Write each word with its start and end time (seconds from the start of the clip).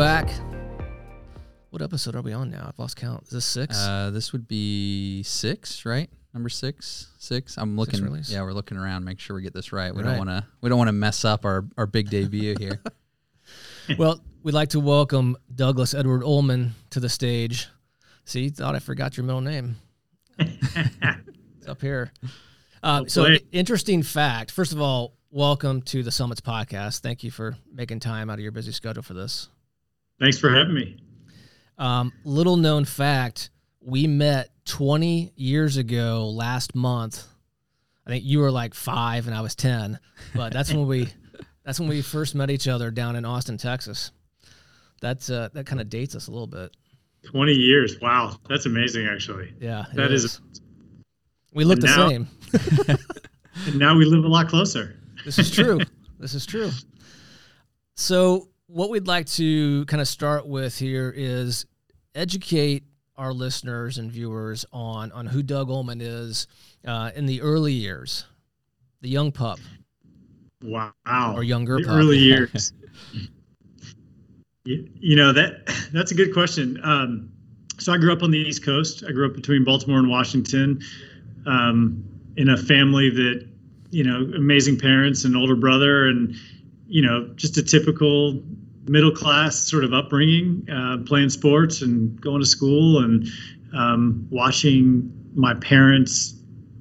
Welcome 0.00 0.30
back. 0.30 0.88
What 1.68 1.82
episode 1.82 2.16
are 2.16 2.22
we 2.22 2.32
on 2.32 2.48
now? 2.50 2.64
I've 2.66 2.78
lost 2.78 2.96
count. 2.96 3.24
Is 3.24 3.28
this 3.32 3.44
six? 3.44 3.76
Uh, 3.78 4.08
this 4.10 4.32
would 4.32 4.48
be 4.48 5.22
six, 5.24 5.84
right? 5.84 6.08
Number 6.32 6.48
six, 6.48 7.08
six. 7.18 7.58
I'm 7.58 7.76
looking. 7.76 8.02
release? 8.02 8.32
yeah, 8.32 8.40
we're 8.40 8.54
looking 8.54 8.78
around, 8.78 9.04
make 9.04 9.20
sure 9.20 9.36
we 9.36 9.42
get 9.42 9.52
this 9.52 9.74
right. 9.74 9.94
We 9.94 10.02
Right. 10.02 10.16
don't 10.16 10.26
want 10.26 10.30
to. 10.30 10.46
We 10.62 10.70
don't 10.70 10.78
want 10.78 10.88
to 10.88 10.92
mess 10.92 11.26
up 11.26 11.44
our 11.44 11.66
our 11.76 11.84
big 11.86 12.08
debut 12.08 12.56
here. 12.58 12.80
well, 13.98 14.18
we'd 14.42 14.54
like 14.54 14.70
to 14.70 14.80
welcome 14.80 15.36
Douglas 15.54 15.92
Edward 15.92 16.22
Ulman 16.22 16.70
to 16.90 17.00
the 17.00 17.10
stage. 17.10 17.68
See, 18.24 18.48
thought 18.48 18.74
I 18.74 18.78
forgot 18.78 19.18
your 19.18 19.24
middle 19.24 19.42
name. 19.42 19.76
it's 20.38 21.68
up 21.68 21.82
here. 21.82 22.10
Uh, 22.82 23.04
so, 23.06 23.26
interesting 23.52 24.02
fact. 24.02 24.50
First 24.50 24.72
of 24.72 24.80
all, 24.80 25.12
welcome 25.30 25.82
to 25.82 26.02
the 26.02 26.10
Summits 26.10 26.40
podcast. 26.40 27.00
Thank 27.00 27.22
you 27.22 27.30
for 27.30 27.58
making 27.70 28.00
time 28.00 28.30
out 28.30 28.38
of 28.38 28.40
your 28.40 28.52
busy 28.52 28.72
schedule 28.72 29.02
for 29.02 29.12
this. 29.12 29.50
Thanks 30.20 30.38
for 30.38 30.50
having 30.50 30.74
me. 30.74 30.96
Um, 31.78 32.12
little 32.24 32.56
known 32.56 32.84
fact: 32.84 33.50
we 33.80 34.06
met 34.06 34.50
20 34.66 35.32
years 35.36 35.76
ago 35.76 36.28
last 36.28 36.74
month. 36.74 37.26
I 38.06 38.10
think 38.10 38.24
you 38.24 38.38
were 38.40 38.50
like 38.50 38.74
five 38.74 39.26
and 39.26 39.36
I 39.36 39.40
was 39.40 39.54
10, 39.54 39.98
but 40.34 40.52
that's 40.52 40.72
when 40.72 40.86
we 40.86 41.08
that's 41.64 41.80
when 41.80 41.88
we 41.88 42.02
first 42.02 42.34
met 42.34 42.50
each 42.50 42.68
other 42.68 42.90
down 42.90 43.16
in 43.16 43.24
Austin, 43.24 43.56
Texas. 43.56 44.12
That's 45.00 45.30
uh, 45.30 45.48
that 45.54 45.64
kind 45.66 45.80
of 45.80 45.88
dates 45.88 46.14
us 46.14 46.28
a 46.28 46.30
little 46.30 46.46
bit. 46.46 46.76
20 47.24 47.52
years. 47.52 48.00
Wow. 48.00 48.36
That's 48.48 48.64
amazing, 48.66 49.06
actually. 49.06 49.52
Yeah, 49.60 49.84
That 49.94 50.10
is- 50.10 50.40
We 51.52 51.64
look 51.64 51.78
the 51.80 51.86
now- 51.86 52.08
same. 52.08 52.28
And 53.66 53.78
now 53.78 53.94
we 53.94 54.06
live 54.06 54.24
a 54.24 54.28
lot 54.28 54.48
closer. 54.48 54.96
This 55.24 55.38
is 55.38 55.50
true. 55.50 55.80
this 56.18 56.34
is 56.34 56.46
true. 56.46 56.70
So, 57.94 58.48
what 58.72 58.90
we'd 58.90 59.06
like 59.06 59.26
to 59.26 59.84
kind 59.86 60.00
of 60.00 60.08
start 60.08 60.46
with 60.46 60.78
here 60.78 61.12
is 61.16 61.66
educate 62.14 62.84
our 63.16 63.32
listeners 63.32 63.98
and 63.98 64.10
viewers 64.10 64.64
on 64.72 65.12
on 65.12 65.26
who 65.26 65.42
Doug 65.42 65.68
Ulman 65.68 66.00
is 66.00 66.46
uh, 66.86 67.10
in 67.14 67.26
the 67.26 67.40
early 67.42 67.72
years, 67.72 68.24
the 69.00 69.08
young 69.08 69.32
pup 69.32 69.58
Wow. 70.62 70.92
or 71.34 71.42
younger 71.42 71.76
the 71.78 71.84
pup. 71.84 71.94
early 71.94 72.18
years. 72.30 72.72
you, 74.64 74.88
you 74.94 75.16
know 75.16 75.32
that 75.32 75.66
that's 75.92 76.12
a 76.12 76.14
good 76.14 76.32
question. 76.32 76.78
Um, 76.82 77.30
so 77.78 77.92
I 77.92 77.98
grew 77.98 78.12
up 78.12 78.22
on 78.22 78.30
the 78.30 78.38
East 78.38 78.64
Coast. 78.64 79.04
I 79.08 79.12
grew 79.12 79.26
up 79.26 79.34
between 79.34 79.64
Baltimore 79.64 79.98
and 79.98 80.08
Washington, 80.10 80.80
um, 81.46 82.04
in 82.36 82.50
a 82.50 82.56
family 82.56 83.10
that 83.10 83.46
you 83.90 84.04
know 84.04 84.16
amazing 84.36 84.78
parents 84.78 85.24
and 85.24 85.36
older 85.36 85.56
brother, 85.56 86.06
and 86.08 86.34
you 86.90 87.00
know 87.00 87.30
just 87.36 87.56
a 87.56 87.62
typical 87.62 88.42
middle 88.86 89.12
class 89.12 89.56
sort 89.56 89.84
of 89.84 89.94
upbringing, 89.94 90.68
uh, 90.70 90.98
playing 91.06 91.30
sports 91.30 91.80
and 91.80 92.20
going 92.20 92.40
to 92.40 92.46
school 92.46 93.02
and 93.02 93.26
um, 93.72 94.26
watching 94.30 95.10
my 95.34 95.54
parents 95.54 96.34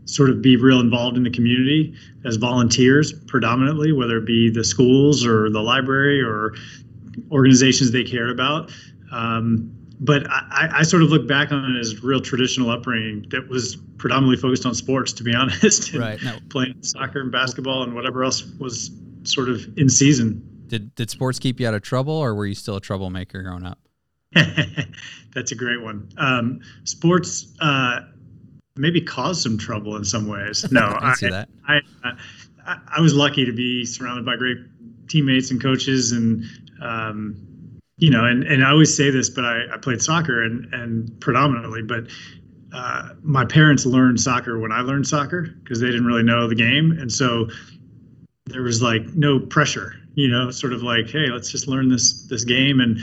sort 0.06 0.32
of 0.32 0.42
be 0.42 0.58
real 0.58 0.80
involved 0.80 1.16
in 1.18 1.24
the 1.24 1.30
community 1.30 1.94
as 2.26 2.38
volunteers 2.38 3.14
predominantly, 3.28 3.92
whether 3.92 4.18
it 4.18 4.26
be 4.26 4.50
the 4.50 4.64
schools 4.64 5.24
or 5.24 5.52
the 5.52 5.62
library 5.62 6.20
or 6.20 6.56
organizations 7.32 7.92
they 7.92 8.04
cared 8.04 8.32
about. 8.32 8.72
Um, 9.12 9.72
but 10.00 10.28
I, 10.30 10.70
I 10.78 10.84
sort 10.84 11.04
of 11.04 11.10
look 11.10 11.28
back 11.28 11.52
on 11.52 11.76
it 11.76 11.80
as 11.80 12.04
real 12.04 12.22
traditional 12.22 12.72
upbringing 12.72 13.28
that 13.30 13.48
was 13.50 13.76
predominantly 13.98 14.38
focused 14.38 14.66
on 14.66 14.74
sports, 14.74 15.14
to 15.14 15.24
be 15.24 15.36
honest. 15.36 15.94
Right. 15.94 16.20
Now, 16.24 16.38
Playing 16.50 16.82
soccer 16.82 17.22
and 17.22 17.32
basketball 17.32 17.84
and 17.84 17.94
whatever 17.94 18.24
else 18.24 18.44
was 18.60 18.90
sort 19.30 19.50
of 19.50 19.66
in 19.78 19.90
season. 19.90 20.44
did 20.68 20.94
did 20.96 21.10
sports 21.10 21.40
keep 21.40 21.60
you 21.60 21.68
out 21.68 21.74
of 21.74 21.82
trouble, 21.82 22.14
or 22.14 22.34
were 22.34 22.46
you 22.46 22.56
still 22.56 22.78
a 22.78 22.82
troublemaker 22.82 23.42
growing 23.44 23.66
up? 23.66 23.80
That's 25.34 25.52
a 25.52 25.56
great 25.56 25.82
one. 25.82 26.10
Um, 26.18 26.60
sports 26.84 27.54
uh, 27.60 28.02
maybe 28.76 29.02
caused 29.02 29.42
some 29.42 29.58
trouble 29.58 29.96
in 29.96 30.04
some 30.04 30.28
ways. 30.28 30.72
No, 30.72 30.82
I 31.02 31.16
that. 31.22 31.50
I, 31.68 31.80
I 32.04 32.12
I 32.88 33.02
was 33.02 33.14
lucky 33.14 33.46
to 33.46 33.52
be 33.52 33.86
surrounded 33.86 34.26
by 34.26 34.36
great 34.36 34.58
teammates 35.08 35.52
and 35.52 35.62
coaches, 35.62 36.12
and 36.12 36.44
um, 36.82 37.80
you 37.98 38.10
know, 38.10 38.26
and, 38.26 38.44
and 38.44 38.64
I 38.64 38.72
always 38.72 38.96
say 38.96 39.10
this, 39.10 39.30
but 39.30 39.44
I, 39.44 39.64
I 39.74 39.78
played 39.78 40.02
soccer 40.02 40.44
and 40.44 40.72
and 40.74 41.20
predominantly, 41.20 41.82
but 41.82 42.06
uh, 42.74 43.10
my 43.24 43.46
parents 43.46 43.86
learned 43.86 44.22
soccer 44.22 44.60
when 44.60 44.72
I 44.72 44.82
learned 44.82 45.08
soccer 45.08 45.42
because 45.64 45.80
they 45.80 45.88
didn't 45.88 46.06
really 46.06 46.24
know 46.24 46.48
the 46.48 46.56
game, 46.56 46.92
and 46.92 47.12
so 47.12 47.48
there 48.50 48.64
was 48.64 48.82
like 48.82 49.04
no 49.16 49.40
pressure, 49.40 49.94
you 50.16 50.28
know, 50.28 50.52
sort 50.52 50.74
of 50.74 50.84
like, 50.84 51.10
hey, 51.10 51.28
let's 51.28 51.52
just 51.52 51.68
learn 51.68 51.90
this 51.90 52.24
this 52.28 52.44
game, 52.44 52.80
and 52.80 53.00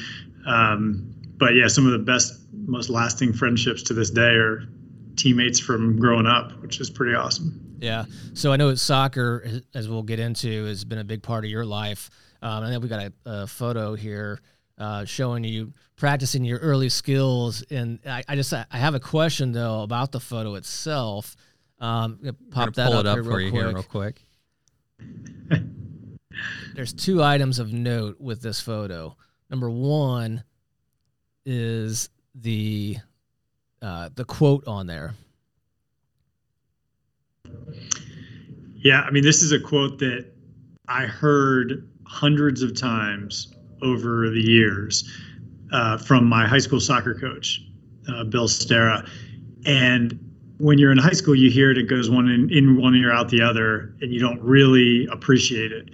um, 0.47 1.13
but 1.39 1.55
yeah, 1.55 1.69
some 1.69 1.87
of 1.87 1.93
the 1.93 1.99
best, 1.99 2.41
most 2.53 2.91
lasting 2.91 3.33
friendships 3.33 3.83
to 3.85 3.95
this 3.95 4.11
day 4.11 4.35
are 4.35 4.69
teammates 5.17 5.59
from 5.59 5.99
growing 5.99 6.27
up, 6.27 6.53
which 6.63 6.81
is 6.81 6.91
pretty 6.91 7.15
awesome. 7.15 7.77
Yeah. 7.79 8.05
So 8.35 8.53
I 8.53 8.57
know 8.57 8.75
soccer, 8.75 9.47
as 9.75 9.89
we'll 9.89 10.03
get 10.03 10.19
into, 10.19 10.65
has 10.67 10.85
been 10.85 10.99
a 10.99 11.05
big 11.05 11.23
part 11.23 11.45
of 11.45 11.51
your 11.51 11.65
life. 11.65 12.11
Um, 12.43 12.65
I 12.65 12.71
think 12.71 12.83
we 12.83 12.89
got 12.89 13.03
a, 13.03 13.13
a 13.25 13.47
photo 13.47 13.95
here 13.95 14.41
uh, 14.79 15.05
showing 15.05 15.45
you 15.45 15.73
practicing 15.97 16.45
your 16.45 16.59
early 16.59 16.89
skills. 16.89 17.63
And 17.71 17.99
I, 18.07 18.23
I 18.29 18.37
just 18.37 18.53
I 18.53 18.67
have 18.71 18.95
a 18.95 19.01
question 19.01 19.53
though 19.53 19.83
about 19.83 20.13
the 20.13 20.21
photo 20.21 20.55
itself. 20.55 21.37
Um, 21.79 22.19
pop 22.51 22.75
that 22.75 22.89
pull 22.89 22.99
up, 22.99 23.05
it 23.05 23.09
up 23.09 23.17
here 23.17 23.25
for 23.25 23.31
real 23.31 23.41
you 23.41 23.51
quick. 23.51 23.63
here, 23.63 23.75
real 23.75 23.83
quick. 23.83 24.26
There's 26.75 26.93
two 26.93 27.23
items 27.23 27.59
of 27.59 27.73
note 27.73 28.21
with 28.21 28.43
this 28.43 28.61
photo. 28.61 29.17
Number 29.51 29.71
one 29.71 30.45
is 31.45 32.11
the 32.35 32.99
uh, 33.81 34.11
the 34.15 34.25
quote 34.25 34.67
on 34.67 34.87
there. 34.87 35.15
Yeah, 38.75 39.03
I 39.03 39.11
mean, 39.11 39.23
this 39.23 39.43
is 39.43 39.53
a 39.53 39.61
quote 39.61 39.99
that 39.99 40.27
I 40.89 41.07
heard 41.07 41.89
hundreds 42.05 42.63
of 42.63 42.79
times 42.79 43.55
over 43.83 44.31
the 44.31 44.41
years 44.41 45.11
uh, 45.73 45.99
from 45.99 46.27
my 46.27 46.47
high 46.47 46.59
school 46.59 46.81
soccer 46.81 47.15
coach, 47.15 47.63
uh, 48.09 48.25
Bill 48.25 48.49
Stera. 48.49 49.09
And 49.65 50.26
when 50.59 50.79
you're 50.79 50.93
in 50.93 50.99
high 50.99 51.13
school, 51.13 51.35
you 51.35 51.51
hear 51.51 51.71
it, 51.71 51.79
it 51.79 51.89
goes 51.89 52.09
one 52.09 52.29
in, 52.29 52.51
in 52.51 52.81
one 52.81 52.95
ear, 52.95 53.13
out 53.13 53.29
the 53.29 53.43
other, 53.43 53.95
and 54.01 54.13
you 54.13 54.21
don't 54.21 54.41
really 54.41 55.07
appreciate 55.11 55.73
it. 55.73 55.91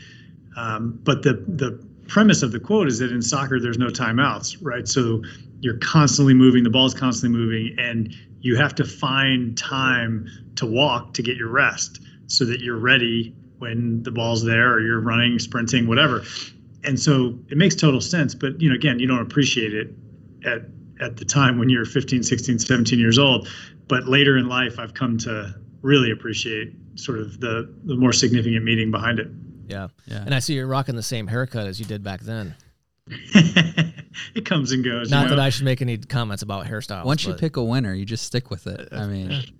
Um, 0.56 0.98
but 1.02 1.22
the 1.22 1.44
the 1.48 1.84
premise 2.08 2.42
of 2.42 2.52
the 2.52 2.60
quote 2.60 2.88
is 2.88 2.98
that 2.98 3.10
in 3.10 3.22
soccer 3.22 3.58
there's 3.58 3.78
no 3.78 3.86
timeouts, 3.86 4.58
right? 4.60 4.86
So 4.86 5.22
you're 5.60 5.78
constantly 5.78 6.34
moving, 6.34 6.62
the 6.62 6.70
ball's 6.70 6.94
constantly 6.94 7.38
moving, 7.38 7.74
and 7.78 8.14
you 8.40 8.56
have 8.56 8.74
to 8.74 8.84
find 8.84 9.56
time 9.56 10.28
to 10.56 10.66
walk 10.66 11.14
to 11.14 11.22
get 11.22 11.36
your 11.36 11.48
rest 11.48 12.00
so 12.26 12.44
that 12.44 12.60
you're 12.60 12.78
ready 12.78 13.34
when 13.58 14.02
the 14.02 14.10
ball's 14.10 14.44
there 14.44 14.72
or 14.72 14.80
you're 14.80 15.00
running, 15.00 15.38
sprinting, 15.38 15.86
whatever. 15.86 16.22
And 16.84 16.98
so 16.98 17.38
it 17.48 17.56
makes 17.56 17.76
total 17.76 18.00
sense, 18.00 18.34
but 18.34 18.60
you 18.60 18.68
know, 18.68 18.74
again, 18.74 18.98
you 18.98 19.06
don't 19.06 19.20
appreciate 19.20 19.72
it 19.72 19.94
at 20.44 20.62
at 21.00 21.16
the 21.16 21.24
time 21.24 21.58
when 21.58 21.68
you're 21.68 21.84
15, 21.84 22.22
16, 22.22 22.60
17 22.60 22.98
years 22.98 23.18
old. 23.18 23.48
But 23.92 24.08
later 24.08 24.38
in 24.38 24.48
life, 24.48 24.78
I've 24.78 24.94
come 24.94 25.18
to 25.18 25.54
really 25.82 26.12
appreciate 26.12 26.72
sort 26.94 27.18
of 27.18 27.38
the 27.40 27.70
the 27.84 27.94
more 27.94 28.14
significant 28.14 28.64
meaning 28.64 28.90
behind 28.90 29.18
it. 29.18 29.28
Yeah. 29.68 29.88
Yeah. 30.06 30.22
And 30.24 30.34
I 30.34 30.38
see 30.38 30.54
you're 30.54 30.66
rocking 30.66 30.96
the 30.96 31.02
same 31.02 31.26
haircut 31.26 31.66
as 31.66 31.78
you 31.78 31.84
did 31.84 32.02
back 32.02 32.22
then. 32.22 32.54
it 33.06 34.46
comes 34.46 34.72
and 34.72 34.82
goes. 34.82 35.10
Not 35.10 35.24
you 35.24 35.28
know? 35.28 35.36
that 35.36 35.42
I 35.42 35.50
should 35.50 35.66
make 35.66 35.82
any 35.82 35.98
comments 35.98 36.42
about 36.42 36.64
hairstyles. 36.64 37.04
Once 37.04 37.26
you 37.26 37.34
pick 37.34 37.58
a 37.58 37.62
winner, 37.62 37.92
you 37.92 38.06
just 38.06 38.24
stick 38.24 38.48
with 38.48 38.66
it. 38.66 38.88
I 38.92 39.06
mean. 39.06 39.42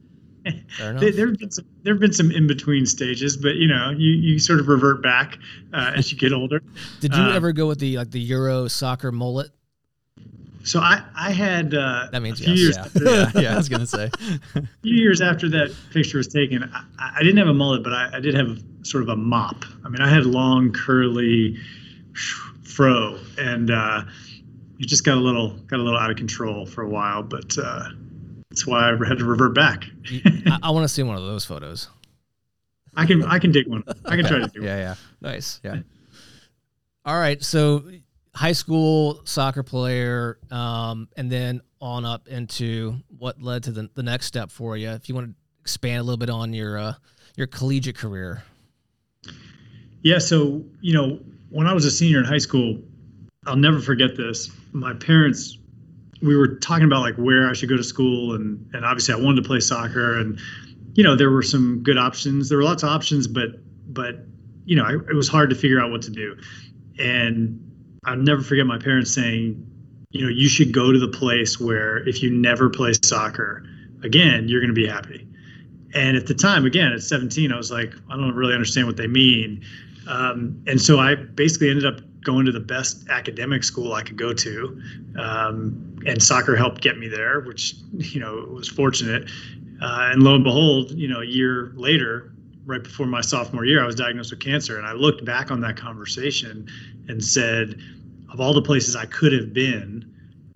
There, 0.76 1.12
there 1.12 1.28
have 1.28 1.38
been 1.38 1.52
some 1.52 1.66
there 1.84 1.94
have 1.94 2.00
been 2.00 2.12
some 2.12 2.32
in 2.32 2.48
between 2.48 2.84
stages, 2.84 3.36
but 3.36 3.54
you 3.54 3.68
know, 3.68 3.90
you, 3.90 4.10
you 4.10 4.40
sort 4.40 4.58
of 4.58 4.66
revert 4.66 5.00
back 5.00 5.38
uh, 5.72 5.92
as 5.94 6.10
you 6.10 6.18
get 6.18 6.32
older. 6.32 6.60
Did 7.00 7.14
you 7.14 7.22
uh, 7.22 7.32
ever 7.32 7.52
go 7.52 7.68
with 7.68 7.78
the 7.78 7.96
like 7.96 8.10
the 8.10 8.18
Euro 8.18 8.66
soccer 8.66 9.12
mullet? 9.12 9.52
So 10.64 10.80
I 10.80 11.02
I 11.14 11.32
had 11.32 11.74
uh, 11.74 12.08
That 12.12 12.22
means 12.22 12.40
a 12.40 12.44
few 12.44 12.54
yes. 12.54 12.60
years 12.60 12.76
yeah, 12.76 12.82
yeah, 12.94 13.24
that, 13.32 13.34
yeah. 13.42 13.54
I 13.54 13.56
was 13.56 13.68
gonna 13.68 13.86
say. 13.86 14.10
a 14.54 14.62
few 14.82 14.94
years 14.94 15.20
after 15.20 15.48
that 15.50 15.74
picture 15.92 16.18
was 16.18 16.28
taken, 16.28 16.64
I, 16.64 16.84
I 17.16 17.22
didn't 17.22 17.38
have 17.38 17.48
a 17.48 17.54
mullet, 17.54 17.82
but 17.82 17.92
I, 17.92 18.10
I 18.14 18.20
did 18.20 18.34
have 18.34 18.62
sort 18.82 19.02
of 19.02 19.08
a 19.08 19.16
mop. 19.16 19.64
I 19.84 19.88
mean, 19.88 20.00
I 20.00 20.08
had 20.08 20.26
long 20.26 20.72
curly 20.72 21.56
fro, 22.62 23.18
and 23.38 23.70
uh, 23.70 24.02
it 24.78 24.86
just 24.86 25.04
got 25.04 25.16
a 25.16 25.20
little 25.20 25.50
got 25.66 25.80
a 25.80 25.82
little 25.82 25.98
out 25.98 26.10
of 26.10 26.16
control 26.16 26.66
for 26.66 26.82
a 26.82 26.88
while. 26.88 27.22
But 27.22 27.56
uh, 27.58 27.88
that's 28.50 28.66
why 28.66 28.90
I 28.90 29.08
had 29.08 29.18
to 29.18 29.24
revert 29.24 29.54
back. 29.54 29.84
I, 30.46 30.58
I 30.62 30.70
want 30.70 30.84
to 30.84 30.88
see 30.88 31.02
one 31.02 31.16
of 31.16 31.22
those 31.22 31.44
photos. 31.44 31.88
I 32.94 33.06
can 33.06 33.24
I 33.24 33.38
can 33.38 33.52
dig 33.52 33.66
one. 33.66 33.84
I 34.04 34.16
can 34.16 34.26
try 34.26 34.38
to 34.38 34.48
do 34.48 34.60
one. 34.60 34.68
Yeah, 34.68 34.76
yeah. 34.76 34.94
Nice. 35.20 35.60
Yeah. 35.64 35.78
All 37.04 37.18
right. 37.18 37.42
So 37.42 37.84
high 38.34 38.52
school 38.52 39.20
soccer 39.24 39.62
player, 39.62 40.38
um, 40.50 41.08
and 41.16 41.30
then 41.30 41.60
on 41.80 42.04
up 42.04 42.28
into 42.28 42.96
what 43.18 43.42
led 43.42 43.64
to 43.64 43.72
the, 43.72 43.90
the 43.94 44.02
next 44.02 44.26
step 44.26 44.50
for 44.50 44.76
you. 44.76 44.90
If 44.90 45.08
you 45.08 45.14
want 45.14 45.28
to 45.28 45.34
expand 45.60 46.00
a 46.00 46.02
little 46.02 46.18
bit 46.18 46.30
on 46.30 46.52
your 46.52 46.78
uh, 46.78 46.94
your 47.36 47.46
collegiate 47.46 47.96
career. 47.96 48.42
Yeah, 50.02 50.18
so 50.18 50.62
you 50.80 50.94
know, 50.94 51.20
when 51.50 51.66
I 51.66 51.72
was 51.72 51.84
a 51.84 51.90
senior 51.90 52.18
in 52.18 52.24
high 52.24 52.38
school, 52.38 52.78
I'll 53.46 53.56
never 53.56 53.80
forget 53.80 54.16
this. 54.16 54.50
My 54.72 54.94
parents, 54.94 55.58
we 56.22 56.36
were 56.36 56.56
talking 56.56 56.84
about 56.84 57.00
like 57.00 57.16
where 57.16 57.48
I 57.48 57.52
should 57.52 57.68
go 57.68 57.76
to 57.76 57.84
school, 57.84 58.34
and 58.34 58.68
and 58.72 58.84
obviously 58.84 59.14
I 59.14 59.18
wanted 59.18 59.42
to 59.42 59.46
play 59.48 59.60
soccer, 59.60 60.18
and 60.18 60.40
you 60.94 61.04
know 61.04 61.16
there 61.16 61.30
were 61.30 61.42
some 61.42 61.82
good 61.82 61.98
options. 61.98 62.48
There 62.48 62.58
were 62.58 62.64
lots 62.64 62.82
of 62.82 62.88
options, 62.88 63.26
but 63.26 63.50
but 63.92 64.16
you 64.64 64.76
know 64.76 64.84
I, 64.84 64.94
it 64.94 65.14
was 65.14 65.28
hard 65.28 65.50
to 65.50 65.56
figure 65.56 65.80
out 65.80 65.90
what 65.90 66.02
to 66.02 66.10
do, 66.10 66.36
and 66.98 67.71
I'll 68.04 68.16
never 68.16 68.42
forget 68.42 68.66
my 68.66 68.78
parents 68.78 69.14
saying, 69.14 69.64
you 70.10 70.22
know, 70.22 70.28
you 70.28 70.48
should 70.48 70.72
go 70.72 70.92
to 70.92 70.98
the 70.98 71.08
place 71.08 71.60
where 71.60 72.06
if 72.08 72.22
you 72.22 72.30
never 72.30 72.68
play 72.68 72.92
soccer 73.04 73.64
again, 74.02 74.48
you're 74.48 74.60
going 74.60 74.74
to 74.74 74.80
be 74.80 74.86
happy. 74.86 75.26
And 75.94 76.16
at 76.16 76.26
the 76.26 76.34
time, 76.34 76.66
again, 76.66 76.92
at 76.92 77.02
17, 77.02 77.52
I 77.52 77.56
was 77.56 77.70
like, 77.70 77.94
I 78.10 78.16
don't 78.16 78.34
really 78.34 78.54
understand 78.54 78.88
what 78.88 78.96
they 78.96 79.06
mean. 79.06 79.64
Um, 80.08 80.62
and 80.66 80.80
so 80.80 80.98
I 80.98 81.14
basically 81.14 81.70
ended 81.70 81.86
up 81.86 82.00
going 82.22 82.44
to 82.46 82.52
the 82.52 82.60
best 82.60 83.08
academic 83.08 83.62
school 83.62 83.92
I 83.92 84.02
could 84.02 84.16
go 84.16 84.32
to. 84.32 84.82
Um, 85.16 85.96
and 86.04 86.20
soccer 86.20 86.56
helped 86.56 86.80
get 86.80 86.98
me 86.98 87.06
there, 87.06 87.40
which, 87.40 87.76
you 87.92 88.20
know, 88.20 88.48
was 88.50 88.68
fortunate. 88.68 89.30
Uh, 89.80 90.08
and 90.10 90.24
lo 90.24 90.34
and 90.34 90.44
behold, 90.44 90.90
you 90.92 91.06
know, 91.06 91.20
a 91.20 91.26
year 91.26 91.72
later, 91.76 92.32
right 92.64 92.82
before 92.82 93.06
my 93.06 93.20
sophomore 93.20 93.64
year, 93.64 93.82
I 93.82 93.86
was 93.86 93.94
diagnosed 93.94 94.30
with 94.30 94.40
cancer. 94.40 94.78
And 94.78 94.86
I 94.86 94.92
looked 94.92 95.24
back 95.24 95.50
on 95.50 95.60
that 95.60 95.76
conversation 95.76 96.68
and 97.08 97.24
said, 97.24 97.80
of 98.32 98.40
all 98.40 98.54
the 98.54 98.62
places 98.62 98.96
I 98.96 99.06
could 99.06 99.32
have 99.32 99.52
been, 99.52 100.08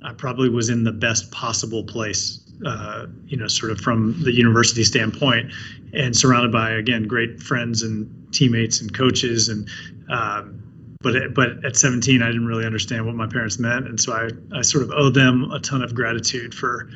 I 0.02 0.12
probably 0.12 0.48
was 0.48 0.68
in 0.68 0.84
the 0.84 0.92
best 0.92 1.30
possible 1.30 1.84
place 1.84 2.46
uh, 2.64 3.06
you 3.26 3.36
know, 3.36 3.48
sort 3.48 3.72
of 3.72 3.80
from 3.80 4.22
the 4.22 4.32
university 4.32 4.84
standpoint, 4.84 5.52
and 5.92 6.16
surrounded 6.16 6.52
by 6.52 6.70
again 6.70 7.06
great 7.06 7.42
friends 7.42 7.82
and 7.82 8.08
teammates 8.32 8.80
and 8.80 8.94
coaches. 8.96 9.48
And 9.48 9.68
um, 10.08 10.62
but 11.02 11.34
but 11.34 11.64
at 11.64 11.76
17, 11.76 12.22
I 12.22 12.26
didn't 12.26 12.46
really 12.46 12.64
understand 12.64 13.04
what 13.04 13.14
my 13.14 13.26
parents 13.26 13.58
meant, 13.58 13.86
and 13.86 14.00
so 14.00 14.12
I 14.12 14.30
I 14.56 14.62
sort 14.62 14.84
of 14.84 14.90
owe 14.92 15.10
them 15.10 15.50
a 15.52 15.60
ton 15.60 15.82
of 15.82 15.94
gratitude 15.94 16.54
for 16.54 16.88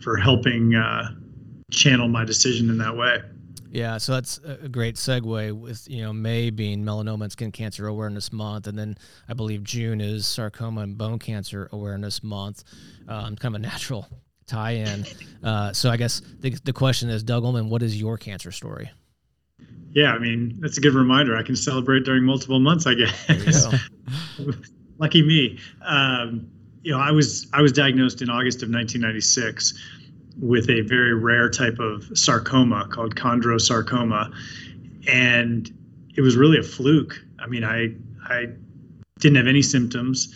for 0.00 0.16
helping 0.16 0.74
uh, 0.74 1.08
channel 1.72 2.08
my 2.08 2.24
decision 2.24 2.70
in 2.70 2.78
that 2.78 2.96
way. 2.96 3.20
Yeah, 3.72 3.98
so 3.98 4.14
that's 4.14 4.38
a 4.38 4.68
great 4.68 4.96
segue 4.96 5.52
with 5.52 5.88
you 5.88 6.02
know 6.02 6.12
May 6.12 6.50
being 6.50 6.84
melanoma 6.84 7.22
and 7.22 7.32
skin 7.32 7.52
cancer 7.52 7.86
awareness 7.86 8.32
month, 8.32 8.66
and 8.66 8.76
then 8.76 8.96
I 9.28 9.34
believe 9.34 9.62
June 9.62 10.00
is 10.00 10.26
sarcoma 10.26 10.80
and 10.80 10.98
bone 10.98 11.20
cancer 11.20 11.68
awareness 11.72 12.22
month. 12.22 12.64
Um, 13.06 13.36
kind 13.36 13.54
of 13.54 13.60
a 13.60 13.62
natural 13.62 14.08
tie 14.46 14.72
in. 14.72 15.06
Uh, 15.42 15.72
so 15.72 15.88
I 15.88 15.96
guess 15.96 16.20
the, 16.40 16.50
the 16.64 16.72
question 16.74 17.08
is, 17.08 17.22
Doug 17.22 17.44
Ulman, 17.44 17.70
what 17.70 17.82
is 17.82 17.98
your 17.98 18.18
cancer 18.18 18.52
story? 18.52 18.90
Yeah, 19.90 20.12
I 20.12 20.18
mean, 20.18 20.58
that's 20.60 20.76
a 20.76 20.82
good 20.82 20.92
reminder. 20.92 21.34
I 21.34 21.42
can 21.42 21.56
celebrate 21.56 22.04
during 22.04 22.24
multiple 22.24 22.60
months, 22.60 22.86
I 22.86 22.92
guess. 22.92 23.66
Lucky 24.98 25.22
me. 25.22 25.58
Um, 25.82 26.50
you 26.82 26.92
know, 26.92 26.98
I 26.98 27.10
was 27.10 27.48
I 27.54 27.62
was 27.62 27.72
diagnosed 27.72 28.20
in 28.20 28.28
August 28.28 28.62
of 28.62 28.68
1996 28.68 29.72
with 30.40 30.70
a 30.70 30.80
very 30.82 31.14
rare 31.14 31.48
type 31.50 31.78
of 31.78 32.10
sarcoma 32.14 32.88
called 32.90 33.14
chondrosarcoma, 33.14 34.32
and 35.06 35.70
it 36.16 36.22
was 36.22 36.36
really 36.36 36.58
a 36.58 36.62
fluke. 36.62 37.22
I 37.38 37.46
mean, 37.46 37.64
I 37.64 37.94
I 38.24 38.46
didn't 39.18 39.36
have 39.36 39.46
any 39.46 39.62
symptoms 39.62 40.34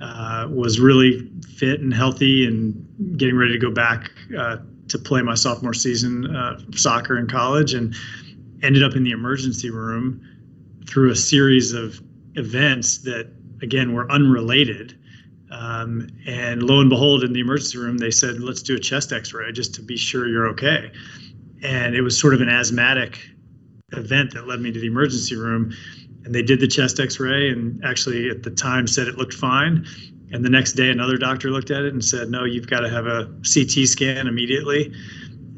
uh, 0.00 0.46
was 0.50 0.78
really 0.78 1.28
fit 1.56 1.80
and 1.80 1.92
healthy 1.92 2.46
and 2.46 3.18
getting 3.18 3.36
ready 3.36 3.52
to 3.52 3.58
go 3.58 3.70
back 3.70 4.10
uh, 4.36 4.58
to 4.88 4.98
play 4.98 5.22
my 5.22 5.34
sophomore 5.34 5.74
season 5.74 6.34
uh, 6.34 6.60
soccer 6.74 7.18
in 7.18 7.26
college 7.26 7.74
and 7.74 7.94
ended 8.62 8.82
up 8.82 8.94
in 8.94 9.04
the 9.04 9.10
emergency 9.10 9.70
room 9.70 10.20
through 10.86 11.10
a 11.10 11.16
series 11.16 11.72
of 11.72 12.00
events 12.34 12.98
that 12.98 13.28
again 13.62 13.94
were 13.94 14.10
unrelated 14.12 14.98
um, 15.50 16.08
and 16.26 16.62
lo 16.62 16.80
and 16.80 16.90
behold 16.90 17.22
in 17.22 17.32
the 17.32 17.40
emergency 17.40 17.78
room 17.78 17.98
they 17.98 18.10
said 18.10 18.40
let's 18.40 18.62
do 18.62 18.76
a 18.76 18.80
chest 18.80 19.12
x-ray 19.12 19.52
just 19.52 19.74
to 19.74 19.82
be 19.82 19.96
sure 19.96 20.26
you're 20.26 20.48
okay. 20.48 20.90
And 21.62 21.94
it 21.94 22.02
was 22.02 22.18
sort 22.18 22.34
of 22.34 22.40
an 22.40 22.48
asthmatic 22.48 23.18
event 23.92 24.34
that 24.34 24.46
led 24.46 24.60
me 24.60 24.72
to 24.72 24.80
the 24.80 24.86
emergency 24.86 25.36
room. 25.36 25.72
And 26.24 26.34
they 26.34 26.42
did 26.42 26.60
the 26.60 26.66
chest 26.66 26.98
x-ray 26.98 27.50
and 27.50 27.82
actually 27.84 28.28
at 28.28 28.42
the 28.42 28.50
time 28.50 28.86
said 28.86 29.06
it 29.06 29.16
looked 29.16 29.34
fine. 29.34 29.86
And 30.32 30.44
the 30.44 30.50
next 30.50 30.72
day 30.72 30.90
another 30.90 31.16
doctor 31.16 31.50
looked 31.50 31.70
at 31.70 31.82
it 31.82 31.92
and 31.92 32.04
said 32.04 32.28
no 32.28 32.44
you've 32.44 32.66
got 32.66 32.80
to 32.80 32.90
have 32.90 33.06
a 33.06 33.30
ct 33.42 33.88
scan 33.88 34.26
immediately. 34.26 34.92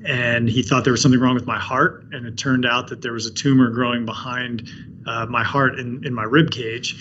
And 0.05 0.49
he 0.49 0.63
thought 0.63 0.85
there 0.85 0.93
was 0.93 1.03
something 1.03 1.21
wrong 1.21 1.35
with 1.35 1.47
my 1.47 1.59
heart. 1.59 2.05
And 2.13 2.27
it 2.27 2.37
turned 2.37 2.65
out 2.65 2.89
that 2.89 3.03
there 3.03 3.13
was 3.13 3.27
a 3.27 3.33
tumor 3.33 3.71
growing 3.71 4.07
behind 4.07 4.69
uh, 5.07 5.27
my 5.27 5.43
heart 5.43 5.79
in, 5.79 6.05
in 6.07 6.15
my 6.15 6.23
rib 6.25 6.51
cage 6.51 6.97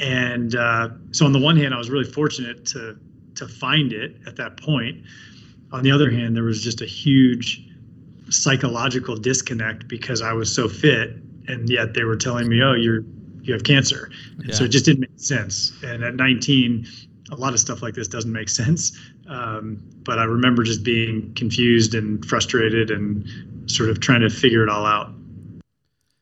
and 0.00 0.54
uh, 0.54 0.88
so 1.12 1.24
on 1.24 1.32
the 1.32 1.40
one 1.40 1.56
hand 1.56 1.74
i 1.74 1.78
was 1.78 1.90
really 1.90 2.10
fortunate 2.10 2.64
to 2.66 2.96
to 3.34 3.46
find 3.46 3.92
it 3.92 4.16
at 4.26 4.36
that 4.36 4.56
point 4.56 5.02
on 5.72 5.82
the 5.82 5.90
other 5.90 6.10
hand 6.10 6.36
there 6.36 6.44
was 6.44 6.62
just 6.62 6.80
a 6.80 6.86
huge 6.86 7.66
psychological 8.28 9.16
disconnect 9.16 9.88
because 9.88 10.22
i 10.22 10.32
was 10.32 10.52
so 10.52 10.68
fit 10.68 11.16
and 11.48 11.68
yet 11.68 11.94
they 11.94 12.04
were 12.04 12.16
telling 12.16 12.48
me, 12.48 12.62
"Oh, 12.62 12.74
you're 12.74 13.04
you 13.42 13.52
have 13.52 13.64
cancer," 13.64 14.10
and 14.38 14.48
yeah. 14.48 14.54
so 14.54 14.64
it 14.64 14.68
just 14.68 14.84
didn't 14.84 15.00
make 15.00 15.10
sense. 15.16 15.72
And 15.82 16.02
at 16.02 16.14
19, 16.14 16.86
a 17.30 17.36
lot 17.36 17.52
of 17.52 17.60
stuff 17.60 17.82
like 17.82 17.94
this 17.94 18.08
doesn't 18.08 18.32
make 18.32 18.48
sense. 18.62 18.98
Um, 19.28 19.82
but 20.02 20.18
I 20.18 20.24
remember 20.24 20.62
just 20.62 20.82
being 20.82 21.32
confused 21.34 21.94
and 21.94 22.24
frustrated 22.24 22.90
and 22.90 23.26
sort 23.70 23.90
of 23.90 24.00
trying 24.00 24.20
to 24.20 24.30
figure 24.30 24.62
it 24.62 24.68
all 24.68 24.86
out. 24.86 25.12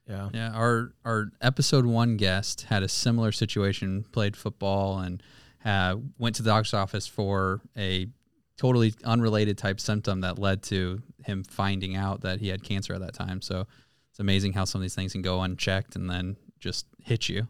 Yeah. 0.09 0.29
Yeah. 0.33 0.51
Our 0.53 0.93
our 1.05 1.31
episode 1.41 1.87
one 1.87 2.17
guest 2.17 2.63
had 2.63 2.83
a 2.83 2.89
similar 2.89 3.33
situation, 3.33 4.05
played 4.13 4.37
football 4.37 4.99
and 4.99 5.23
uh, 5.65 5.97
went 6.19 6.37
to 6.37 6.43
the 6.43 6.51
doctor's 6.51 6.75
office 6.75 7.07
for 7.07 7.63
a 7.77 8.09
totally 8.57 8.95
unrelated 9.05 9.59
type 9.59 9.81
symptom 9.81 10.21
that 10.21 10.39
led 10.39 10.63
to 10.63 11.03
him 11.25 11.43
finding 11.43 11.97
out 11.97 12.21
that 12.21 12.41
he 12.41 12.49
had 12.49 12.63
cancer 12.63 12.95
at 12.95 13.01
that 13.01 13.15
time. 13.15 13.41
So 13.41 13.67
it's 14.11 14.21
amazing 14.21 14.53
how 14.53 14.65
some 14.65 14.81
of 14.81 14.83
these 14.83 14.95
things 14.95 15.13
can 15.13 15.23
go 15.23 15.43
unchecked 15.43 15.97
and 15.97 16.09
then 16.09 16.37
just 16.61 16.87
hit 17.03 17.29
you. 17.29 17.49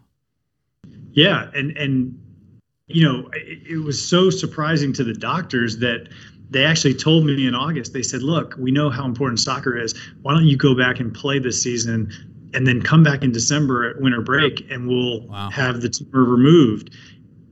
Yeah, 1.11 1.49
and 1.53 1.77
and 1.77 2.19
you 2.87 3.03
know 3.03 3.29
it, 3.33 3.73
it 3.73 3.77
was 3.83 4.03
so 4.03 4.29
surprising 4.29 4.93
to 4.93 5.03
the 5.03 5.13
doctors 5.13 5.77
that 5.77 6.07
they 6.49 6.63
actually 6.63 6.93
told 6.93 7.25
me 7.25 7.47
in 7.47 7.55
August. 7.55 7.91
They 7.91 8.03
said, 8.03 8.23
"Look, 8.23 8.55
we 8.57 8.71
know 8.71 8.89
how 8.89 9.05
important 9.05 9.39
soccer 9.39 9.77
is. 9.77 9.93
Why 10.21 10.33
don't 10.33 10.45
you 10.45 10.57
go 10.57 10.75
back 10.75 10.99
and 10.99 11.13
play 11.13 11.39
this 11.39 11.61
season?" 11.61 12.11
And 12.55 12.65
then 12.65 12.81
come 12.81 13.03
back 13.03 13.21
in 13.21 13.31
December 13.31 13.89
at 13.89 14.01
winter 14.01 14.21
break 14.21 14.65
and 14.71 14.87
we'll 14.87 15.27
wow. 15.27 15.49
have 15.49 15.81
the 15.81 15.89
tumor 15.89 16.23
removed. 16.23 16.95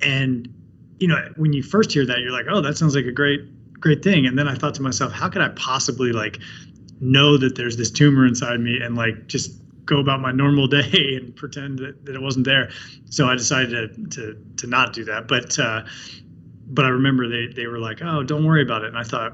And 0.01 0.51
you 0.99 1.07
know, 1.07 1.17
when 1.35 1.51
you 1.51 1.61
first 1.61 1.91
hear 1.91 2.05
that, 2.05 2.19
you're 2.19 2.31
like, 2.31 2.45
oh, 2.49 2.61
that 2.61 2.77
sounds 2.77 2.95
like 2.95 3.05
a 3.05 3.11
great, 3.11 3.41
great 3.79 4.01
thing. 4.01 4.25
And 4.25 4.39
then 4.39 4.47
I 4.47 4.55
thought 4.55 4.73
to 4.75 4.81
myself, 4.81 5.11
how 5.11 5.27
could 5.29 5.41
I 5.41 5.49
possibly 5.49 6.13
like 6.13 6.39
know 7.01 7.37
that 7.37 7.55
there's 7.55 7.75
this 7.75 7.91
tumor 7.91 8.25
inside 8.25 8.61
me 8.61 8.79
and 8.81 8.95
like 8.95 9.27
just 9.27 9.51
go 9.85 9.99
about 9.99 10.21
my 10.21 10.31
normal 10.31 10.67
day 10.81 11.19
and 11.21 11.35
pretend 11.35 11.79
that, 11.79 12.05
that 12.05 12.15
it 12.15 12.21
wasn't 12.21 12.45
there. 12.45 12.69
So 13.09 13.27
I 13.27 13.35
decided 13.35 14.11
to, 14.11 14.33
to, 14.33 14.45
to 14.57 14.67
not 14.67 14.93
do 14.93 15.03
that. 15.05 15.27
But, 15.27 15.59
uh, 15.59 15.83
but 16.67 16.85
I 16.85 16.89
remember 16.89 17.27
they, 17.27 17.53
they 17.53 17.67
were 17.67 17.79
like, 17.79 18.01
oh, 18.01 18.23
don't 18.23 18.45
worry 18.45 18.63
about 18.63 18.83
it. 18.83 18.87
And 18.87 18.97
I 18.97 19.03
thought 19.03 19.33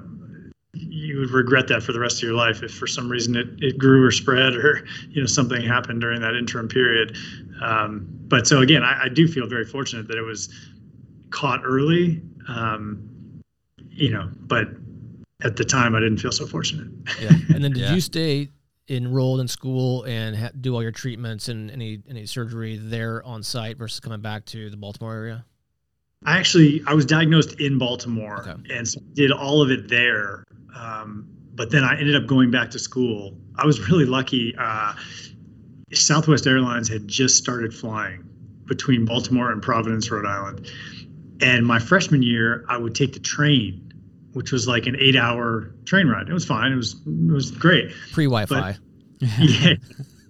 you 0.73 1.19
would 1.19 1.31
regret 1.31 1.67
that 1.67 1.81
for 1.81 1.93
the 1.93 1.99
rest 1.99 2.17
of 2.17 2.23
your 2.23 2.33
life 2.33 2.61
if 2.61 2.73
for 2.73 2.85
some 2.85 3.09
reason 3.09 3.35
it, 3.35 3.47
it 3.59 3.77
grew 3.77 4.05
or 4.05 4.11
spread 4.11 4.53
or, 4.53 4.85
you 5.09 5.19
know, 5.21 5.25
something 5.25 5.61
happened 5.61 6.01
during 6.01 6.21
that 6.21 6.35
interim 6.35 6.67
period. 6.67 7.17
Um, 7.61 8.07
but 8.27 8.47
so 8.47 8.61
again, 8.61 8.83
I, 8.83 9.05
I, 9.05 9.09
do 9.09 9.27
feel 9.27 9.47
very 9.47 9.65
fortunate 9.65 10.07
that 10.07 10.17
it 10.17 10.21
was 10.21 10.49
caught 11.31 11.61
early. 11.65 12.21
Um, 12.47 13.09
you 13.89 14.11
know, 14.11 14.29
but 14.41 14.67
at 15.43 15.55
the 15.55 15.65
time 15.65 15.95
I 15.95 15.99
didn't 15.99 16.19
feel 16.19 16.31
so 16.31 16.45
fortunate. 16.45 16.88
Yeah. 17.21 17.31
And 17.53 17.63
then 17.63 17.71
did 17.71 17.77
yeah. 17.83 17.93
you 17.93 18.01
stay 18.01 18.49
enrolled 18.88 19.39
in 19.39 19.47
school 19.47 20.03
and 20.03 20.35
ha- 20.35 20.51
do 20.59 20.73
all 20.75 20.81
your 20.81 20.91
treatments 20.91 21.47
and 21.49 21.69
any 21.71 22.01
any 22.09 22.25
surgery 22.25 22.77
there 22.77 23.23
on 23.23 23.43
site 23.43 23.77
versus 23.77 23.99
coming 23.99 24.21
back 24.21 24.45
to 24.45 24.69
the 24.69 24.77
Baltimore 24.77 25.13
area? 25.13 25.45
I 26.25 26.38
actually 26.38 26.81
I 26.88 26.93
was 26.93 27.05
diagnosed 27.05 27.59
in 27.59 27.77
Baltimore 27.77 28.47
okay. 28.47 28.75
and 28.75 28.88
so 28.88 28.99
did 29.13 29.31
all 29.31 29.61
of 29.61 29.71
it 29.71 29.89
there. 29.89 30.43
Um, 30.75 31.27
but 31.53 31.71
then 31.71 31.83
I 31.83 31.99
ended 31.99 32.15
up 32.15 32.27
going 32.27 32.51
back 32.51 32.71
to 32.71 32.79
school. 32.79 33.38
I 33.57 33.65
was 33.65 33.89
really 33.89 34.05
lucky. 34.05 34.55
Uh, 34.57 34.93
Southwest 35.93 36.47
Airlines 36.47 36.88
had 36.88 37.07
just 37.07 37.38
started 37.38 37.73
flying 37.73 38.23
between 38.65 39.05
Baltimore 39.05 39.51
and 39.51 39.61
Providence, 39.61 40.09
Rhode 40.09 40.25
Island. 40.25 40.71
And 41.41 41.65
my 41.65 41.79
freshman 41.79 42.21
year, 42.21 42.65
I 42.69 42.77
would 42.77 42.93
take 42.93 43.13
the 43.13 43.19
train 43.19 43.89
which 44.33 44.51
was 44.51 44.67
like 44.67 44.85
an 44.85 44.95
eight 44.99 45.15
hour 45.15 45.73
train 45.85 46.07
ride. 46.07 46.29
It 46.29 46.33
was 46.33 46.45
fine. 46.45 46.71
It 46.71 46.75
was 46.75 46.93
it 46.93 47.31
was 47.31 47.51
great. 47.51 47.91
Pre 48.11 48.25
Wi 48.25 48.45
Fi. 48.45 48.77
yeah, 49.19 49.73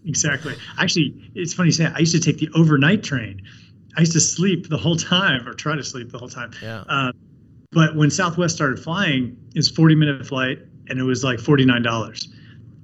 exactly. 0.05 0.55
Actually, 0.77 1.31
it's 1.36 1.53
funny 1.53 1.67
you 1.67 1.74
say. 1.74 1.86
I 1.86 2.00
used 2.00 2.13
to 2.13 2.19
take 2.19 2.38
the 2.38 2.50
overnight 2.55 3.03
train. 3.03 3.41
I 3.98 4.01
used 4.01 4.13
to 4.13 4.22
sleep 4.22 4.69
the 4.69 4.77
whole 4.77 4.96
time, 4.96 5.48
or 5.48 5.53
try 5.53 5.75
to 5.75 5.84
sleep 5.84 6.12
the 6.12 6.17
whole 6.17 6.29
time. 6.29 6.51
Yeah. 6.62 6.84
Uh, 6.88 7.12
but 7.72 7.96
when 7.96 8.10
Southwest 8.10 8.56
started 8.56 8.80
flying, 8.80 9.38
it's 9.56 9.70
40 9.70 9.96
minute 9.96 10.26
flight, 10.26 10.60
and 10.88 11.00
it 11.00 11.04
was 11.04 11.24
like 11.24 11.40
49 11.40 11.82
dollars. 11.82 12.28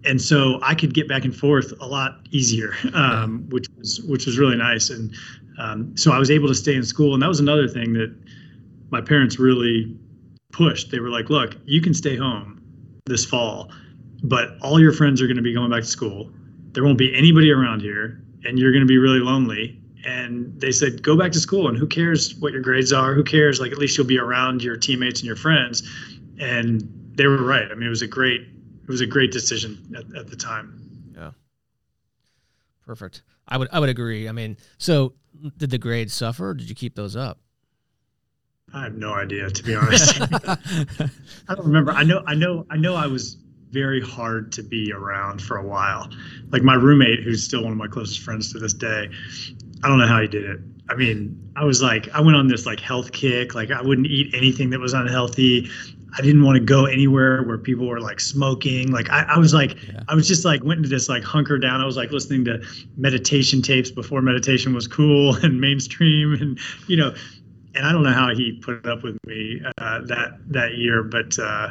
and 0.06 0.22
so 0.22 0.60
I 0.62 0.75
could 0.75 0.94
get 0.94 1.08
back 1.08 1.25
and 1.25 1.36
forth 1.36 1.74
a 1.82 1.88
lot 1.88 2.20
easier, 2.32 2.74
um, 2.94 3.48
which 3.50 3.68
was 3.77 4.01
which 4.01 4.25
was 4.25 4.38
really 4.38 4.56
nice. 4.58 4.89
And 4.89 5.12
um, 5.58 5.98
so 5.98 6.12
I 6.12 6.20
was 6.20 6.30
able 6.30 6.48
to 6.48 6.56
stay 6.56 6.75
in 6.75 6.84
school, 6.84 7.13
and 7.13 7.24
that 7.24 7.27
was 7.30 7.39
another 7.39 7.68
thing 7.68 7.94
that 7.94 8.15
my 8.92 9.01
parents 9.01 9.39
really 9.39 9.96
pushed. 10.51 10.92
They 10.92 11.00
were 11.00 11.10
like, 11.10 11.30
"Look, 11.30 11.58
you 11.65 11.82
can 11.82 11.94
stay 11.94 12.15
home 12.15 12.62
this 13.06 13.25
fall, 13.25 13.72
but 14.24 14.50
all 14.62 14.80
your 14.80 14.94
friends 14.94 15.22
are 15.22 15.27
going 15.27 15.38
to 15.38 15.44
be 15.44 15.54
going 15.54 15.72
back 15.72 15.82
to 15.82 15.89
school. 15.89 16.30
There 16.74 16.84
won't 16.84 16.98
be 16.98 17.15
anybody 17.15 17.51
around 17.51 17.82
here, 17.82 18.22
and 18.44 18.60
you're 18.60 18.72
going 18.72 18.84
to 18.84 18.88
be 18.88 18.98
really 19.00 19.20
lonely." 19.20 19.82
And 20.05 20.59
they 20.59 20.71
said, 20.71 21.01
"Go 21.01 21.17
back 21.17 21.31
to 21.31 21.39
school, 21.39 21.67
and 21.67 21.77
who 21.77 21.88
cares 21.88 22.35
what 22.35 22.53
your 22.53 22.62
grades 22.62 22.93
are? 22.93 23.13
Who 23.13 23.24
cares? 23.24 23.59
Like 23.59 23.71
at 23.71 23.77
least 23.77 23.97
you'll 23.97 24.07
be 24.07 24.19
around 24.19 24.63
your 24.63 24.77
teammates 24.77 25.19
and 25.19 25.27
your 25.27 25.35
friends." 25.35 25.83
And 26.39 26.88
they 27.15 27.27
were 27.27 27.43
right. 27.43 27.69
I 27.71 27.75
mean, 27.75 27.88
it 27.88 27.89
was 27.89 28.01
a 28.01 28.07
great 28.07 28.41
it 28.41 28.88
was 28.88 29.01
a 29.01 29.07
great 29.07 29.31
decision 29.31 29.95
at, 29.97 30.15
at 30.15 30.27
the 30.27 30.35
time. 30.35 31.13
Yeah. 31.15 31.31
Perfect. 32.85 33.24
I 33.47 33.57
would 33.57 33.69
I 33.71 33.79
would 33.79 33.89
agree. 33.89 34.29
I 34.29 34.31
mean, 34.31 34.57
so 34.77 35.13
did 35.57 35.69
the 35.69 35.77
grades 35.77 36.13
suffer? 36.13 36.53
did 36.53 36.69
you 36.69 36.75
keep 36.75 36.95
those 36.95 37.15
up? 37.15 37.39
I 38.74 38.83
have 38.83 38.95
no 38.95 39.13
idea, 39.13 39.50
to 39.50 39.63
be 39.63 39.75
honest. 39.75 40.19
I 40.21 41.55
don't 41.55 41.65
remember. 41.65 41.91
I 41.91 42.03
know, 42.03 42.24
I 42.25 42.35
know, 42.35 42.65
I 42.69 42.77
know. 42.77 42.95
I 42.95 43.07
was 43.07 43.38
very 43.69 44.01
hard 44.01 44.51
to 44.53 44.63
be 44.63 44.91
around 44.91 45.41
for 45.41 45.57
a 45.57 45.63
while. 45.63 46.09
Like 46.50 46.63
my 46.63 46.74
roommate, 46.74 47.24
who's 47.24 47.43
still 47.43 47.63
one 47.63 47.71
of 47.71 47.77
my 47.77 47.88
closest 47.88 48.21
friends 48.21 48.51
to 48.53 48.59
this 48.59 48.74
day. 48.74 49.09
I 49.86 49.88
don't 49.88 50.00
know 50.00 50.08
how 50.08 50.20
he 50.20 50.27
did 50.27 50.44
it. 50.46 50.60
I 50.89 50.96
mean, 50.96 51.39
I 51.56 51.63
was 51.63 51.84
like, 51.84 52.10
I 52.10 52.20
went 52.20 52.36
on 52.36 52.48
this 52.48 52.65
like 52.65 52.80
health 52.80 53.12
kick. 53.12 53.54
Like 53.54 53.70
I 53.70 53.84
wouldn't 53.84 54.08
eat 54.08 54.34
anything 54.34 54.72
that 54.72 54.80
was 54.80 54.94
unhealthy. 54.94 55.70
I 56.18 56.22
didn't 56.22 56.44
want 56.44 56.56
to 56.56 56.63
go 56.63 56.86
anywhere 56.86 57.44
where 57.44 57.60
people 57.60 57.86
were 57.86 58.00
like 58.00 58.20
smoking. 58.20 58.92
Like 58.92 59.12
I, 59.12 59.25
I 59.36 59.38
was 59.38 59.54
like, 59.54 59.75
yeah. 59.88 60.01
I 60.08 60.15
was 60.15 60.27
just 60.27 60.44
like 60.44 60.63
went 60.63 60.80
into 60.80 60.89
this 60.89 61.08
like 61.08 61.24
hunker 61.24 61.60
down. 61.60 61.82
I 61.82 61.86
was 61.86 61.98
like 61.98 62.10
listening 62.10 62.46
to 62.46 62.65
meditation 62.98 63.62
tapes 63.62 63.92
before 63.92 64.24
meditation 64.24 64.74
was 64.74 64.88
cool 64.88 65.36
and 65.44 65.62
mainstream, 65.62 66.34
and 66.34 66.60
you 66.88 66.98
know, 66.98 67.13
and 67.75 67.86
I 67.86 67.92
don't 67.92 68.01
know 68.01 68.13
how 68.13 68.34
he 68.34 68.54
put 68.54 68.88
up 68.88 69.04
with 69.04 69.20
me 69.27 69.62
uh, 69.77 70.01
that 70.06 70.39
that 70.48 70.77
year, 70.77 71.04
but 71.04 71.38
uh, 71.38 71.70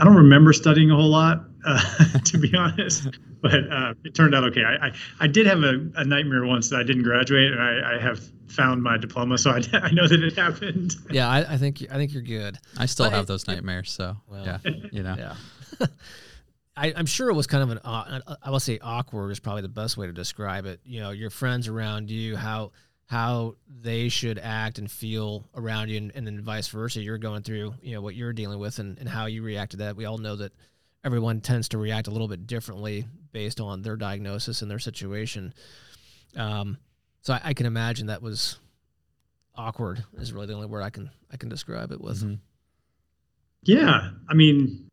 I 0.00 0.04
don't 0.04 0.16
remember 0.16 0.54
studying 0.54 0.90
a 0.90 0.96
whole 0.96 1.10
lot, 1.10 1.44
uh, 1.66 2.18
to 2.24 2.38
be 2.38 2.56
honest. 2.56 3.10
But 3.44 3.70
uh, 3.70 3.92
it 4.04 4.14
turned 4.14 4.34
out 4.34 4.42
okay. 4.44 4.64
I, 4.64 4.86
I, 4.86 4.92
I 5.20 5.26
did 5.26 5.44
have 5.44 5.62
a, 5.64 5.86
a, 5.96 6.04
nightmare 6.06 6.46
once 6.46 6.70
that 6.70 6.80
I 6.80 6.82
didn't 6.82 7.02
graduate, 7.02 7.52
and 7.52 7.60
I, 7.60 7.96
I 7.96 7.98
have 7.98 8.18
found 8.48 8.82
my 8.82 8.96
diploma, 8.96 9.36
so 9.36 9.50
I, 9.50 9.56
I 9.74 9.90
know 9.90 10.08
that 10.08 10.22
it 10.22 10.34
happened. 10.34 10.94
Yeah, 11.10 11.28
I, 11.28 11.52
I 11.52 11.56
think 11.58 11.84
I 11.90 11.96
think 11.96 12.14
you're 12.14 12.22
good. 12.22 12.56
I 12.78 12.86
still 12.86 13.04
but 13.04 13.12
have 13.12 13.24
it, 13.24 13.28
those 13.28 13.46
nightmares, 13.46 13.92
so 13.92 14.16
well, 14.30 14.46
yeah, 14.46 14.58
you 14.90 15.02
know. 15.02 15.14
Yeah. 15.18 15.86
I, 16.76 16.88
am 16.88 17.04
sure 17.04 17.28
it 17.28 17.34
was 17.34 17.46
kind 17.46 17.62
of 17.62 17.70
an 17.70 17.80
uh, 17.84 18.36
I 18.42 18.50
will 18.50 18.60
say 18.60 18.78
awkward 18.80 19.30
is 19.30 19.40
probably 19.40 19.60
the 19.60 19.68
best 19.68 19.98
way 19.98 20.06
to 20.06 20.12
describe 20.14 20.64
it. 20.64 20.80
You 20.82 21.00
know, 21.00 21.10
your 21.10 21.28
friends 21.28 21.68
around 21.68 22.10
you, 22.10 22.38
how 22.38 22.72
how 23.04 23.56
they 23.68 24.08
should 24.08 24.38
act 24.38 24.78
and 24.78 24.90
feel 24.90 25.44
around 25.54 25.90
you, 25.90 25.98
and, 25.98 26.12
and 26.14 26.26
then 26.26 26.40
vice 26.40 26.68
versa. 26.68 27.02
You're 27.02 27.18
going 27.18 27.42
through 27.42 27.74
you 27.82 27.92
know 27.92 28.00
what 28.00 28.14
you're 28.14 28.32
dealing 28.32 28.58
with, 28.58 28.78
and, 28.78 28.98
and 28.98 29.06
how 29.06 29.26
you 29.26 29.42
react 29.42 29.72
to 29.72 29.76
that. 29.78 29.96
We 29.96 30.06
all 30.06 30.16
know 30.16 30.36
that 30.36 30.54
everyone 31.04 31.40
tends 31.40 31.68
to 31.68 31.78
react 31.78 32.08
a 32.08 32.10
little 32.10 32.28
bit 32.28 32.46
differently 32.46 33.06
based 33.32 33.60
on 33.60 33.82
their 33.82 33.96
diagnosis 33.96 34.62
and 34.62 34.70
their 34.70 34.78
situation. 34.78 35.52
Um, 36.36 36.78
so 37.20 37.34
I, 37.34 37.40
I, 37.44 37.54
can 37.54 37.66
imagine 37.66 38.06
that 38.06 38.22
was 38.22 38.58
awkward. 39.54 40.02
Is 40.18 40.32
really 40.32 40.46
the 40.46 40.54
only 40.54 40.66
word 40.66 40.82
I 40.82 40.90
can 40.90 41.10
I 41.32 41.36
can 41.36 41.48
describe 41.48 41.92
it 41.92 42.00
with. 42.00 42.18
Mm-hmm. 42.18 42.34
Yeah, 43.62 44.10
I 44.28 44.34
mean, 44.34 44.90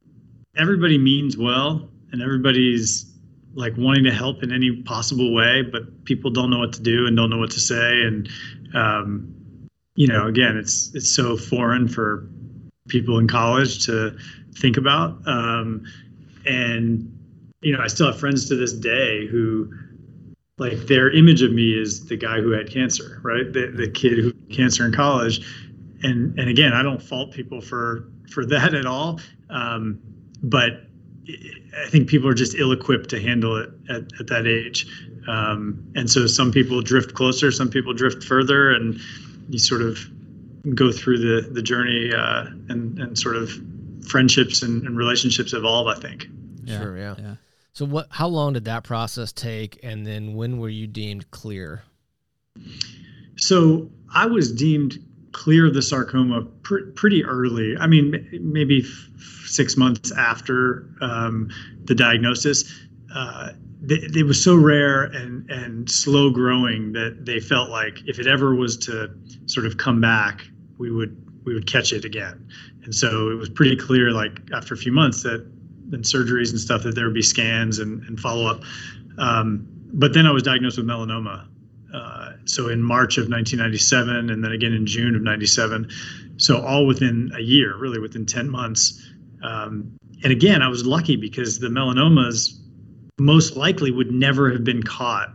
everybody 0.56 0.98
means 0.98 1.38
well, 1.38 1.90
and 2.12 2.22
everybody's 2.22 3.12
like 3.54 3.74
wanting 3.78 4.06
to 4.06 4.12
help 4.12 4.44
in 4.44 4.54
any 4.54 4.82
possible 4.84 5.34
way, 5.34 5.62
but 5.62 6.06
people 6.06 6.32
don't 6.32 6.50
know 6.50 6.60
what 6.60 6.74
to 6.74 6.82
do 6.82 7.06
and 7.06 7.18
don't 7.18 7.30
know 7.30 7.38
what 7.38 7.52
to 7.52 7.60
say, 7.60 8.04
and 8.04 8.30
um, 8.74 9.36
you 9.96 10.08
know, 10.08 10.28
again, 10.28 10.58
it's 10.58 10.92
it's 10.94 11.10
so 11.10 11.36
foreign 11.36 11.88
for 11.88 12.30
people 12.88 13.20
in 13.20 13.28
college 13.28 13.86
to 13.86 14.18
think 14.56 14.78
about, 14.78 15.18
um, 15.28 15.84
and 16.46 17.18
you 17.62 17.76
know, 17.76 17.82
I 17.82 17.88
still 17.88 18.08
have 18.08 18.20
friends 18.20 18.48
to 18.50 18.56
this 18.56 18.74
day 18.74 19.28
who 19.28 19.72
like 20.58 20.78
their 20.88 21.10
image 21.12 21.42
of 21.42 21.52
me 21.52 21.74
is 21.74 22.06
the 22.06 22.16
guy 22.16 22.40
who 22.40 22.52
had 22.52 22.70
cancer, 22.70 23.20
right? 23.24 23.52
The 23.52 23.72
the 23.76 23.90
kid 23.90 24.20
who 24.20 24.26
had 24.28 24.50
cancer 24.50 24.86
in 24.86 24.94
college, 24.94 25.42
and 26.04 26.38
and 26.40 26.50
again, 26.50 26.74
I 26.74 26.84
don't 26.84 27.02
fault 27.02 27.32
people 27.32 27.62
for 27.62 28.10
for 28.30 28.46
that 28.46 28.74
at 28.74 28.86
all, 28.86 29.20
um, 29.50 30.00
but 30.44 30.84
I 31.28 31.90
think 31.90 32.08
people 32.08 32.28
are 32.30 32.34
just 32.34 32.56
ill-equipped 32.56 33.10
to 33.10 33.22
handle 33.22 33.58
it 33.58 33.70
at, 33.90 34.04
at 34.20 34.28
that 34.28 34.48
age, 34.48 34.88
um, 35.28 35.84
and 35.96 36.10
so 36.10 36.28
some 36.28 36.52
people 36.52 36.82
drift 36.82 37.14
closer, 37.14 37.52
some 37.52 37.70
people 37.70 37.94
drift 37.94 38.24
further, 38.24 38.72
and 38.72 39.00
you 39.50 39.60
sort 39.60 39.82
of 39.82 40.00
go 40.76 40.92
through 40.92 41.18
the 41.18 41.50
the 41.50 41.62
journey 41.62 42.12
uh, 42.14 42.46
and 42.70 43.00
and 43.00 43.18
sort 43.18 43.36
of 43.36 43.52
friendships 44.08 44.62
and, 44.62 44.86
and 44.86 44.98
relationships 44.98 45.54
evolve. 45.54 45.88
I 45.88 45.96
think. 45.96 46.28
Yeah. 46.64 46.80
Sure. 46.80 46.98
Yeah. 46.98 47.16
yeah. 47.18 47.36
So 47.74 47.86
what? 47.86 48.08
How 48.10 48.28
long 48.28 48.54
did 48.54 48.66
that 48.66 48.84
process 48.84 49.32
take, 49.32 49.80
and 49.84 50.06
then 50.06 50.34
when 50.34 50.58
were 50.58 50.70
you 50.70 50.88
deemed 50.88 51.30
clear? 51.32 51.84
So 53.38 53.90
I 54.14 54.26
was 54.26 54.52
deemed 54.52 55.00
clear 55.32 55.68
of 55.68 55.74
the 55.74 55.82
sarcoma 55.82 56.44
pr- 56.64 56.92
pretty 56.96 57.24
early. 57.24 57.78
I 57.78 57.88
mean, 57.88 58.28
maybe 58.42 58.82
f- 58.82 59.22
six 59.46 59.78
months 59.78 60.12
after 60.12 60.90
um, 61.02 61.50
the 61.86 61.96
diagnosis. 61.96 62.66
Uh, 63.14 63.52
th- 63.88 64.16
it 64.16 64.24
was 64.24 64.42
so 64.44 64.56
rare 64.56 65.04
and 65.04 65.50
and 65.50 65.90
slow 65.90 66.30
growing 66.30 66.92
that 66.94 67.26
they 67.26 67.40
felt 67.40 67.70
like 67.70 68.00
if 68.06 68.20
it 68.20 68.28
ever 68.28 68.54
was 68.56 68.78
to 68.78 69.10
sort 69.46 69.66
of 69.66 69.78
come 69.78 70.02
back, 70.02 70.42
we 70.78 70.92
would 70.92 71.18
we 71.46 71.54
would 71.54 71.68
catch 71.68 71.94
it 71.94 72.06
again. 72.06 72.48
And 72.84 72.96
so 72.96 73.30
it 73.30 73.36
was 73.36 73.50
pretty 73.50 73.76
clear, 73.76 74.12
like 74.12 74.40
after 74.54 74.74
a 74.74 74.78
few 74.78 74.92
months, 74.92 75.24
that 75.24 75.46
and 75.94 76.04
surgeries 76.04 76.52
and 76.52 76.60
stuff 76.60 76.84
that 76.84 76.96
there 76.96 77.06
would 77.06 77.14
be 77.14 77.22
scans 77.22 77.80
and, 77.80 78.02
and 78.04 78.20
follow 78.20 78.48
up. 78.48 78.62
Um, 79.18 79.68
but 79.94 80.14
then 80.14 80.26
I 80.26 80.32
was 80.32 80.44
diagnosed 80.44 80.78
with 80.78 80.88
melanoma. 80.88 81.48
Uh, 81.94 82.32
so 82.46 82.70
in 82.70 82.82
March 82.82 83.18
of 83.18 83.28
1997, 83.28 84.30
and 84.30 84.44
then 84.44 84.52
again 84.52 84.74
in 84.74 84.86
June 84.86 85.16
of 85.16 85.22
97. 85.22 85.90
So 86.38 86.62
all 86.62 86.88
within 86.88 87.32
a 87.36 87.42
year, 87.42 87.76
really 87.76 88.00
within 88.00 88.26
10 88.26 88.50
months. 88.50 89.12
Um, 89.44 89.92
and 90.24 90.32
again, 90.32 90.62
I 90.62 90.70
was 90.70 90.86
lucky 90.86 91.18
because 91.18 91.60
the 91.60 91.68
melanomas 91.68 92.58
most 93.20 93.58
likely 93.58 93.92
would 93.92 94.12
never 94.12 94.52
have 94.52 94.64
been 94.64 94.82
caught 94.82 95.30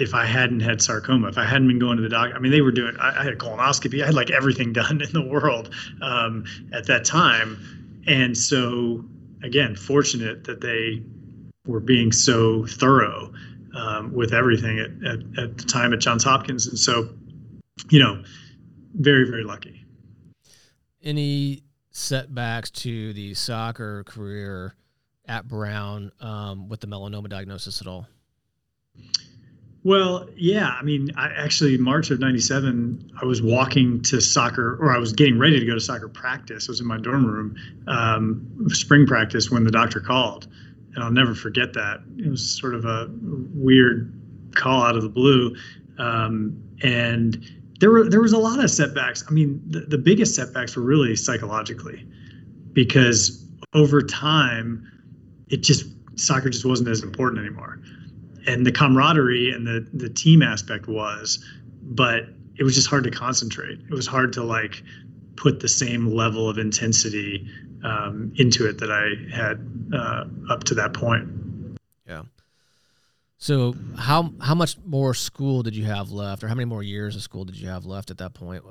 if 0.00 0.14
I 0.14 0.24
hadn't 0.24 0.60
had 0.60 0.80
sarcoma, 0.82 1.28
if 1.28 1.38
I 1.38 1.44
hadn't 1.44 1.68
been 1.68 1.78
going 1.78 1.96
to 1.96 2.02
the 2.02 2.08
doctor. 2.08 2.34
I 2.34 2.38
mean, 2.38 2.52
they 2.52 2.62
were 2.62 2.72
doing, 2.72 2.96
I, 2.98 3.20
I 3.20 3.24
had 3.24 3.32
a 3.32 3.36
colonoscopy, 3.36 4.02
I 4.02 4.06
had 4.06 4.14
like 4.14 4.30
everything 4.30 4.72
done 4.82 5.00
in 5.00 5.12
the 5.12 5.22
world 5.22 5.74
um, 6.02 6.44
at 6.72 6.86
that 6.86 7.04
time. 7.04 8.02
And 8.06 8.36
so 8.36 9.04
again 9.42 9.74
fortunate 9.74 10.44
that 10.44 10.60
they 10.60 11.02
were 11.66 11.80
being 11.80 12.12
so 12.12 12.66
thorough 12.66 13.32
um, 13.74 14.12
with 14.12 14.32
everything 14.32 14.78
at, 14.78 14.90
at, 15.06 15.20
at 15.38 15.58
the 15.58 15.64
time 15.64 15.92
at 15.92 16.00
Johns 16.00 16.24
Hopkins, 16.24 16.66
and 16.66 16.78
so 16.78 17.08
you 17.88 17.98
know, 18.00 18.22
very 18.94 19.28
very 19.28 19.44
lucky. 19.44 19.84
Any 21.02 21.62
setbacks 21.90 22.70
to 22.70 23.12
the 23.12 23.34
soccer 23.34 24.04
career 24.04 24.74
at 25.26 25.48
Brown 25.48 26.12
um, 26.20 26.68
with 26.68 26.80
the 26.80 26.86
melanoma 26.86 27.28
diagnosis 27.28 27.80
at 27.80 27.86
all? 27.86 28.06
Well, 29.82 30.28
yeah. 30.36 30.76
I 30.78 30.82
mean, 30.82 31.10
I 31.16 31.28
actually 31.28 31.78
March 31.78 32.10
of 32.10 32.20
'97, 32.20 33.12
I 33.20 33.24
was 33.24 33.40
walking 33.40 34.02
to 34.02 34.20
soccer, 34.20 34.76
or 34.76 34.94
I 34.94 34.98
was 34.98 35.12
getting 35.12 35.38
ready 35.38 35.58
to 35.58 35.64
go 35.64 35.74
to 35.74 35.80
soccer 35.80 36.08
practice. 36.08 36.68
I 36.68 36.72
was 36.72 36.80
in 36.80 36.86
my 36.86 36.98
dorm 36.98 37.26
room, 37.26 37.56
um, 37.86 38.46
spring 38.68 39.06
practice, 39.06 39.50
when 39.50 39.64
the 39.64 39.70
doctor 39.70 40.00
called, 40.00 40.48
and 40.94 41.02
I'll 41.02 41.10
never 41.10 41.34
forget 41.34 41.72
that. 41.74 42.02
It 42.18 42.28
was 42.28 42.46
sort 42.46 42.74
of 42.74 42.84
a 42.84 43.08
weird 43.54 44.12
call 44.54 44.82
out 44.82 44.96
of 44.96 45.02
the 45.02 45.08
blue, 45.08 45.56
um, 45.98 46.62
and 46.82 47.42
there 47.78 47.90
were 47.90 48.06
there 48.06 48.20
was 48.20 48.34
a 48.34 48.38
lot 48.38 48.62
of 48.62 48.70
setbacks. 48.70 49.24
I 49.26 49.32
mean, 49.32 49.62
the, 49.66 49.80
the 49.80 49.98
biggest 49.98 50.34
setbacks 50.34 50.76
were 50.76 50.82
really 50.82 51.16
psychologically, 51.16 52.06
because 52.74 53.46
over 53.72 54.02
time, 54.02 54.86
it 55.48 55.62
just 55.62 55.86
soccer 56.16 56.50
just 56.50 56.66
wasn't 56.66 56.90
as 56.90 57.02
important 57.02 57.40
anymore 57.40 57.80
and 58.46 58.66
the 58.66 58.72
camaraderie 58.72 59.50
and 59.50 59.66
the 59.66 59.86
the 59.92 60.08
team 60.08 60.42
aspect 60.42 60.88
was, 60.88 61.44
but 61.82 62.24
it 62.56 62.64
was 62.64 62.74
just 62.74 62.88
hard 62.88 63.04
to 63.04 63.10
concentrate. 63.10 63.80
It 63.80 63.90
was 63.90 64.06
hard 64.06 64.32
to 64.34 64.42
like 64.42 64.82
put 65.36 65.60
the 65.60 65.68
same 65.68 66.06
level 66.06 66.48
of 66.48 66.58
intensity 66.58 67.48
um, 67.82 68.32
into 68.36 68.68
it 68.68 68.78
that 68.78 68.90
I 68.90 69.34
had 69.34 69.66
uh, 69.94 70.24
up 70.52 70.64
to 70.64 70.74
that 70.74 70.92
point. 70.92 71.28
Yeah. 72.06 72.24
So 73.38 73.74
how 73.96 74.32
how 74.40 74.54
much 74.54 74.76
more 74.84 75.14
school 75.14 75.62
did 75.62 75.74
you 75.74 75.84
have 75.84 76.10
left, 76.10 76.44
or 76.44 76.48
how 76.48 76.54
many 76.54 76.66
more 76.66 76.82
years 76.82 77.16
of 77.16 77.22
school 77.22 77.44
did 77.44 77.56
you 77.56 77.68
have 77.68 77.86
left 77.86 78.10
at 78.10 78.18
that 78.18 78.34
point? 78.34 78.62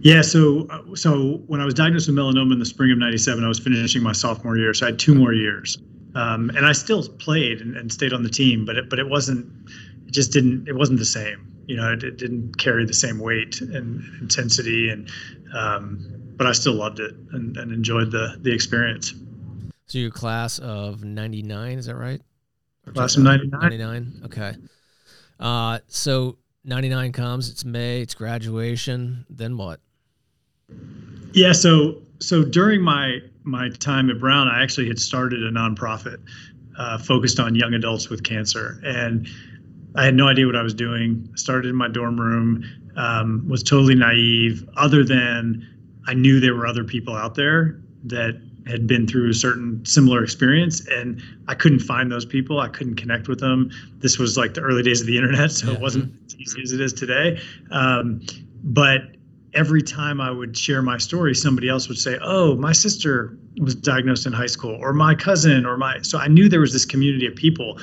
Yeah, 0.00 0.22
so 0.22 0.68
so 0.94 1.42
when 1.46 1.60
I 1.60 1.64
was 1.64 1.74
diagnosed 1.74 2.08
with 2.08 2.16
melanoma 2.16 2.52
in 2.52 2.58
the 2.58 2.64
spring 2.64 2.92
of 2.92 2.98
'97, 2.98 3.44
I 3.44 3.48
was 3.48 3.58
finishing 3.58 4.02
my 4.02 4.12
sophomore 4.12 4.56
year, 4.56 4.72
so 4.72 4.86
I 4.86 4.90
had 4.90 4.98
two 4.98 5.14
more 5.14 5.32
years. 5.32 5.78
Um, 6.14 6.50
and 6.50 6.66
I 6.66 6.72
still 6.72 7.06
played 7.08 7.60
and, 7.60 7.76
and, 7.76 7.92
stayed 7.92 8.12
on 8.12 8.22
the 8.24 8.30
team, 8.30 8.64
but 8.64 8.76
it, 8.76 8.90
but 8.90 8.98
it 8.98 9.08
wasn't, 9.08 9.46
it 10.06 10.10
just 10.10 10.32
didn't, 10.32 10.66
it 10.66 10.74
wasn't 10.74 10.98
the 10.98 11.04
same. 11.04 11.50
You 11.66 11.76
know, 11.76 11.92
it, 11.92 12.02
it 12.02 12.16
didn't 12.16 12.58
carry 12.58 12.84
the 12.84 12.92
same 12.92 13.20
weight 13.20 13.60
and 13.60 14.02
intensity, 14.20 14.88
and 14.88 15.08
um, 15.54 16.04
but 16.34 16.48
I 16.48 16.52
still 16.52 16.74
loved 16.74 16.98
it 16.98 17.14
and, 17.30 17.56
and 17.56 17.70
enjoyed 17.70 18.10
the 18.10 18.36
the 18.40 18.52
experience. 18.52 19.14
So 19.86 19.98
your 19.98 20.10
class 20.10 20.58
of 20.58 21.04
'99, 21.04 21.78
is 21.78 21.86
that 21.86 21.94
right? 21.94 22.20
Or 22.88 22.92
class 22.92 23.16
of 23.16 23.22
'99. 23.22 23.60
'99. 23.60 24.22
Okay. 24.24 24.56
Uh, 25.38 25.78
so 25.86 26.38
'99 26.64 27.12
comes. 27.12 27.48
It's 27.48 27.64
May. 27.64 28.00
It's 28.00 28.14
graduation. 28.14 29.24
Then 29.30 29.56
what? 29.56 29.78
Yeah. 31.34 31.52
So 31.52 32.02
so 32.18 32.42
during 32.42 32.82
my 32.82 33.20
my 33.44 33.68
time 33.70 34.10
at 34.10 34.18
Brown, 34.20 34.48
I 34.48 34.62
actually 34.62 34.88
had 34.88 34.98
started 34.98 35.42
a 35.42 35.50
nonprofit 35.50 36.18
uh, 36.78 36.98
focused 36.98 37.40
on 37.40 37.54
young 37.54 37.74
adults 37.74 38.08
with 38.08 38.22
cancer, 38.22 38.80
and 38.84 39.26
I 39.96 40.04
had 40.04 40.14
no 40.14 40.28
idea 40.28 40.46
what 40.46 40.56
I 40.56 40.62
was 40.62 40.74
doing. 40.74 41.28
Started 41.34 41.68
in 41.68 41.76
my 41.76 41.88
dorm 41.88 42.20
room, 42.20 42.64
um, 42.96 43.46
was 43.48 43.62
totally 43.62 43.94
naive. 43.94 44.68
Other 44.76 45.04
than 45.04 45.66
I 46.06 46.14
knew 46.14 46.40
there 46.40 46.54
were 46.54 46.66
other 46.66 46.84
people 46.84 47.16
out 47.16 47.34
there 47.34 47.80
that 48.04 48.40
had 48.66 48.86
been 48.86 49.06
through 49.06 49.30
a 49.30 49.34
certain 49.34 49.84
similar 49.84 50.22
experience, 50.22 50.86
and 50.88 51.22
I 51.48 51.54
couldn't 51.54 51.80
find 51.80 52.10
those 52.12 52.24
people. 52.24 52.60
I 52.60 52.68
couldn't 52.68 52.96
connect 52.96 53.26
with 53.26 53.40
them. 53.40 53.70
This 53.98 54.18
was 54.18 54.36
like 54.36 54.54
the 54.54 54.60
early 54.60 54.82
days 54.82 55.00
of 55.00 55.06
the 55.06 55.16
internet, 55.16 55.50
so 55.50 55.68
yeah. 55.68 55.74
it 55.74 55.80
wasn't 55.80 56.14
as 56.26 56.36
easy 56.36 56.62
as 56.62 56.72
it 56.72 56.80
is 56.80 56.92
today. 56.92 57.40
Um, 57.70 58.20
but 58.62 59.16
every 59.54 59.82
time 59.82 60.20
I 60.20 60.30
would 60.30 60.56
share 60.56 60.82
my 60.82 60.98
story, 60.98 61.34
somebody 61.34 61.68
else 61.68 61.88
would 61.88 61.98
say, 61.98 62.18
"Oh, 62.22 62.56
my 62.56 62.72
sister 62.72 63.36
was 63.60 63.74
diagnosed 63.74 64.26
in 64.26 64.32
high 64.32 64.46
school," 64.46 64.76
or 64.80 64.92
"My 64.92 65.14
cousin," 65.14 65.66
or 65.66 65.76
"My." 65.76 66.00
So 66.02 66.18
I 66.18 66.28
knew 66.28 66.48
there 66.48 66.60
was 66.60 66.72
this 66.72 66.84
community 66.84 67.26
of 67.26 67.34
people, 67.34 67.78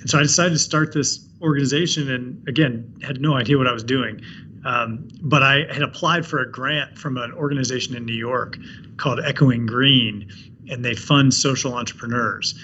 and 0.00 0.08
so 0.08 0.18
I 0.18 0.22
decided 0.22 0.52
to 0.52 0.58
start 0.58 0.92
this 0.92 1.26
organization. 1.42 2.10
And 2.10 2.46
again, 2.48 2.92
had 3.02 3.20
no 3.20 3.34
idea 3.34 3.58
what 3.58 3.66
I 3.66 3.72
was 3.72 3.84
doing, 3.84 4.20
um, 4.64 5.06
but 5.22 5.42
I 5.42 5.66
had 5.70 5.82
applied 5.82 6.26
for 6.26 6.40
a 6.40 6.50
grant 6.50 6.98
from 6.98 7.16
an 7.18 7.32
organization 7.32 7.94
in 7.94 8.04
New 8.04 8.14
York 8.14 8.58
called 8.96 9.20
Echoing 9.20 9.66
Green, 9.66 10.28
and 10.68 10.84
they 10.84 10.94
fund 10.94 11.34
social 11.34 11.74
entrepreneurs. 11.74 12.54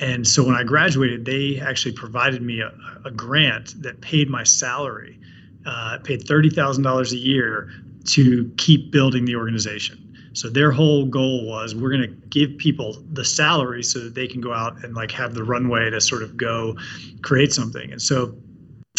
And 0.00 0.26
so 0.26 0.42
when 0.42 0.54
I 0.54 0.62
graduated, 0.62 1.26
they 1.26 1.60
actually 1.60 1.92
provided 1.92 2.40
me 2.40 2.60
a, 2.60 2.72
a 3.04 3.10
grant 3.10 3.82
that 3.82 4.00
paid 4.00 4.30
my 4.30 4.44
salary 4.44 5.18
uh, 5.66 5.98
paid 6.02 6.26
$30,000 6.26 7.12
a 7.12 7.16
year 7.16 7.70
to 8.04 8.50
keep 8.56 8.90
building 8.90 9.24
the 9.24 9.36
organization. 9.36 10.06
So 10.32 10.48
their 10.48 10.70
whole 10.70 11.06
goal 11.06 11.46
was 11.46 11.74
we're 11.74 11.90
going 11.90 12.02
to 12.02 12.28
give 12.28 12.56
people 12.58 13.02
the 13.12 13.24
salary 13.24 13.82
so 13.82 13.98
that 14.00 14.14
they 14.14 14.28
can 14.28 14.40
go 14.40 14.52
out 14.52 14.84
and 14.84 14.94
like 14.94 15.10
have 15.10 15.34
the 15.34 15.42
runway 15.42 15.90
to 15.90 16.00
sort 16.00 16.22
of 16.22 16.36
go 16.36 16.76
create 17.22 17.52
something. 17.52 17.90
And 17.90 18.00
so 18.00 18.36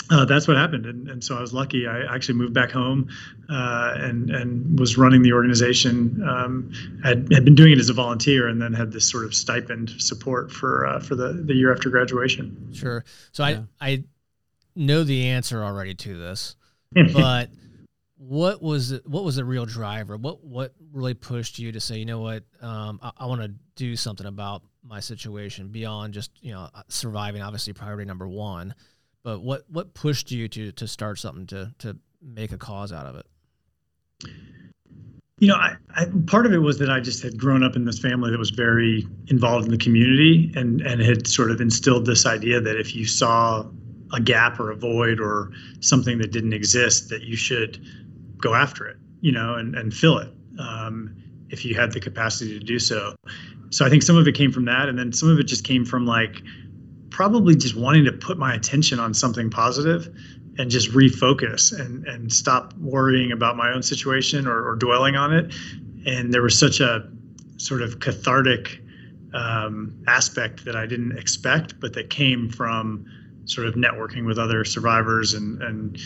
uh, 0.09 0.25
that's 0.25 0.47
what 0.47 0.57
happened. 0.57 0.85
And, 0.85 1.07
and 1.07 1.23
so 1.23 1.37
I 1.37 1.41
was 1.41 1.53
lucky. 1.53 1.87
I 1.87 2.13
actually 2.13 2.35
moved 2.35 2.53
back 2.53 2.69
home 2.69 3.07
uh, 3.49 3.93
and 3.95 4.29
and 4.29 4.77
was 4.77 4.97
running 4.97 5.21
the 5.21 5.31
organization. 5.31 6.21
Um, 6.27 6.71
had 7.01 7.31
had 7.31 7.45
been 7.45 7.55
doing 7.55 7.71
it 7.71 7.79
as 7.79 7.89
a 7.89 7.93
volunteer, 7.93 8.47
and 8.47 8.61
then 8.61 8.73
had 8.73 8.91
this 8.91 9.09
sort 9.09 9.23
of 9.23 9.33
stipend 9.33 9.89
support 10.01 10.51
for 10.51 10.85
uh, 10.85 10.99
for 10.99 11.15
the 11.15 11.33
the 11.45 11.53
year 11.53 11.71
after 11.71 11.89
graduation. 11.89 12.73
Sure. 12.73 13.05
So 13.31 13.45
yeah. 13.45 13.61
I 13.79 13.87
I 13.87 14.03
know 14.75 15.03
the 15.03 15.27
answer 15.27 15.63
already 15.63 15.93
to 15.95 16.17
this, 16.17 16.55
but 17.13 17.49
what 18.17 18.61
was 18.61 18.91
it, 18.91 19.07
what 19.07 19.23
was 19.23 19.35
the 19.35 19.45
real 19.45 19.65
driver? 19.65 20.15
What 20.15 20.43
what 20.43 20.73
really 20.93 21.13
pushed 21.13 21.57
you 21.57 21.71
to 21.71 21.79
say, 21.79 21.97
you 21.97 22.05
know 22.05 22.19
what, 22.19 22.43
um, 22.61 22.99
I, 23.01 23.11
I 23.17 23.25
want 23.25 23.41
to 23.41 23.53
do 23.75 23.95
something 23.95 24.27
about 24.27 24.61
my 24.83 24.99
situation 24.99 25.69
beyond 25.69 26.13
just 26.13 26.31
you 26.41 26.51
know 26.51 26.69
uh, 26.73 26.83
surviving. 26.87 27.41
Obviously, 27.41 27.73
priority 27.73 28.05
number 28.05 28.27
one, 28.27 28.75
but 29.23 29.41
what 29.41 29.63
what 29.69 29.93
pushed 29.93 30.31
you 30.31 30.47
to 30.49 30.71
to 30.73 30.87
start 30.87 31.19
something 31.19 31.47
to 31.47 31.73
to 31.79 31.97
make 32.21 32.51
a 32.51 32.57
cause 32.57 32.93
out 32.93 33.07
of 33.07 33.15
it? 33.15 33.25
You 35.39 35.47
know, 35.47 35.55
I, 35.55 35.75
I, 35.95 36.05
part 36.27 36.45
of 36.45 36.53
it 36.53 36.59
was 36.59 36.77
that 36.77 36.91
I 36.91 36.99
just 36.99 37.23
had 37.23 37.35
grown 37.39 37.63
up 37.63 37.75
in 37.75 37.85
this 37.85 37.97
family 37.97 38.29
that 38.29 38.37
was 38.37 38.51
very 38.51 39.07
involved 39.27 39.65
in 39.65 39.71
the 39.71 39.77
community 39.77 40.51
and 40.55 40.81
and 40.81 41.01
had 41.01 41.25
sort 41.25 41.49
of 41.49 41.59
instilled 41.59 42.05
this 42.05 42.27
idea 42.27 42.61
that 42.61 42.79
if 42.79 42.95
you 42.95 43.05
saw 43.05 43.65
a 44.13 44.19
gap 44.19 44.59
or 44.59 44.71
a 44.71 44.75
void 44.75 45.19
or 45.19 45.51
something 45.79 46.17
that 46.17 46.31
didn't 46.31 46.53
exist 46.53 47.09
that 47.09 47.21
you 47.23 47.35
should 47.35 47.83
go 48.37 48.53
after 48.53 48.87
it 48.87 48.97
you 49.21 49.31
know 49.31 49.55
and, 49.55 49.75
and 49.75 49.93
fill 49.93 50.17
it 50.17 50.29
um, 50.59 51.15
if 51.49 51.65
you 51.65 51.75
had 51.75 51.91
the 51.91 51.99
capacity 51.99 52.57
to 52.57 52.63
do 52.63 52.79
so. 52.79 53.15
So 53.69 53.85
i 53.85 53.89
think 53.89 54.03
some 54.03 54.17
of 54.17 54.27
it 54.27 54.35
came 54.35 54.51
from 54.51 54.65
that 54.65 54.89
and 54.89 54.97
then 54.97 55.13
some 55.13 55.29
of 55.29 55.39
it 55.39 55.43
just 55.43 55.63
came 55.63 55.85
from 55.85 56.05
like 56.05 56.41
probably 57.09 57.55
just 57.55 57.75
wanting 57.75 58.05
to 58.05 58.11
put 58.11 58.37
my 58.37 58.53
attention 58.53 58.99
on 58.99 59.13
something 59.13 59.49
positive 59.49 60.13
and 60.57 60.69
just 60.69 60.91
refocus 60.91 61.77
and 61.77 62.05
and 62.07 62.33
stop 62.33 62.73
worrying 62.77 63.31
about 63.31 63.55
my 63.55 63.71
own 63.71 63.81
situation 63.81 64.47
or, 64.47 64.67
or 64.67 64.75
dwelling 64.75 65.15
on 65.15 65.33
it. 65.33 65.53
And 66.05 66.33
there 66.33 66.41
was 66.41 66.57
such 66.57 66.79
a 66.79 67.07
sort 67.57 67.81
of 67.81 67.99
cathartic 67.99 68.81
um, 69.33 70.03
aspect 70.07 70.65
that 70.65 70.75
i 70.75 70.85
didn't 70.85 71.17
expect 71.17 71.79
but 71.79 71.93
that 71.93 72.09
came 72.09 72.49
from 72.49 73.05
sort 73.45 73.67
of 73.67 73.75
networking 73.75 74.25
with 74.25 74.37
other 74.37 74.63
survivors 74.65 75.33
and 75.33 75.61
and 75.61 75.97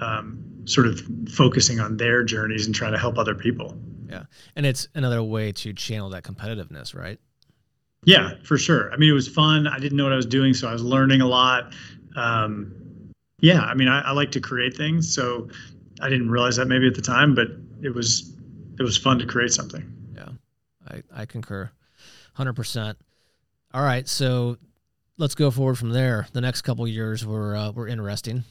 um, 0.00 0.44
sort 0.64 0.86
of 0.86 1.00
focusing 1.28 1.80
on 1.80 1.96
their 1.96 2.24
journeys 2.24 2.66
and 2.66 2.74
trying 2.74 2.92
to 2.92 2.98
help 2.98 3.18
other 3.18 3.34
people. 3.34 3.76
Yeah, 4.08 4.24
and 4.56 4.66
it's 4.66 4.88
another 4.94 5.22
way 5.22 5.52
to 5.52 5.72
channel 5.72 6.10
that 6.10 6.24
competitiveness, 6.24 6.94
right? 6.94 7.18
Yeah, 8.04 8.34
for 8.42 8.58
sure. 8.58 8.92
I 8.92 8.96
mean, 8.96 9.10
it 9.10 9.14
was 9.14 9.28
fun. 9.28 9.66
I 9.66 9.78
didn't 9.78 9.96
know 9.96 10.04
what 10.04 10.12
I 10.12 10.16
was 10.16 10.26
doing, 10.26 10.54
so 10.54 10.68
I 10.68 10.72
was 10.72 10.82
learning 10.82 11.20
a 11.20 11.26
lot. 11.26 11.72
Um, 12.16 12.74
yeah, 13.40 13.62
I 13.62 13.74
mean, 13.74 13.88
I, 13.88 14.00
I 14.02 14.12
like 14.12 14.30
to 14.32 14.40
create 14.40 14.76
things, 14.76 15.12
so 15.12 15.48
I 16.00 16.08
didn't 16.08 16.30
realize 16.30 16.56
that 16.56 16.66
maybe 16.66 16.86
at 16.86 16.94
the 16.94 17.02
time, 17.02 17.34
but 17.34 17.48
it 17.82 17.94
was 17.94 18.32
it 18.78 18.82
was 18.82 18.96
fun 18.96 19.18
to 19.18 19.26
create 19.26 19.52
something. 19.52 19.90
Yeah, 20.14 20.28
I 20.88 21.02
I 21.22 21.26
concur, 21.26 21.70
hundred 22.34 22.54
percent. 22.54 22.98
All 23.72 23.82
right, 23.82 24.06
so 24.08 24.58
let's 25.18 25.34
go 25.34 25.50
forward 25.50 25.76
from 25.76 25.90
there. 25.90 26.26
The 26.32 26.40
next 26.40 26.62
couple 26.62 26.86
years 26.88 27.24
were 27.24 27.56
uh, 27.56 27.72
were 27.72 27.88
interesting. 27.88 28.44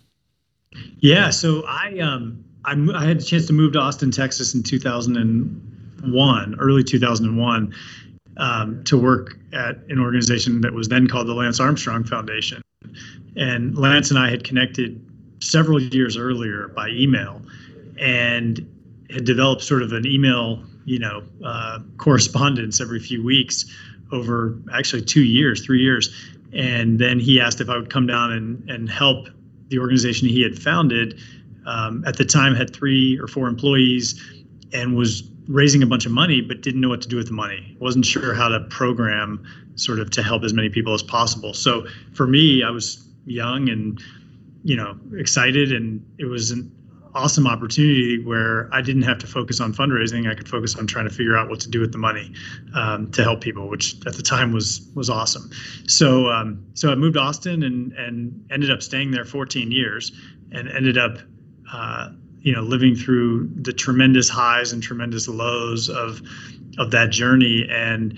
Yeah, 0.97 1.29
so 1.29 1.63
I 1.67 1.99
um 1.99 2.43
I, 2.65 2.73
I 2.95 3.05
had 3.05 3.17
a 3.17 3.23
chance 3.23 3.47
to 3.47 3.53
move 3.53 3.73
to 3.73 3.79
Austin, 3.79 4.11
Texas 4.11 4.53
in 4.53 4.63
2001, 4.63 6.55
early 6.59 6.83
2001, 6.83 7.75
um, 8.37 8.83
to 8.85 8.97
work 8.97 9.37
at 9.51 9.77
an 9.89 9.99
organization 9.99 10.61
that 10.61 10.73
was 10.73 10.87
then 10.87 11.07
called 11.07 11.27
the 11.27 11.33
Lance 11.33 11.59
Armstrong 11.59 12.03
Foundation. 12.03 12.61
And 13.35 13.77
Lance 13.77 14.09
and 14.09 14.19
I 14.19 14.29
had 14.29 14.43
connected 14.43 15.05
several 15.41 15.81
years 15.81 16.17
earlier 16.17 16.69
by 16.69 16.89
email, 16.89 17.41
and 17.99 18.69
had 19.09 19.25
developed 19.25 19.61
sort 19.61 19.83
of 19.83 19.91
an 19.91 20.07
email, 20.07 20.63
you 20.85 20.99
know, 20.99 21.23
uh, 21.43 21.79
correspondence 21.97 22.81
every 22.81 22.99
few 22.99 23.23
weeks 23.23 23.65
over 24.11 24.57
actually 24.73 25.01
two 25.01 25.23
years, 25.23 25.65
three 25.65 25.81
years 25.81 26.33
and 26.53 26.99
then 26.99 27.19
he 27.19 27.39
asked 27.39 27.61
if 27.61 27.69
I 27.69 27.77
would 27.77 27.89
come 27.89 28.07
down 28.07 28.31
and, 28.31 28.69
and 28.69 28.89
help 28.89 29.27
the 29.69 29.79
organization 29.79 30.27
he 30.27 30.41
had 30.41 30.57
founded. 30.57 31.19
Um, 31.65 32.03
at 32.05 32.17
the 32.17 32.25
time, 32.25 32.55
had 32.55 32.73
three 32.73 33.17
or 33.19 33.27
four 33.27 33.47
employees 33.47 34.21
and 34.73 34.95
was 34.95 35.23
raising 35.47 35.83
a 35.83 35.85
bunch 35.85 36.05
of 36.05 36.11
money, 36.11 36.41
but 36.41 36.61
didn't 36.61 36.81
know 36.81 36.89
what 36.89 37.01
to 37.01 37.07
do 37.07 37.15
with 37.17 37.27
the 37.27 37.33
money. 37.33 37.75
wasn't 37.79 38.05
sure 38.05 38.33
how 38.33 38.49
to 38.49 38.59
program 38.61 39.43
sort 39.75 39.99
of 39.99 40.09
to 40.11 40.23
help 40.23 40.43
as 40.43 40.53
many 40.53 40.69
people 40.69 40.93
as 40.93 41.03
possible. 41.03 41.53
So 41.53 41.85
for 42.13 42.27
me, 42.27 42.63
I 42.63 42.69
was 42.69 43.07
young 43.25 43.69
and 43.69 44.01
you 44.63 44.75
know 44.75 44.97
excited, 45.17 45.71
and 45.71 46.05
it 46.17 46.25
was 46.25 46.51
an 46.51 46.71
awesome 47.15 47.47
opportunity 47.47 48.23
where 48.23 48.69
I 48.73 48.81
didn't 48.81 49.03
have 49.03 49.19
to 49.19 49.27
focus 49.27 49.59
on 49.59 49.73
fundraising. 49.73 50.29
I 50.29 50.35
could 50.35 50.49
focus 50.49 50.75
on 50.75 50.87
trying 50.87 51.07
to 51.07 51.13
figure 51.13 51.37
out 51.37 51.49
what 51.49 51.59
to 51.61 51.69
do 51.69 51.79
with 51.79 51.91
the 51.91 51.97
money 51.97 52.33
um, 52.73 53.11
to 53.11 53.23
help 53.23 53.41
people, 53.41 53.69
which 53.69 53.95
at 54.05 54.15
the 54.15 54.23
time 54.23 54.51
was 54.51 54.89
was 54.95 55.09
awesome. 55.09 55.49
So 55.87 56.29
um, 56.29 56.65
so 56.73 56.91
I 56.91 56.95
moved 56.95 57.15
to 57.15 57.21
Austin 57.21 57.63
and 57.63 57.91
and 57.93 58.45
ended 58.51 58.71
up 58.71 58.81
staying 58.81 59.11
there 59.11 59.25
14 59.25 59.71
years, 59.71 60.11
and 60.51 60.67
ended 60.69 60.97
up. 60.97 61.17
Uh, 61.71 62.09
you 62.43 62.51
know, 62.51 62.61
living 62.61 62.93
through 62.93 63.49
the 63.55 63.71
tremendous 63.71 64.27
highs 64.27 64.73
and 64.73 64.83
tremendous 64.83 65.29
lows 65.29 65.89
of 65.89 66.21
of 66.77 66.91
that 66.91 67.09
journey, 67.09 67.65
and 67.71 68.17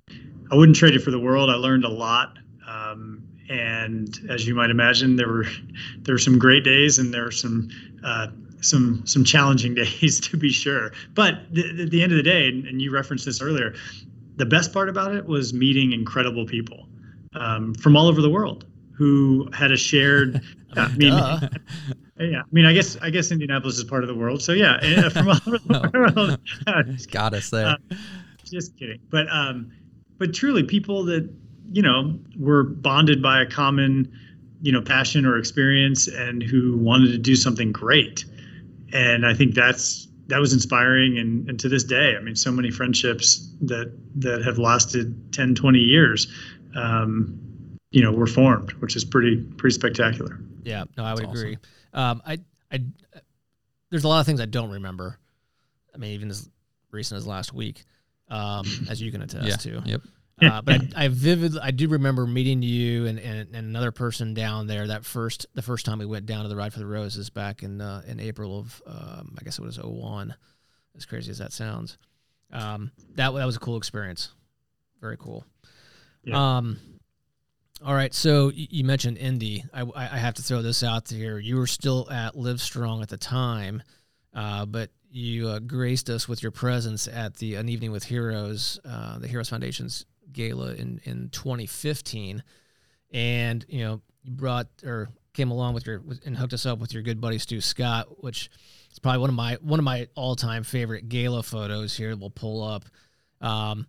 I 0.51 0.55
wouldn't 0.55 0.75
trade 0.75 0.95
it 0.95 1.03
for 1.03 1.11
the 1.11 1.19
world. 1.19 1.51
I 1.51 1.53
learned 1.53 1.85
a 1.85 1.89
lot, 1.89 2.35
um, 2.67 3.23
and 3.49 4.17
as 4.27 4.47
you 4.47 4.55
might 4.55 4.71
imagine, 4.71 5.15
there 5.15 5.27
were 5.27 5.45
there 5.99 6.15
were 6.15 6.19
some 6.19 6.39
great 6.39 6.63
days, 6.63 6.97
and 6.97 7.13
there 7.13 7.25
were 7.25 7.31
some 7.31 7.69
uh, 8.03 8.27
some 8.65 9.05
some 9.05 9.23
challenging 9.23 9.75
days 10.01 10.19
to 10.21 10.37
be 10.37 10.49
sure. 10.49 10.91
But 11.13 11.53
th- 11.53 11.79
at 11.79 11.91
the 11.91 12.01
end 12.01 12.11
of 12.11 12.17
the 12.17 12.23
day, 12.23 12.47
and, 12.47 12.65
and, 12.65 12.81
you 12.81 12.91
referenced 12.91 13.25
this 13.25 13.41
earlier, 13.41 13.73
the 14.35 14.45
best 14.45 14.73
part 14.73 14.89
about 14.89 15.15
it 15.15 15.25
was 15.25 15.53
meeting 15.53 15.91
incredible 15.91 16.45
people 16.45 16.87
um, 17.33 17.73
from 17.75 17.95
all 17.95 18.07
over 18.07 18.21
the 18.21 18.29
world 18.29 18.65
who 18.93 19.49
had 19.53 19.71
a 19.71 19.77
shared. 19.77 20.41
I 20.75 20.89
mean, 20.95 21.13
yeah. 22.19 22.41
I 22.41 22.43
mean, 22.51 22.65
I 22.65 22.73
guess 22.73 22.97
I 23.01 23.09
guess 23.09 23.31
Indianapolis 23.31 23.77
is 23.77 23.83
part 23.83 24.03
of 24.03 24.07
the 24.07 24.15
world, 24.15 24.41
so 24.41 24.51
yeah, 24.51 24.77
eh, 24.81 25.09
from 25.09 25.29
all 25.29 25.39
over 25.45 25.57
the 25.57 26.39
world. 26.65 27.11
Got 27.11 27.33
us 27.33 27.49
there. 27.49 27.67
Uh, 27.67 27.77
just 28.43 28.77
kidding, 28.77 28.99
but 29.09 29.27
um, 29.31 29.71
but 30.17 30.33
truly, 30.33 30.63
people 30.63 31.05
that 31.05 31.29
you 31.71 31.81
know 31.81 32.19
were 32.37 32.63
bonded 32.63 33.21
by 33.21 33.41
a 33.41 33.45
common 33.45 34.11
you 34.61 34.71
know 34.71 34.81
passion 34.81 35.25
or 35.25 35.37
experience 35.37 36.07
and 36.07 36.41
who 36.41 36.77
wanted 36.77 37.11
to 37.11 37.17
do 37.17 37.35
something 37.35 37.71
great 37.71 38.25
and 38.93 39.25
i 39.25 39.33
think 39.33 39.53
that's 39.53 40.07
that 40.27 40.39
was 40.39 40.53
inspiring. 40.53 41.19
And, 41.19 41.47
and 41.47 41.59
to 41.59 41.69
this 41.69 41.83
day 41.83 42.15
i 42.17 42.21
mean 42.21 42.35
so 42.35 42.51
many 42.51 42.71
friendships 42.71 43.47
that 43.61 43.93
that 44.15 44.43
have 44.43 44.57
lasted 44.57 45.33
10 45.33 45.55
20 45.55 45.79
years 45.79 46.27
um, 46.75 47.39
you 47.91 48.01
know 48.01 48.11
were 48.11 48.27
formed 48.27 48.71
which 48.73 48.95
is 48.95 49.05
pretty 49.05 49.37
pretty 49.57 49.73
spectacular. 49.73 50.39
Yeah 50.63 50.85
no 50.97 51.03
i 51.03 51.13
would 51.13 51.25
that's 51.25 51.39
agree. 51.39 51.57
um, 51.93 52.21
i 52.25 52.39
i 52.71 52.81
there's 53.89 54.03
a 54.03 54.07
lot 54.07 54.19
of 54.19 54.25
things 54.25 54.41
i 54.41 54.45
don't 54.45 54.71
remember. 54.71 55.19
I 55.93 55.97
mean 55.97 56.11
even 56.11 56.29
as 56.29 56.49
recent 56.91 57.17
as 57.17 57.27
last 57.27 57.53
week 57.53 57.83
um, 58.29 58.65
as 58.89 59.01
you 59.01 59.11
can 59.11 59.21
attest 59.21 59.65
yeah. 59.65 59.79
to. 59.79 59.81
yep 59.85 60.01
uh, 60.41 60.61
but 60.61 60.81
I, 60.81 60.87
I 61.05 61.07
vividly, 61.07 61.59
I 61.61 61.71
do 61.71 61.87
remember 61.87 62.25
meeting 62.25 62.61
you 62.61 63.05
and, 63.05 63.19
and, 63.19 63.55
and, 63.55 63.67
another 63.67 63.91
person 63.91 64.33
down 64.33 64.67
there 64.67 64.87
that 64.87 65.05
first, 65.05 65.45
the 65.53 65.61
first 65.61 65.85
time 65.85 65.99
we 65.99 66.05
went 66.05 66.25
down 66.25 66.43
to 66.43 66.49
the 66.49 66.55
Ride 66.55 66.73
for 66.73 66.79
the 66.79 66.85
Roses 66.85 67.29
back 67.29 67.63
in 67.63 67.79
uh, 67.81 68.01
in 68.05 68.19
April 68.19 68.59
of, 68.59 68.81
um, 68.85 69.35
I 69.39 69.43
guess 69.43 69.59
it 69.59 69.63
was 69.63 69.79
01. 69.81 70.35
As 70.97 71.05
crazy 71.05 71.29
as 71.29 71.39
that 71.39 71.51
sounds, 71.51 71.97
um, 72.53 72.91
that 73.15 73.31
that 73.33 73.45
was 73.45 73.57
a 73.57 73.59
cool 73.59 73.75
experience. 73.75 74.31
Very 75.01 75.17
cool. 75.17 75.45
Yeah. 76.23 76.57
Um, 76.57 76.77
all 77.83 77.93
right, 77.93 78.13
so 78.13 78.51
you 78.55 78.85
mentioned 78.85 79.17
Indy. 79.17 79.65
I, 79.73 79.83
I 79.93 80.17
have 80.17 80.35
to 80.35 80.41
throw 80.41 80.61
this 80.61 80.81
out 80.81 81.09
here. 81.09 81.37
You 81.37 81.57
were 81.57 81.67
still 81.67 82.09
at 82.09 82.33
Livestrong 82.33 83.01
at 83.01 83.09
the 83.09 83.17
time, 83.17 83.83
uh, 84.33 84.65
but 84.65 84.91
you 85.11 85.49
uh, 85.49 85.59
graced 85.59 86.09
us 86.09 86.27
with 86.27 86.41
your 86.41 86.53
presence 86.53 87.07
at 87.07 87.35
the 87.35 87.55
An 87.55 87.67
Evening 87.67 87.91
with 87.91 88.05
Heroes, 88.05 88.79
uh, 88.85 89.19
the 89.19 89.27
Heroes 89.27 89.49
Foundation's 89.49 90.05
gala 90.31 90.73
in 90.73 90.99
in 91.03 91.29
2015, 91.29 92.43
and 93.11 93.65
you 93.69 93.83
know 93.83 94.01
you 94.23 94.31
brought 94.31 94.67
or 94.83 95.09
came 95.33 95.51
along 95.51 95.73
with 95.73 95.85
your 95.85 96.01
and 96.25 96.37
hooked 96.37 96.53
us 96.53 96.65
up 96.65 96.79
with 96.79 96.93
your 96.93 97.03
good 97.03 97.21
buddy 97.21 97.37
Stu 97.37 97.61
Scott, 97.61 98.23
which 98.23 98.49
is 98.91 98.99
probably 98.99 99.19
one 99.19 99.29
of 99.29 99.35
my 99.35 99.57
one 99.61 99.79
of 99.79 99.83
my 99.83 100.07
all 100.15 100.35
time 100.35 100.63
favorite 100.63 101.09
gala 101.09 101.43
photos. 101.43 101.95
Here 101.95 102.15
we'll 102.15 102.29
pull 102.29 102.63
up. 102.63 102.85
Um, 103.41 103.85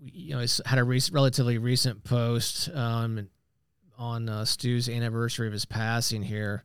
you 0.00 0.34
know, 0.34 0.40
it's 0.40 0.60
had 0.64 0.78
a 0.78 0.84
rec- 0.84 1.10
relatively 1.10 1.58
recent 1.58 2.04
post 2.04 2.68
um, 2.74 3.28
on 3.98 4.28
uh, 4.28 4.44
Stu's 4.44 4.88
anniversary 4.88 5.46
of 5.46 5.52
his 5.52 5.64
passing 5.64 6.22
here. 6.22 6.64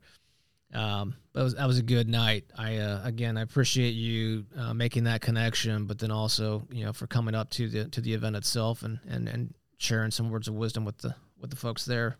Um, 0.74 1.14
that 1.34 1.42
was 1.42 1.54
that 1.54 1.66
was 1.66 1.78
a 1.78 1.82
good 1.82 2.08
night. 2.08 2.44
I 2.56 2.76
uh, 2.76 3.00
again 3.04 3.36
I 3.36 3.42
appreciate 3.42 3.90
you 3.90 4.46
uh, 4.56 4.74
making 4.74 5.04
that 5.04 5.20
connection, 5.20 5.86
but 5.86 5.98
then 5.98 6.10
also 6.10 6.66
you 6.70 6.84
know 6.84 6.92
for 6.92 7.06
coming 7.06 7.34
up 7.34 7.50
to 7.50 7.68
the 7.68 7.88
to 7.88 8.00
the 8.00 8.12
event 8.14 8.36
itself 8.36 8.82
and 8.82 8.98
and 9.08 9.28
and 9.28 9.54
sharing 9.78 10.10
some 10.10 10.30
words 10.30 10.48
of 10.48 10.54
wisdom 10.54 10.84
with 10.84 10.98
the 10.98 11.14
with 11.40 11.50
the 11.50 11.56
folks 11.56 11.84
there. 11.84 12.16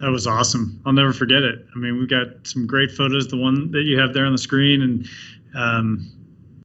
That 0.00 0.10
was 0.10 0.26
awesome. 0.26 0.82
I'll 0.84 0.92
never 0.92 1.12
forget 1.12 1.42
it. 1.42 1.64
I 1.74 1.78
mean, 1.78 1.98
we 1.98 2.06
got 2.06 2.26
some 2.42 2.66
great 2.66 2.90
photos. 2.90 3.28
The 3.28 3.36
one 3.36 3.70
that 3.70 3.82
you 3.82 3.98
have 4.00 4.12
there 4.12 4.26
on 4.26 4.32
the 4.32 4.38
screen, 4.38 4.82
and 4.82 5.06
um, 5.54 6.10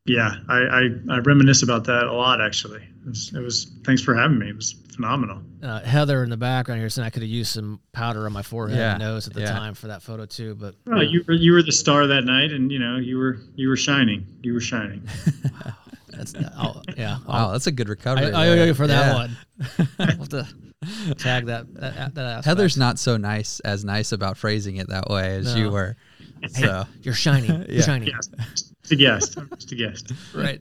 yeah, 0.05 0.31
I, 0.49 0.57
I, 0.57 0.89
I 1.11 1.19
reminisce 1.19 1.61
about 1.61 1.85
that 1.85 2.05
a 2.05 2.13
lot. 2.13 2.41
Actually, 2.41 2.81
it 2.81 3.07
was, 3.07 3.31
it 3.33 3.39
was 3.39 3.71
thanks 3.85 4.01
for 4.01 4.15
having 4.15 4.39
me. 4.39 4.49
It 4.49 4.55
was 4.55 4.75
phenomenal. 4.99 5.41
Uh, 5.63 5.79
Heather 5.79 6.23
in 6.23 6.29
the 6.29 6.35
background 6.35 6.81
here 6.81 6.89
saying 6.89 7.05
I 7.05 7.09
could 7.09 7.21
have 7.21 7.31
used 7.31 7.53
some 7.53 7.79
powder 7.93 8.25
on 8.25 8.33
my 8.33 8.41
forehead 8.41 8.77
yeah. 8.77 8.91
and 8.91 8.99
nose 8.99 9.27
at 9.27 9.33
the 9.33 9.41
yeah. 9.41 9.51
time 9.51 9.73
for 9.73 9.87
that 9.87 10.01
photo 10.01 10.25
too. 10.25 10.55
But 10.55 10.75
well, 10.85 11.01
you 11.01 11.23
were 11.25 11.33
you 11.33 11.53
were 11.53 11.63
the 11.63 11.71
star 11.71 12.05
that 12.07 12.25
night, 12.25 12.51
and 12.51 12.69
you 12.69 12.79
know 12.79 12.97
you 12.97 13.17
were 13.17 13.37
you 13.55 13.69
were 13.69 13.77
shining. 13.77 14.27
You 14.41 14.53
were 14.53 14.59
shining. 14.59 15.01
that's 16.09 16.35
I'll, 16.57 16.83
yeah. 16.97 17.19
I'll, 17.27 17.45
wow, 17.47 17.51
that's 17.53 17.67
a 17.67 17.71
good 17.71 17.87
recovery. 17.87 18.33
I, 18.33 18.45
I 18.45 18.49
owe 18.49 18.65
you 18.65 18.73
for 18.73 18.87
that 18.87 19.07
yeah. 19.07 19.13
one. 19.13 19.37
we'll 19.99 20.07
have 20.07 20.29
to 20.29 21.15
tag 21.15 21.45
that. 21.45 21.73
that, 21.75 22.15
that 22.15 22.43
Heather's 22.43 22.75
not 22.75 22.99
so 22.99 23.15
nice 23.15 23.61
as 23.61 23.85
nice 23.85 24.11
about 24.11 24.35
phrasing 24.37 24.75
it 24.77 24.89
that 24.89 25.09
way 25.09 25.37
as 25.37 25.55
no. 25.55 25.61
you 25.61 25.71
were. 25.71 25.95
Hey, 26.41 26.49
so 26.49 26.85
you're 27.03 27.13
shining. 27.13 27.65
You're 27.69 27.83
shining. 27.83 28.09
Yes. 28.09 28.27
Just 28.81 28.91
a 28.91 28.95
guest. 28.97 29.37
Just 29.55 29.71
a 29.71 29.75
guest. 29.75 30.11
Right. 30.33 30.59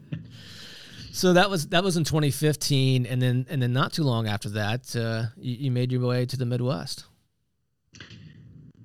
So 1.13 1.33
that 1.33 1.51
was 1.51 1.69
that 1.69 1.83
was 1.83 1.97
in 1.97 2.05
2015, 2.05 3.07
and 3.07 3.21
then 3.21 3.47
and 3.49 3.61
then 3.63 3.73
not 3.73 3.93
too 3.93 4.05
long 4.05 4.29
after 4.29 4.49
that, 4.51 4.95
uh, 4.95 5.27
you, 5.37 5.57
you, 5.57 5.71
made 5.71 5.91
your 5.91 6.07
way 6.07 6.27
to 6.27 6.37
the 6.37 6.47
Midwest. 6.47 7.05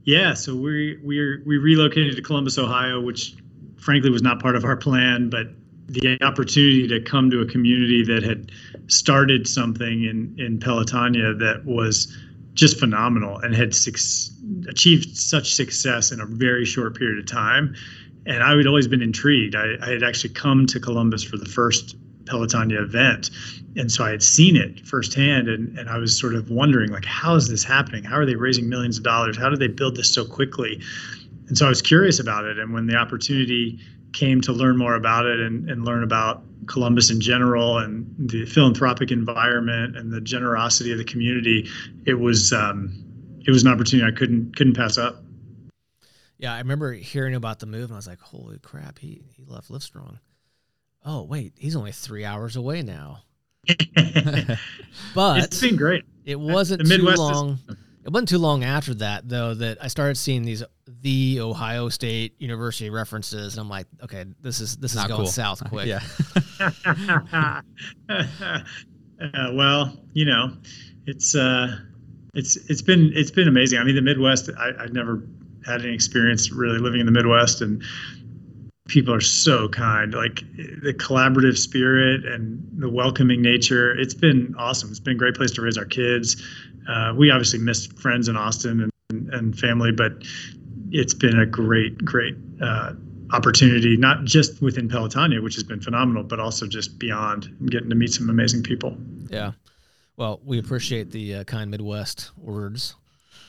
Yeah, 0.03 0.33
so 0.33 0.55
we 0.55 0.99
we 1.03 1.41
we 1.45 1.57
relocated 1.57 2.15
to 2.15 2.21
Columbus, 2.21 2.57
Ohio, 2.57 3.01
which 3.01 3.35
frankly 3.77 4.09
was 4.09 4.21
not 4.21 4.41
part 4.41 4.55
of 4.55 4.63
our 4.65 4.77
plan, 4.77 5.29
but 5.29 5.47
the 5.87 6.17
opportunity 6.23 6.87
to 6.87 7.01
come 7.01 7.29
to 7.29 7.41
a 7.41 7.45
community 7.45 8.03
that 8.05 8.23
had 8.23 8.51
started 8.87 9.47
something 9.47 10.03
in 10.03 10.35
in 10.37 10.59
Pelotonia 10.59 11.37
that 11.39 11.65
was 11.65 12.15
just 12.53 12.79
phenomenal 12.79 13.39
and 13.39 13.55
had 13.55 13.73
six, 13.73 14.31
achieved 14.67 15.17
such 15.17 15.53
success 15.53 16.11
in 16.11 16.21
a 16.21 16.25
very 16.25 16.65
short 16.65 16.97
period 16.97 17.19
of 17.19 17.25
time. 17.25 17.75
And 18.25 18.43
I 18.43 18.55
had 18.55 18.67
always 18.67 18.87
been 18.87 19.01
intrigued. 19.01 19.55
I, 19.55 19.73
I 19.81 19.89
had 19.89 20.03
actually 20.03 20.33
come 20.33 20.65
to 20.67 20.79
Columbus 20.79 21.23
for 21.23 21.37
the 21.37 21.45
first 21.45 21.95
Pelotonia 22.25 22.81
event. 22.81 23.29
And 23.75 23.91
so 23.91 24.03
I 24.03 24.11
had 24.11 24.23
seen 24.23 24.55
it 24.55 24.85
firsthand 24.85 25.47
and, 25.47 25.77
and 25.77 25.89
I 25.89 25.97
was 25.97 26.17
sort 26.17 26.35
of 26.35 26.49
wondering 26.49 26.91
like, 26.91 27.05
how 27.05 27.35
is 27.35 27.47
this 27.47 27.63
happening? 27.63 28.03
How 28.03 28.17
are 28.17 28.25
they 28.25 28.35
raising 28.35 28.69
millions 28.69 28.97
of 28.97 29.03
dollars? 29.03 29.37
How 29.37 29.49
do 29.49 29.55
they 29.55 29.67
build 29.67 29.95
this 29.95 30.13
so 30.13 30.25
quickly? 30.25 30.81
And 31.47 31.57
so 31.57 31.65
I 31.65 31.69
was 31.69 31.81
curious 31.81 32.19
about 32.19 32.45
it. 32.45 32.57
And 32.57 32.73
when 32.73 32.87
the 32.87 32.95
opportunity 32.95 33.79
came 34.13 34.41
to 34.41 34.53
learn 34.53 34.77
more 34.77 34.95
about 34.95 35.25
it 35.25 35.39
and, 35.39 35.69
and 35.69 35.85
learn 35.85 36.03
about 36.03 36.43
Columbus 36.67 37.09
in 37.09 37.19
general 37.19 37.79
and 37.79 38.07
the 38.17 38.45
philanthropic 38.45 39.11
environment 39.11 39.97
and 39.97 40.11
the 40.11 40.21
generosity 40.21 40.91
of 40.91 40.97
the 40.97 41.03
community, 41.03 41.67
it 42.05 42.13
was 42.13 42.53
um, 42.53 43.03
it 43.45 43.51
was 43.51 43.63
an 43.63 43.71
opportunity 43.71 44.07
I 44.07 44.17
couldn't 44.17 44.55
couldn't 44.55 44.75
pass 44.75 44.97
up. 44.97 45.21
Yeah, 46.37 46.53
I 46.53 46.59
remember 46.59 46.93
hearing 46.93 47.35
about 47.35 47.59
the 47.59 47.65
move 47.65 47.85
and 47.85 47.93
I 47.93 47.95
was 47.95 48.07
like, 48.07 48.19
"Holy 48.19 48.59
crap! 48.59 48.99
He 48.99 49.23
he 49.35 49.43
left 49.45 49.69
Livestrong." 49.69 50.19
Oh 51.05 51.23
wait, 51.23 51.53
he's 51.57 51.75
only 51.75 51.91
three 51.91 52.25
hours 52.25 52.55
away 52.55 52.81
now. 52.81 53.19
but 55.15 55.43
it's 55.43 55.61
been 55.61 55.75
great. 55.75 56.03
It 56.25 56.39
wasn't 56.39 56.85
too 56.87 56.97
long. 57.01 57.59
Is- 57.69 57.77
it 58.05 58.11
wasn't 58.11 58.29
too 58.29 58.37
long 58.37 58.63
after 58.65 58.93
that 58.95 59.29
though 59.29 59.53
that 59.53 59.77
I 59.81 59.87
started 59.87 60.15
seeing 60.15 60.43
these 60.43 60.63
the 61.01 61.39
Ohio 61.39 61.89
State 61.89 62.35
University 62.39 62.89
references, 62.89 63.53
and 63.53 63.61
I'm 63.61 63.69
like, 63.69 63.87
okay, 64.03 64.25
this 64.41 64.59
is 64.59 64.75
this 64.77 64.95
Not 64.95 65.05
is 65.05 65.07
going 65.07 65.23
cool. 65.23 65.31
south 65.31 65.63
quick. 65.69 65.87
yeah. 65.87 66.01
uh, 68.09 69.51
well, 69.53 69.97
you 70.13 70.25
know, 70.25 70.57
it's 71.05 71.35
uh, 71.35 71.77
it's 72.33 72.57
it's 72.69 72.81
been 72.81 73.11
it's 73.15 73.31
been 73.31 73.47
amazing. 73.47 73.79
I 73.79 73.83
mean, 73.85 73.95
the 73.95 74.01
Midwest. 74.01 74.49
I, 74.57 74.71
I've 74.79 74.93
never 74.93 75.25
had 75.65 75.81
any 75.81 75.93
experience 75.93 76.51
really 76.51 76.79
living 76.79 76.99
in 76.99 77.05
the 77.05 77.11
Midwest, 77.13 77.61
and 77.61 77.81
people 78.87 79.13
are 79.13 79.21
so 79.21 79.69
kind 79.69 80.13
like 80.13 80.43
the 80.57 80.93
collaborative 80.93 81.57
spirit 81.57 82.25
and 82.25 82.61
the 82.73 82.89
welcoming 82.89 83.41
nature. 83.41 83.97
It's 83.97 84.13
been 84.13 84.53
awesome. 84.57 84.89
It's 84.89 84.99
been 84.99 85.15
a 85.15 85.19
great 85.19 85.35
place 85.35 85.51
to 85.51 85.61
raise 85.61 85.77
our 85.77 85.85
kids. 85.85 86.41
Uh, 86.87 87.13
we 87.15 87.31
obviously 87.31 87.59
missed 87.59 87.97
friends 87.97 88.27
in 88.27 88.35
austin 88.35 88.91
and, 89.09 89.29
and 89.33 89.57
family 89.57 89.91
but 89.93 90.11
it's 90.91 91.13
been 91.13 91.39
a 91.39 91.45
great 91.45 91.97
great 92.03 92.35
uh, 92.61 92.91
opportunity 93.31 93.95
not 93.95 94.25
just 94.25 94.61
within 94.61 94.89
pelotonia 94.89 95.41
which 95.41 95.55
has 95.55 95.63
been 95.63 95.79
phenomenal 95.79 96.23
but 96.23 96.41
also 96.41 96.67
just 96.67 96.99
beyond 96.99 97.55
getting 97.69 97.89
to 97.89 97.95
meet 97.95 98.11
some 98.11 98.29
amazing 98.29 98.63
people. 98.63 98.97
Yeah. 99.29 99.53
Well 100.17 100.41
we 100.43 100.59
appreciate 100.59 101.11
the 101.11 101.35
uh, 101.35 101.43
kind 101.45 101.71
midwest 101.71 102.31
words. 102.37 102.95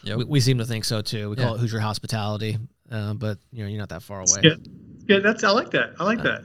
Yeah 0.05 0.15
we, 0.15 0.25
we, 0.25 0.41
seem 0.41 0.59
to 0.59 0.65
think 0.65 0.85
so 0.85 1.03
too. 1.03 1.31
We 1.31 1.35
call 1.35 1.51
yeah. 1.51 1.55
it 1.55 1.59
hoosier 1.59 1.81
hospitality 1.81 2.57
uh, 2.93 3.15
but 3.15 3.39
you 3.51 3.65
know 3.65 3.69
you're 3.69 3.81
not 3.81 3.89
that 3.89 4.05
far 4.05 4.21
away. 4.21 4.43
Yeah 4.45 4.55
yeah, 5.07 5.19
that's 5.21 5.45
I 5.45 5.51
like 5.51 5.71
that. 5.73 5.95
I 5.99 6.05
like 6.05 6.21
uh, 6.21 6.23
that. 6.23 6.45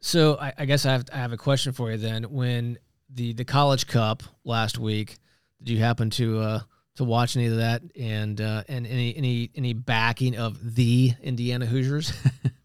So 0.00 0.38
I, 0.40 0.52
I, 0.58 0.64
guess 0.64 0.86
I 0.86 0.92
have 0.92 1.04
I 1.12 1.16
have 1.16 1.32
a 1.32 1.36
question 1.36 1.72
for 1.72 1.90
you 1.90 1.96
then. 1.96 2.24
When 2.24 2.78
the 3.10 3.32
the 3.32 3.44
College 3.44 3.86
Cup 3.86 4.22
last 4.44 4.78
week, 4.78 5.18
did 5.62 5.72
you 5.72 5.78
happen 5.78 6.10
to 6.10 6.38
uh, 6.40 6.60
to 6.96 7.04
watch 7.04 7.36
any 7.36 7.46
of 7.46 7.56
that 7.56 7.82
and 7.98 8.40
uh, 8.40 8.62
and 8.68 8.86
any 8.86 9.16
any 9.16 9.50
any 9.54 9.72
backing 9.72 10.36
of 10.36 10.74
the 10.74 11.12
Indiana 11.22 11.66
Hoosiers? 11.66 12.12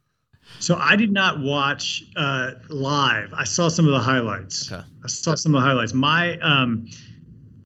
so 0.60 0.76
I 0.76 0.96
did 0.96 1.12
not 1.12 1.40
watch 1.40 2.04
uh, 2.16 2.52
live. 2.70 3.34
I 3.34 3.46
saw 3.46 3.68
some 3.68 3.86
of 3.86 3.92
the 3.92 4.00
highlights. 4.00 4.72
Okay. 4.72 4.84
I 5.04 5.08
saw 5.08 5.36
some 5.36 5.56
of 5.56 5.62
the 5.62 5.68
highlights. 5.68 5.94
My 5.94 6.38
um, 6.40 6.88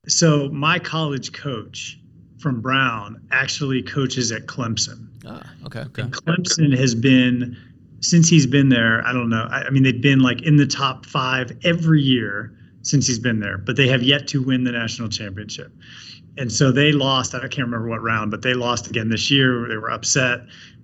so 0.08 0.50
my 0.50 0.80
college 0.80 1.34
coach 1.34 2.00
from 2.38 2.62
Brown 2.62 3.22
actually 3.32 3.82
coaches 3.82 4.32
at 4.32 4.46
Clemson. 4.46 5.08
Ah, 5.26 5.50
okay. 5.66 5.82
okay. 5.82 6.04
And 6.04 6.14
Clemson 6.14 6.78
has 6.78 6.96
been 6.96 7.58
since 8.00 8.30
he's 8.30 8.46
been 8.46 8.70
there. 8.70 9.06
I 9.06 9.14
don't 9.14 9.30
know. 9.30 9.48
I, 9.50 9.64
I 9.64 9.70
mean, 9.70 9.84
they've 9.84 10.02
been 10.02 10.20
like 10.20 10.42
in 10.44 10.58
the 10.58 10.68
top 10.68 11.06
five 11.06 11.52
every 11.64 12.02
year 12.02 12.54
since 12.84 13.08
he's 13.08 13.20
been 13.20 13.40
there, 13.40 13.58
but 13.58 13.76
they 13.76 13.88
have 13.88 14.04
yet 14.04 14.28
to 14.30 14.42
win 14.42 14.64
the 14.64 14.72
national 14.72 15.10
championship. 15.10 15.72
And 16.38 16.52
so 16.52 16.72
they 16.72 16.92
lost. 16.92 17.34
I 17.34 17.40
can't 17.40 17.58
remember 17.58 17.88
what 17.88 18.02
round, 18.02 18.32
but 18.32 18.44
they 18.44 18.54
lost 18.54 18.88
again 18.88 19.10
this 19.10 19.32
year. 19.32 19.68
They 19.68 19.78
were 19.78 19.90
upset, 19.90 20.42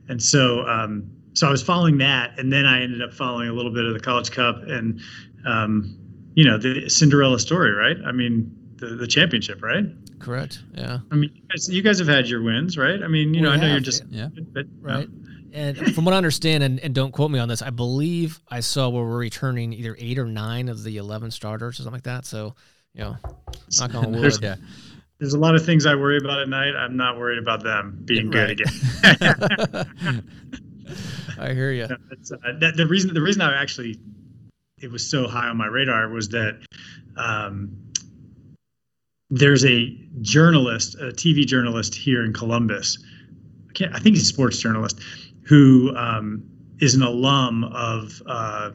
and 0.10 0.22
so 0.22 0.68
um, 0.68 1.10
so 1.34 1.48
I 1.48 1.52
was 1.52 1.62
following 1.62 2.00
that, 2.00 2.38
and 2.40 2.52
then 2.52 2.66
I 2.66 2.82
ended 2.82 3.04
up 3.04 3.14
following 3.14 3.50
a 3.50 3.54
little 3.54 3.72
bit 3.72 3.86
of 3.86 3.94
the 3.94 4.00
College 4.00 4.32
Cup, 4.32 4.64
and 4.64 5.00
um, 5.46 5.96
you 6.34 6.44
know, 6.44 6.58
the 6.58 6.90
Cinderella 6.90 7.40
story, 7.40 7.72
right? 7.72 7.98
I 8.04 8.12
mean, 8.12 8.52
the 8.78 8.88
the 8.96 9.08
championship, 9.08 9.62
right? 9.62 9.86
Correct. 10.24 10.64
Yeah. 10.74 11.00
I 11.12 11.16
mean, 11.16 11.32
you 11.34 11.42
guys, 11.52 11.70
you 11.70 11.82
guys 11.82 12.00
have 12.00 12.08
had 12.08 12.28
your 12.30 12.42
wins, 12.42 12.78
right? 12.78 13.04
I 13.04 13.08
mean, 13.08 13.34
you 13.34 13.42
We 13.42 13.48
know, 13.48 13.52
I 13.52 13.58
know 13.58 13.68
you're 13.68 13.82
just 13.82 14.04
yeah. 14.10 14.30
but, 14.54 14.66
Right. 14.80 15.10
And 15.52 15.94
from 15.94 16.06
what 16.06 16.16
I 16.16 16.18
understand, 16.18 16.64
and, 16.64 16.80
and 16.80 16.96
don't 16.96 17.12
quote 17.12 17.30
me 17.30 17.38
on 17.38 17.48
this, 17.48 17.62
I 17.62 17.70
believe 17.70 18.40
I 18.50 18.62
saw 18.62 18.90
where 18.90 19.04
we're 19.04 19.18
returning 19.18 19.72
either 19.72 19.96
eight 20.00 20.18
or 20.18 20.26
nine 20.26 20.68
of 20.68 20.84
the 20.84 20.98
11 20.98 21.30
starters 21.30 21.76
or 21.76 21.84
something 21.84 21.94
like 21.94 22.04
that. 22.04 22.26
So, 22.26 22.56
you 22.94 23.02
know, 23.02 23.18
knock 23.78 23.94
on 23.94 24.14
wood. 24.14 24.34
Yeah. 24.42 24.56
There's 25.20 25.36
a 25.36 25.40
lot 25.40 25.54
of 25.54 25.64
things 25.64 25.86
I 25.86 25.94
worry 25.94 26.18
about 26.18 26.40
at 26.40 26.50
night. 26.50 26.74
I'm 26.76 26.98
not 26.98 27.20
worried 27.20 27.38
about 27.38 27.62
them 27.62 28.02
being 28.04 28.32
good 28.32 28.50
again. 28.50 28.74
I 31.40 31.54
hear 31.54 31.72
you. 31.72 31.88
Uh, 32.32 32.54
that, 32.60 32.78
the 32.78 32.88
reason 32.88 33.14
the 33.14 33.22
reason 33.22 33.42
I 33.42 33.62
actually 33.62 34.00
it 34.82 34.90
was 34.90 35.10
so 35.10 35.28
high 35.28 35.50
on 35.50 35.58
my 35.58 35.66
radar 35.66 36.08
was 36.08 36.30
that 36.30 36.58
um, 37.18 37.76
there's 39.34 39.66
a 39.66 39.90
journalist, 40.22 40.96
a 40.96 41.06
TV 41.06 41.46
journalist 41.46 41.96
here 41.96 42.24
in 42.24 42.34
Columbus. 42.34 43.04
I 43.68 43.74
can't. 43.74 43.96
I 43.96 44.00
think 44.00 44.16
he's 44.16 44.24
a 44.24 44.28
sports 44.28 44.60
journalist 44.60 45.00
who 45.42 45.96
um, 45.96 46.44
is 46.80 46.94
an 46.94 47.02
alum 47.02 47.64
of. 47.64 48.22
Uh, 48.28 48.72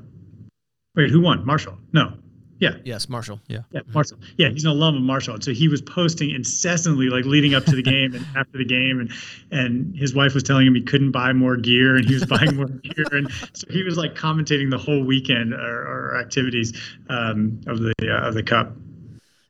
wait, 0.96 1.10
who 1.10 1.20
won? 1.20 1.46
Marshall? 1.46 1.78
No. 1.92 2.14
Yeah. 2.58 2.74
Yes, 2.84 3.08
Marshall. 3.08 3.40
Yeah, 3.46 3.60
Marshall. 3.94 4.18
Yeah, 4.36 4.48
he's 4.48 4.64
an 4.64 4.72
alum 4.72 4.96
of 4.96 5.02
Marshall, 5.02 5.34
and 5.34 5.44
so 5.44 5.52
he 5.52 5.68
was 5.68 5.80
posting 5.80 6.30
incessantly, 6.30 7.08
like 7.08 7.24
leading 7.24 7.54
up 7.54 7.64
to 7.66 7.76
the 7.76 7.82
game 7.82 8.14
and 8.16 8.26
after 8.36 8.58
the 8.58 8.64
game, 8.64 8.98
and 8.98 9.12
and 9.52 9.96
his 9.96 10.12
wife 10.12 10.34
was 10.34 10.42
telling 10.42 10.66
him 10.66 10.74
he 10.74 10.82
couldn't 10.82 11.12
buy 11.12 11.32
more 11.32 11.56
gear, 11.56 11.94
and 11.94 12.04
he 12.04 12.14
was 12.14 12.26
buying 12.26 12.56
more 12.56 12.66
gear, 12.82 13.06
and 13.12 13.30
so 13.52 13.64
he 13.70 13.84
was 13.84 13.96
like 13.96 14.16
commentating 14.16 14.70
the 14.70 14.78
whole 14.78 15.04
weekend 15.04 15.54
or, 15.54 15.58
or 15.58 16.18
activities 16.18 16.76
um, 17.08 17.60
of 17.68 17.78
the 17.78 17.94
uh, 18.02 18.26
of 18.26 18.34
the 18.34 18.42
cup. 18.42 18.72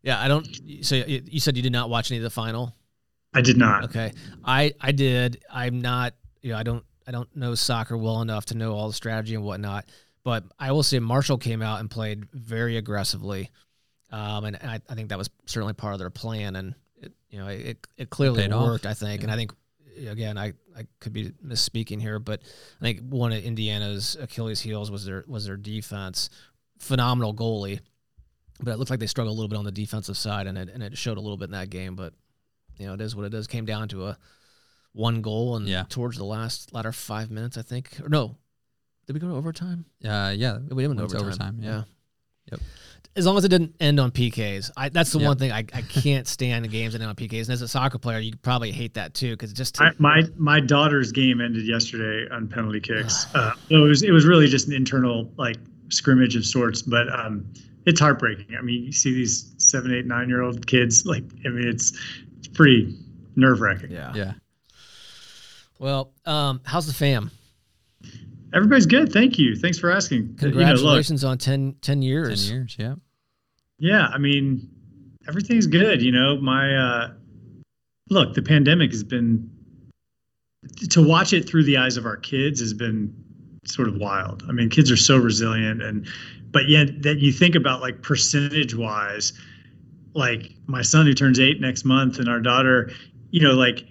Yeah, 0.02 0.20
I 0.20 0.28
don't. 0.28 0.46
So 0.82 0.94
you 0.96 1.22
you 1.26 1.40
said 1.40 1.56
you 1.56 1.62
did 1.62 1.72
not 1.72 1.90
watch 1.90 2.11
any 2.11 2.18
of 2.18 2.22
the 2.24 2.30
final. 2.30 2.74
I 3.34 3.40
did 3.40 3.56
not. 3.56 3.84
Okay, 3.84 4.12
I 4.44 4.72
I 4.80 4.92
did. 4.92 5.42
I'm 5.52 5.80
not. 5.80 6.14
You 6.40 6.52
know, 6.52 6.58
I 6.58 6.62
don't. 6.62 6.84
I 7.06 7.11
don't 7.11 7.34
know 7.34 7.54
soccer 7.54 7.96
well 7.96 8.20
enough 8.20 8.46
to 8.46 8.54
know 8.56 8.74
all 8.74 8.88
the 8.88 8.94
strategy 8.94 9.34
and 9.34 9.44
whatnot. 9.44 9.87
But 10.24 10.44
I 10.58 10.72
will 10.72 10.82
say 10.82 10.98
Marshall 10.98 11.38
came 11.38 11.62
out 11.62 11.80
and 11.80 11.90
played 11.90 12.26
very 12.32 12.76
aggressively, 12.76 13.50
um, 14.11 14.44
and, 14.44 14.61
and 14.61 14.70
I, 14.70 14.80
I 14.88 14.94
think 14.94 15.08
that 15.08 15.18
was 15.18 15.30
certainly 15.46 15.72
part 15.72 15.94
of 15.94 16.00
their 16.00 16.11
plan. 16.11 16.54
And 16.56 16.74
it, 17.00 17.12
you 17.30 17.38
know, 17.38 17.48
it 17.48 17.87
it 17.96 18.11
clearly 18.11 18.42
Paid 18.42 18.52
off. 18.52 18.66
worked. 18.66 18.87
I 18.87 18.94
think, 18.94 19.22
and 19.22 19.32
I 19.32 19.37
think 19.37 19.52
again, 20.06 20.37
I, 20.38 20.52
I 20.76 20.87
could 21.00 21.12
be 21.12 21.32
misspeaking 21.44 22.00
here, 22.00 22.18
but 22.18 22.40
I 22.80 22.84
think 22.84 23.00
one 23.08 23.32
of 23.32 23.42
Indiana's 23.42 24.16
Achilles' 24.20 24.61
heels 24.61 24.90
was 24.90 25.04
their 25.04 25.24
was 25.26 25.46
their 25.46 25.56
defense. 25.56 26.30
Phenomenal 26.78 27.34
goalie, 27.34 27.80
but 28.61 28.73
it 28.73 28.79
looked 28.79 28.90
like 28.90 29.01
they 29.01 29.07
struggled 29.07 29.35
a 29.35 29.37
little 29.37 29.49
bit 29.49 29.59
on 29.59 29.64
the 29.64 29.73
defensive 29.73 30.16
side, 30.16 30.47
and 30.47 30.57
it 30.59 30.68
and 30.73 30.83
it 30.83 30.97
showed 30.99 31.18
a 31.18 31.21
little 31.21 31.37
bit 31.37 31.47
in 31.47 31.53
that 31.53 31.71
game. 31.71 31.94
But 31.97 32.12
you 32.79 32.87
know, 32.87 32.94
it 32.94 33.01
is 33.01 33.14
what 33.16 33.25
it 33.27 33.35
is. 33.35 33.47
Came 33.47 33.64
down 33.64 33.88
to 33.88 34.07
a 34.07 34.18
one 34.92 35.23
goal, 35.23 35.57
and 35.57 35.68
Yeah. 35.68 35.85
towards 35.88 36.16
the 36.16 36.25
last 36.25 36.73
latter 36.73 36.92
five 36.92 37.31
minutes, 37.31 37.57
I 37.59 37.62
think. 37.62 37.90
Or 38.03 38.09
no, 38.09 38.37
did 39.07 39.12
we 39.14 39.21
go 39.21 39.29
to 39.29 39.35
overtime? 39.35 39.85
Uh, 40.05 40.33
yeah. 40.37 40.59
We 40.59 40.83
didn't 40.83 40.97
Went 40.97 41.11
to 41.11 41.16
overtime. 41.16 41.21
overtime, 41.27 41.59
yeah. 41.62 41.83
Yep. 42.51 42.61
As 43.16 43.27
long 43.27 43.37
as 43.37 43.44
it 43.44 43.49
didn't 43.49 43.75
end 43.81 43.99
on 43.99 44.11
PKs, 44.12 44.71
I, 44.77 44.88
that's 44.90 45.11
the 45.12 45.18
Yep. 45.18 45.27
one 45.27 45.38
thing 45.38 45.51
I, 45.53 45.59
I 45.59 45.83
can't 45.83 46.27
stand 46.27 46.64
the 46.64 46.68
games 46.68 46.92
that 46.92 47.01
end 47.01 47.09
on 47.09 47.16
PKs. 47.16 47.42
And 47.42 47.51
as 47.51 47.62
a 47.62 47.68
soccer 47.68 47.99
player, 47.99 48.18
you 48.21 48.33
probably 48.42 48.71
hate 48.71 48.94
that 48.94 49.12
too 49.14 49.33
because 49.33 49.53
just 49.53 49.81
I, 49.81 49.90
my 49.99 50.23
my 50.37 50.61
daughter's 50.61 51.11
game 51.11 51.40
ended 51.40 51.66
yesterday 51.66 52.29
on 52.33 52.49
penalty 52.49 52.81
kicks. 52.81 53.27
Uh, 53.35 53.53
it 53.71 53.77
was 53.77 54.03
it 54.03 54.12
was 54.12 54.25
really 54.27 54.47
just 54.47 54.68
an 54.68 54.75
internal 54.75 55.31
like 55.37 55.57
scrimmage 55.90 56.37
of 56.37 56.47
sorts, 56.47 56.81
but 56.83 57.09
um, 57.12 57.44
it's 57.88 58.01
heartbreaking. 58.01 58.55
I 58.57 58.61
mean, 58.62 58.85
you 58.85 58.92
see 58.92 59.14
these 59.14 59.55
seven, 59.57 59.94
eight, 59.94 60.07
nine 60.07 60.29
year 60.29 60.42
old 60.42 60.66
kids 60.66 61.07
like 61.07 61.24
I 61.44 61.48
mean, 61.48 61.66
it's 61.66 61.92
it's 62.38 62.48
pretty 62.48 62.94
nerve 63.35 63.61
wracking. 63.61 63.90
yeah. 63.90 64.12
Yeah. 64.14 64.33
Well, 65.79 66.12
um, 66.27 66.61
how's 66.64 66.87
the 66.87 66.92
fam? 66.92 67.31
Everybody's 68.53 68.87
good. 68.87 69.12
Thank 69.12 69.38
you. 69.38 69.55
Thanks 69.55 69.79
for 69.79 69.90
asking. 69.90 70.18
You 70.18 70.27
know, 70.27 70.33
look, 70.33 70.53
Congratulations 70.55 71.22
on 71.22 71.38
10, 71.38 71.77
10 71.81 72.03
years. 72.03 72.46
Ten 72.46 72.57
years. 72.57 72.77
years. 72.79 72.98
Yeah. 73.79 73.90
yeah, 73.90 74.07
I 74.09 74.18
mean, 74.18 74.68
everything's 75.29 75.66
good. 75.66 76.03
You 76.03 76.11
know, 76.11 76.40
my 76.40 76.74
uh, 76.74 77.12
look, 78.11 78.35
the 78.35 78.42
pandemic 78.42 78.90
has 78.90 79.05
been 79.05 79.51
to 80.90 81.07
watch 81.07 81.33
it 81.33 81.48
through 81.48 81.64
the 81.64 81.77
eyes 81.77 81.96
of 81.96 82.07
our 82.07 82.16
kids 82.16 82.59
has 82.61 82.74
been 82.74 83.14
sort 83.64 83.87
of 83.87 83.96
wild. 83.96 84.42
I 84.48 84.53
mean, 84.53 84.68
kids 84.70 84.90
are 84.90 84.96
so 84.96 85.16
resilient, 85.16 85.81
and 85.83 86.09
but 86.50 86.68
yet 86.68 87.02
that 87.02 87.18
you 87.18 87.32
think 87.32 87.54
about 87.54 87.80
like 87.80 88.02
percentage 88.02 88.74
wise, 88.74 89.32
like 90.14 90.52
my 90.66 90.82
son 90.82 91.06
who 91.06 91.14
turns 91.14 91.38
eight 91.38 91.61
next 91.61 91.84
month, 91.84 92.18
and 92.18 92.28
our 92.28 92.40
daughter, 92.40 92.90
you 93.30 93.40
know, 93.40 93.52
like 93.54 93.84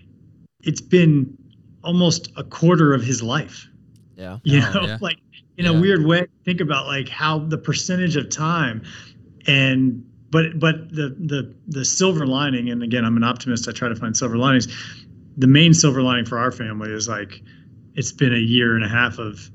it's 0.64 0.82
been 0.82 1.38
almost 1.84 2.32
a 2.36 2.44
quarter 2.44 2.94
of 2.94 3.02
his 3.02 3.22
life 3.24 3.68
Yeah. 4.16 4.40
you 4.44 4.60
Oh, 4.62 4.74
know 4.74 4.86
yeah. 4.88 4.98
like 5.02 5.18
in 5.58 5.66
Yeah. 5.66 5.72
a 5.72 5.80
weird 5.80 6.06
way 6.06 6.26
think 6.44 6.60
about 6.60 6.88
like 6.88 7.08
how 7.08 7.40
the 7.40 7.58
percentage 7.58 8.16
of 8.18 8.30
time 8.30 8.82
and 9.46 10.04
but 10.32 10.60
but 10.60 10.90
the 10.90 11.16
the 11.20 11.56
the 11.68 11.86
silver 11.86 12.26
lining 12.26 12.70
and 12.70 12.84
again 12.84 13.06
i'm 13.06 13.16
an 13.16 13.24
optimist 13.24 13.70
i 13.70 13.72
try 13.72 13.88
to 13.88 13.96
find 13.96 14.18
silver 14.18 14.36
linings 14.38 14.68
the 15.38 15.48
main 15.48 15.74
silver 15.74 16.02
lining 16.02 16.26
for 16.26 16.38
our 16.40 16.52
family 16.52 16.92
is 16.92 17.08
like 17.08 17.42
it's 17.94 18.12
been 18.12 18.34
a 18.34 18.38
year 18.40 18.76
and 18.76 18.84
a 18.84 18.90
half 18.90 19.18
of 19.20 19.50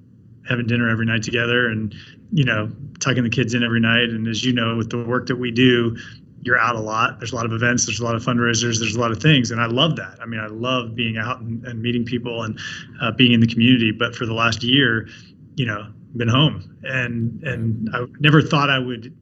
having 0.48 0.66
dinner 0.66 0.88
every 0.88 1.06
night 1.06 1.22
together 1.22 1.68
and 1.68 1.94
you 2.32 2.44
know 2.44 2.70
tucking 3.00 3.22
the 3.22 3.30
kids 3.30 3.54
in 3.54 3.62
every 3.62 3.80
night. 3.80 4.10
And 4.10 4.26
as 4.28 4.44
you 4.44 4.52
know 4.52 4.76
with 4.76 4.90
the 4.90 5.02
work 5.02 5.26
that 5.26 5.36
we 5.36 5.50
do 5.50 5.96
you're 6.44 6.58
out 6.58 6.74
a 6.74 6.80
lot. 6.80 7.20
There's 7.20 7.30
a 7.30 7.36
lot 7.36 7.46
of 7.46 7.52
events. 7.52 7.86
There's 7.86 8.00
a 8.00 8.04
lot 8.04 8.16
of 8.16 8.24
fundraisers. 8.24 8.80
There's 8.80 8.96
a 8.96 9.00
lot 9.00 9.12
of 9.12 9.22
things. 9.22 9.52
And 9.52 9.60
i 9.60 9.66
love 9.66 9.96
that. 9.96 10.18
I 10.20 10.26
mean 10.26 10.40
i 10.40 10.46
love 10.46 10.94
being 10.94 11.16
out 11.16 11.40
and, 11.40 11.64
and 11.66 11.80
meeting 11.80 12.04
people 12.04 12.42
and 12.42 12.58
uh, 13.00 13.12
being 13.12 13.32
in 13.32 13.40
the 13.40 13.46
community. 13.46 13.92
But 13.92 14.14
for 14.16 14.26
the 14.26 14.34
last 14.34 14.62
year 14.62 15.08
you 15.56 15.66
know 15.66 15.86
been 16.16 16.28
home. 16.28 16.78
And 16.82 17.42
and 17.44 17.88
i 17.94 18.04
never 18.20 18.42
thought 18.42 18.70
i 18.70 18.78
would 18.78 19.16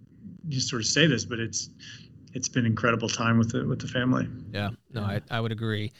just 0.48 0.68
sort 0.68 0.82
of 0.82 0.86
say 0.86 1.06
this 1.06 1.24
but 1.24 1.38
it's 1.38 1.70
it's 2.32 2.48
been 2.48 2.66
incredible 2.66 3.08
time 3.08 3.38
with 3.38 3.52
the 3.52 3.66
with 3.66 3.80
the 3.80 3.88
family. 3.88 4.28
Yeah. 4.52 4.70
No, 4.92 5.02
I, 5.02 5.20
I 5.30 5.40
would 5.40 5.52
agree. 5.52 5.92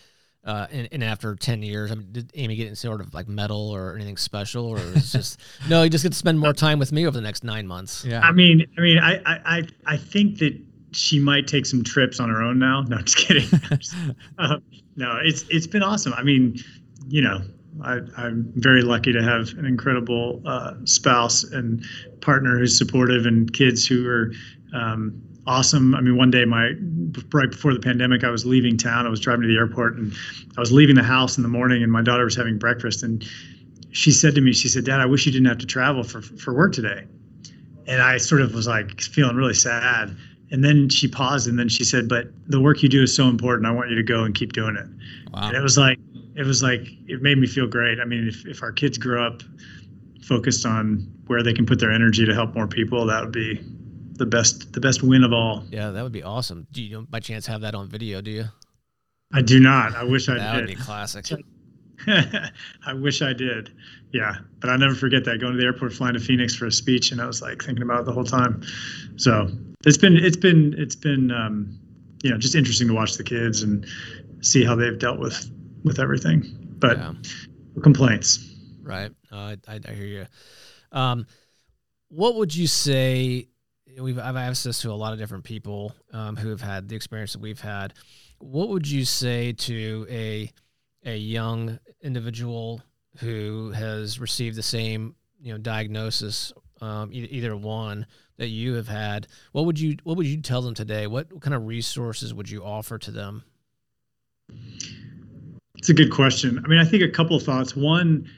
Uh, 0.43 0.67
and, 0.71 0.89
and 0.91 1.05
after 1.05 1.35
10 1.35 1.63
years, 1.63 1.93
I 1.93 1.97
mean, 1.97 2.09
did 2.13 2.31
Amy 2.35 2.57
get 2.57 2.67
any 2.67 2.75
sort 2.75 3.03
of 3.03 3.13
like 3.13 3.29
medal 3.29 3.71
or 3.71 3.95
anything 3.95 4.17
special? 4.17 4.67
Or 4.67 4.79
it's 4.95 5.13
just, 5.13 5.41
no, 5.69 5.83
you 5.83 5.91
just 5.91 6.03
get 6.03 6.13
to 6.13 6.19
spend 6.19 6.41
more 6.41 6.55
time 6.55 6.79
with 6.79 6.93
me 6.93 7.07
over 7.07 7.15
the 7.15 7.23
next 7.23 7.45
nine 7.45 7.67
months. 7.67 8.05
Yeah. 8.05 8.21
I 8.21 8.33
mean, 8.33 8.67
I 8.79 8.81
mean, 8.81 8.99
I, 8.99 9.17
I, 9.27 9.41
I, 9.45 9.63
I 9.87 9.97
think 9.99 10.39
that 10.39 10.59
she 10.93 11.19
might 11.19 11.47
take 11.47 11.67
some 11.67 11.85
trips 11.85 12.21
on 12.21 12.29
her 12.31 12.43
own 12.43 12.59
now. 12.59 12.83
No, 12.83 12.99
just 12.99 13.17
kidding. 13.17 13.49
uh, 14.39 14.57
no, 14.97 15.19
it's 15.23 15.45
it's 15.49 15.67
been 15.67 15.83
awesome. 15.83 16.13
I 16.15 16.23
mean, 16.23 16.57
you 17.07 17.23
know, 17.23 17.41
I, 17.83 18.01
I'm 18.17 18.53
very 18.57 18.83
lucky 18.83 19.13
to 19.13 19.23
have 19.23 19.51
an 19.59 19.67
incredible 19.67 20.43
uh, 20.45 20.75
spouse 20.85 21.45
and 21.45 21.85
partner 22.21 22.59
who's 22.59 22.77
supportive 22.77 23.27
and 23.27 23.53
kids 23.53 23.87
who 23.87 24.09
are 24.09 24.33
um, 24.75 25.23
awesome. 25.47 25.95
I 25.95 26.01
mean, 26.01 26.17
one 26.17 26.31
day, 26.31 26.45
my 26.45 26.73
right 27.33 27.51
before 27.51 27.75
the 27.75 27.81
pandemic, 27.81 28.25
I 28.25 28.31
was 28.31 28.47
leaving 28.47 28.77
town. 28.77 29.07
I 29.07 29.11
was 29.11 29.21
driving 29.21 29.43
to 29.43 29.49
the 29.49 29.57
airport, 29.57 29.97
and 29.97 30.13
I 30.57 30.61
was 30.61 30.73
leaving 30.73 30.97
the 30.97 31.03
house 31.03 31.37
in 31.37 31.43
the 31.43 31.49
morning, 31.49 31.83
and 31.83 31.91
my 31.91 32.03
daughter 32.03 32.25
was 32.25 32.37
having 32.37 32.59
breakfast, 32.59 33.03
and 33.03 33.25
she 33.93 34.13
said 34.13 34.35
to 34.37 34.41
me, 34.41 34.53
she 34.53 34.69
said, 34.69 34.85
"Dad, 34.85 35.01
I 35.01 35.07
wish 35.07 35.27
you 35.27 35.33
didn't 35.33 35.49
have 35.49 35.59
to 35.59 35.67
travel 35.67 36.03
for 36.03 36.23
for 36.23 36.55
work 36.55 36.73
today." 36.73 37.05
And 37.87 38.01
I 38.01 38.19
sort 38.19 38.41
of 38.41 38.55
was 38.55 38.67
like 38.67 39.01
feeling 39.01 39.37
really 39.37 39.55
sad. 39.55 40.17
And 40.53 40.65
then 40.65 40.89
she 40.89 41.07
paused, 41.07 41.49
and 41.49 41.59
then 41.59 41.69
she 41.69 41.85
said, 41.85 42.09
"But 42.09 42.29
the 42.47 42.61
work 42.61 42.83
you 42.83 42.89
do 42.89 43.03
is 43.03 43.15
so 43.15 43.29
important. 43.29 43.67
I 43.67 43.71
want 43.71 43.91
you 43.91 43.97
to 43.97 44.03
go 44.03 44.25
and 44.25 44.35
keep 44.35 44.53
doing 44.53 44.77
it." 44.77 44.87
wow. 45.33 45.49
And 45.49 45.57
it 45.57 45.63
was 45.63 45.79
like, 45.79 45.99
it 46.35 46.45
was 46.45 46.63
like, 46.63 46.83
it 47.07 47.23
made 47.23 47.39
me 47.39 47.47
feel 47.47 47.67
great. 47.67 48.01
I 48.01 48.05
mean, 48.05 48.29
if, 48.29 48.47
if 48.47 48.63
our 48.63 48.73
kids 48.73 48.99
grow 48.99 49.25
up 49.25 49.43
focused 50.23 50.65
on 50.65 51.07
where 51.27 51.43
they 51.43 51.53
can 51.53 51.67
put 51.67 51.81
their 51.81 51.91
energy 51.91 52.25
to 52.25 52.35
help 52.35 52.55
more 52.55 52.67
people, 52.67 53.07
that 53.07 53.23
would 53.23 53.33
be 53.33 53.61
the 54.21 54.27
best, 54.27 54.73
the 54.75 54.81
best 54.81 55.03
win 55.03 55.25
of 55.25 55.33
all. 55.33 55.65
Yeah, 55.71 55.91
that 55.91 56.03
would 56.03 56.13
be 56.13 56.23
awesome. 56.23 56.67
Do 56.71 56.83
you 56.83 57.07
by 57.09 57.21
chance 57.21 57.47
have 57.47 57.63
that 57.63 57.75
on 57.75 57.89
video? 57.89 58.21
Do 58.21 58.31
you? 58.31 58.45
I 59.33 59.41
do 59.43 59.59
not. 59.59 59.95
I 59.97 60.05
wish 60.05 60.29
I 60.29 60.35
That 60.37 60.57
would 60.57 60.67
be 60.67 60.75
did. 60.75 60.83
classic. 60.85 61.27
I 62.07 62.93
wish 62.95 63.23
I 63.23 63.33
did. 63.33 63.73
Yeah, 64.13 64.35
but 64.61 64.71
I'll 64.71 64.79
never 64.79 64.95
forget 64.95 65.25
that 65.25 65.41
going 65.41 65.53
to 65.55 65.59
the 65.59 65.65
airport, 65.65 65.93
flying 65.93 66.15
to 66.15 66.21
Phoenix 66.21 66.55
for 66.55 66.67
a 66.67 66.73
speech, 66.73 67.13
and 67.13 67.21
I 67.21 67.27
was 67.27 67.41
like 67.43 67.63
thinking 67.63 67.83
about 67.83 68.01
it 68.01 68.07
the 68.07 68.13
whole 68.13 68.25
time. 68.25 68.63
So 69.17 69.49
it's 69.87 69.97
been, 69.99 70.17
it's 70.17 70.37
been, 70.37 70.75
it's 70.77 70.97
been, 70.97 71.31
um, 71.31 71.79
you 72.23 72.31
know, 72.31 72.39
just 72.39 72.55
interesting 72.55 72.89
to 72.89 72.95
watch 72.95 73.15
the 73.17 73.25
kids 73.25 73.63
and 73.63 73.87
see 74.41 74.65
how 74.65 74.75
they've 74.75 74.99
dealt 74.99 75.19
with 75.19 75.51
with 75.85 75.99
everything. 75.99 76.45
But 76.79 76.99
Yeah. 76.99 77.15
complaints. 77.83 78.47
Right. 78.83 79.13
Uh, 79.33 79.57
I, 79.69 79.81
I 79.89 79.93
hear 79.93 80.07
you. 80.07 80.27
Um, 80.93 81.27
what 82.09 82.35
would 82.37 82.55
you 82.55 82.67
say? 82.67 83.47
We've 83.99 84.19
I've 84.19 84.37
asked 84.37 84.65
this 84.65 84.81
to 84.83 84.91
a 84.91 84.95
lot 84.95 85.13
of 85.13 85.19
different 85.19 85.45
people 85.45 85.95
um, 86.13 86.37
who 86.37 86.51
have 86.51 86.61
had 86.61 86.89
the 86.89 86.97
experience 86.97 87.33
that 87.33 87.41
we've 87.41 87.61
had. 87.61 87.95
What 88.39 88.69
would 88.69 88.89
you 88.89 89.05
say 89.05 89.53
to 89.53 90.07
a 90.11 90.51
a 91.05 91.17
young 91.17 91.79
individual 92.03 92.83
who 93.19 93.71
has 93.71 94.21
received 94.21 94.57
the 94.57 94.63
same 94.63 95.15
you 95.41 95.53
know 95.53 95.59
diagnosis 95.59 96.53
um, 96.81 97.11
either 97.13 97.57
one 97.57 98.07
that 98.39 98.49
you 98.49 98.75
have 98.75 98.89
had, 98.89 99.27
what 99.53 99.67
would 99.67 99.79
you 99.79 99.97
what 100.05 100.17
would 100.17 100.27
you 100.27 100.41
tell 100.41 100.63
them 100.63 100.75
today? 100.75 101.07
What 101.07 101.41
kind 101.41 101.55
of 101.55 101.67
resources 101.67 102.33
would 102.33 102.49
you 102.49 102.65
offer 102.65 102.99
to 102.99 103.11
them? 103.11 103.45
It's 105.77 105.89
a 105.89 105.95
good 105.95 106.11
question. 106.11 106.61
I 106.65 106.69
mean, 106.69 106.79
I 106.79 106.85
think 106.85 107.03
a 107.03 107.09
couple 107.09 107.37
of 107.37 107.43
thoughts. 107.43 107.77
One, 107.77 108.29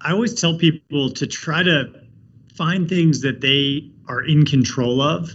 I 0.00 0.12
always 0.12 0.40
tell 0.40 0.56
people 0.56 1.10
to 1.12 1.26
try 1.26 1.62
to 1.62 1.99
find 2.60 2.90
things 2.90 3.22
that 3.22 3.40
they 3.40 3.90
are 4.06 4.22
in 4.22 4.44
control 4.44 5.00
of 5.00 5.30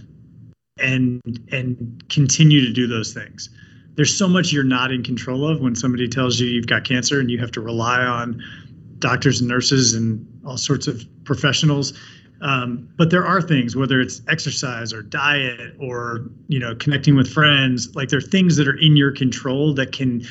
and 0.78 1.20
and 1.50 2.00
continue 2.08 2.64
to 2.64 2.72
do 2.72 2.86
those 2.86 3.12
things. 3.12 3.50
There's 3.96 4.16
so 4.16 4.28
much 4.28 4.52
you're 4.52 4.62
not 4.62 4.92
in 4.92 5.02
control 5.02 5.44
of 5.44 5.60
when 5.60 5.74
somebody 5.74 6.06
tells 6.06 6.38
you 6.38 6.46
you've 6.46 6.68
got 6.68 6.84
cancer 6.84 7.18
and 7.18 7.28
you 7.28 7.38
have 7.38 7.50
to 7.52 7.60
rely 7.60 8.00
on 8.04 8.40
doctors 9.00 9.40
and 9.40 9.48
nurses 9.48 9.92
and 9.92 10.24
all 10.46 10.56
sorts 10.56 10.86
of 10.86 11.02
professionals. 11.24 11.98
Um, 12.42 12.88
but 12.96 13.10
there 13.10 13.26
are 13.26 13.42
things, 13.42 13.74
whether 13.74 14.00
it's 14.00 14.22
exercise 14.28 14.92
or 14.92 15.02
diet 15.02 15.74
or 15.80 16.30
you 16.46 16.60
know 16.60 16.76
connecting 16.76 17.16
with 17.16 17.28
friends, 17.28 17.92
like 17.96 18.08
there 18.08 18.20
are 18.20 18.30
things 18.36 18.54
that 18.54 18.68
are 18.68 18.78
in 18.78 18.96
your 18.96 19.10
control 19.10 19.74
that 19.74 19.90
can 19.90 20.22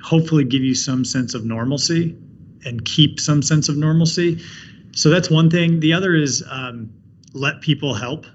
hopefully 0.00 0.44
give 0.44 0.62
you 0.62 0.76
some 0.76 1.04
sense 1.04 1.34
of 1.34 1.44
normalcy 1.44 2.16
and 2.64 2.84
keep 2.84 3.18
some 3.18 3.42
sense 3.42 3.68
of 3.68 3.76
normalcy. 3.76 4.40
So 4.92 5.10
that's 5.10 5.30
one 5.30 5.50
thing. 5.50 5.80
The 5.80 5.92
other 5.92 6.14
is 6.14 6.44
um, 6.50 6.90
let 7.32 7.60
people 7.60 7.94
help. 7.94 8.26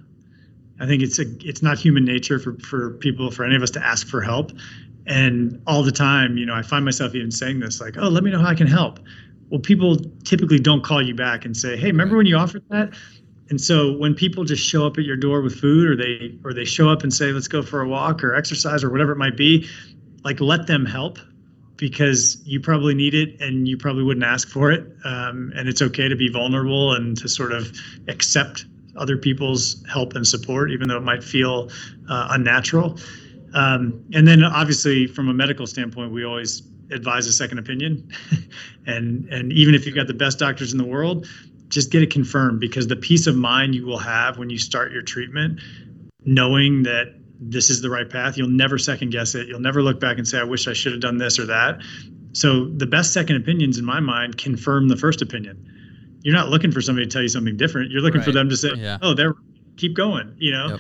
I 0.80 0.86
think 0.86 1.02
it's 1.02 1.20
a 1.20 1.26
it's 1.48 1.62
not 1.62 1.78
human 1.80 2.06
nature 2.06 2.39
for 2.39 2.54
for 2.60 2.91
people 2.91 3.32
for 3.32 3.43
any 3.43 3.56
of 3.56 3.63
us 3.63 3.72
to 3.72 3.86
ask 3.86 4.08
for 4.08 4.22
help. 4.22 4.52
And 5.06 5.62
all 5.65 5.84
the 5.84 5.91
time, 5.91 6.38
you 6.38 6.46
know, 6.46 6.54
I 6.54 6.62
find 6.62 6.84
myself 6.84 7.15
even 7.15 7.32
saying 7.32 7.60
this 7.60 7.80
like, 7.80 7.98
"Oh, 7.98 8.10
let 8.10 8.24
me 8.24 8.32
know 8.32 8.39
how 8.39 8.50
I 8.50 8.56
can 8.56 8.67
help." 8.67 9.00
Well, 9.50 9.62
people 9.62 9.98
typically 10.24 10.60
don't 10.60 10.84
call 10.84 11.02
you 11.02 11.15
back 11.15 11.46
and 11.46 11.56
say, 11.56 11.78
"Hey, 11.78 11.88
remember 11.88 12.17
when 12.17 12.26
you 12.26 12.36
offered 12.36 12.63
that?" 12.70 12.93
And 13.50 13.62
so 13.62 13.93
when 13.93 14.13
people 14.13 14.43
just 14.43 14.63
show 14.63 14.86
up 14.86 14.98
at 14.98 15.06
your 15.06 15.15
door 15.15 15.41
with 15.41 15.56
food 15.60 15.88
or 15.88 15.96
they 15.96 16.38
or 16.43 16.54
they 16.54 16.65
show 16.65 16.89
up 16.89 17.04
and 17.04 17.13
say, 17.13 17.32
"Let's 17.32 17.48
go 17.48 17.62
for 17.62 17.82
a 17.82 17.88
walk 17.88 18.24
or 18.24 18.36
exercise 18.36 18.84
or 18.84 18.89
whatever 18.89 19.13
it 19.13 19.17
might 19.17 19.38
be," 19.38 19.67
like 20.24 20.41
let 20.41 20.67
them 20.67 20.86
help 20.86 21.20
because 21.78 22.42
you 22.44 22.60
probably 22.60 22.94
need 22.94 23.13
it 23.13 23.40
and 23.40 23.68
you 23.68 23.78
probably 23.78 24.04
wouldn't 24.04 24.26
ask 24.26 24.50
for 24.50 24.72
it. 24.72 24.86
Um, 25.06 25.52
and 25.56 25.70
it's 25.70 25.82
okay 25.82 26.08
to 26.08 26.16
be 26.16 26.30
vulnerable 26.30 26.94
and 26.94 27.16
to 27.18 27.30
sort 27.30 27.52
of 27.52 27.72
accept 28.08 28.66
other 28.96 29.16
people's 29.16 29.84
help 29.88 30.16
and 30.16 30.28
support, 30.28 30.72
even 30.72 30.88
though 30.88 30.98
it 30.98 31.04
might 31.04 31.24
feel 31.24 31.70
uh, 32.10 32.30
unnatural. 32.32 33.00
Um, 33.54 34.04
and 34.13 34.28
then 34.28 34.44
obviously 34.44 35.08
from 35.08 35.30
a 35.30 35.34
medical 35.34 35.68
standpoint, 35.68 36.12
we 36.12 36.26
always 36.26 36.63
advise 36.92 37.28
a 37.28 37.32
second 37.32 37.60
opinion. 37.60 38.12
and 38.86 39.28
and 39.30 39.54
even 39.54 39.76
if 39.76 39.86
you've 39.86 39.96
got 39.96 40.08
the 40.08 40.13
best 40.13 40.40
doctors 40.40 40.72
in 40.72 40.78
the 40.78 40.86
world, 40.86 41.28
just 41.70 41.92
get 41.92 42.02
it 42.02 42.12
confirmed 42.12 42.60
because 42.60 42.88
the 42.88 42.96
peace 42.96 43.28
of 43.28 43.36
mind 43.36 43.76
you 43.76 43.86
will 43.86 44.00
have 44.00 44.38
when 44.38 44.50
you 44.50 44.58
start 44.58 44.92
your 44.92 45.02
treatment, 45.02 45.60
knowing 46.26 46.84
that 46.84 47.13
this 47.39 47.69
is 47.69 47.82
the 47.82 47.89
right 47.89 48.10
path. 48.10 48.38
You'll 48.38 48.50
never 48.50 48.78
second 48.78 49.12
guess 49.12 49.36
it. 49.36 49.47
You'll 49.47 49.60
never 49.60 49.82
look 49.82 50.00
back 50.00 50.17
and 50.17 50.28
say, 50.28 50.39
I 50.39 50.43
wish 50.43 50.67
I 50.67 50.73
should 50.73 50.91
have 50.91 51.02
done 51.02 51.17
this 51.17 51.39
or 51.39 51.45
that. 51.45 51.82
So 52.34 52.65
the 52.69 52.86
best 52.86 53.13
second 53.13 53.36
opinions 53.36 53.78
in 53.78 53.86
my 53.86 54.00
mind 54.00 54.38
confirm 54.38 54.88
the 54.88 54.97
first 54.97 55.21
opinion. 55.21 56.19
You're 56.21 56.36
not 56.36 56.50
looking 56.50 56.71
for 56.71 56.82
somebody 56.82 57.06
to 57.06 57.12
tell 57.12 57.21
you 57.21 57.30
something 57.30 57.58
different. 57.58 57.91
You're 57.91 58.02
looking 58.02 58.19
right. 58.19 58.26
for 58.26 58.32
them 58.32 58.50
to 58.50 58.58
say, 58.58 58.69
yeah. 58.76 58.97
"Oh, 59.02 59.13
they're 59.13 59.36
keep 59.78 59.95
going." 59.95 60.36
You 60.38 60.52
know, 60.52 60.67
yep. 60.69 60.80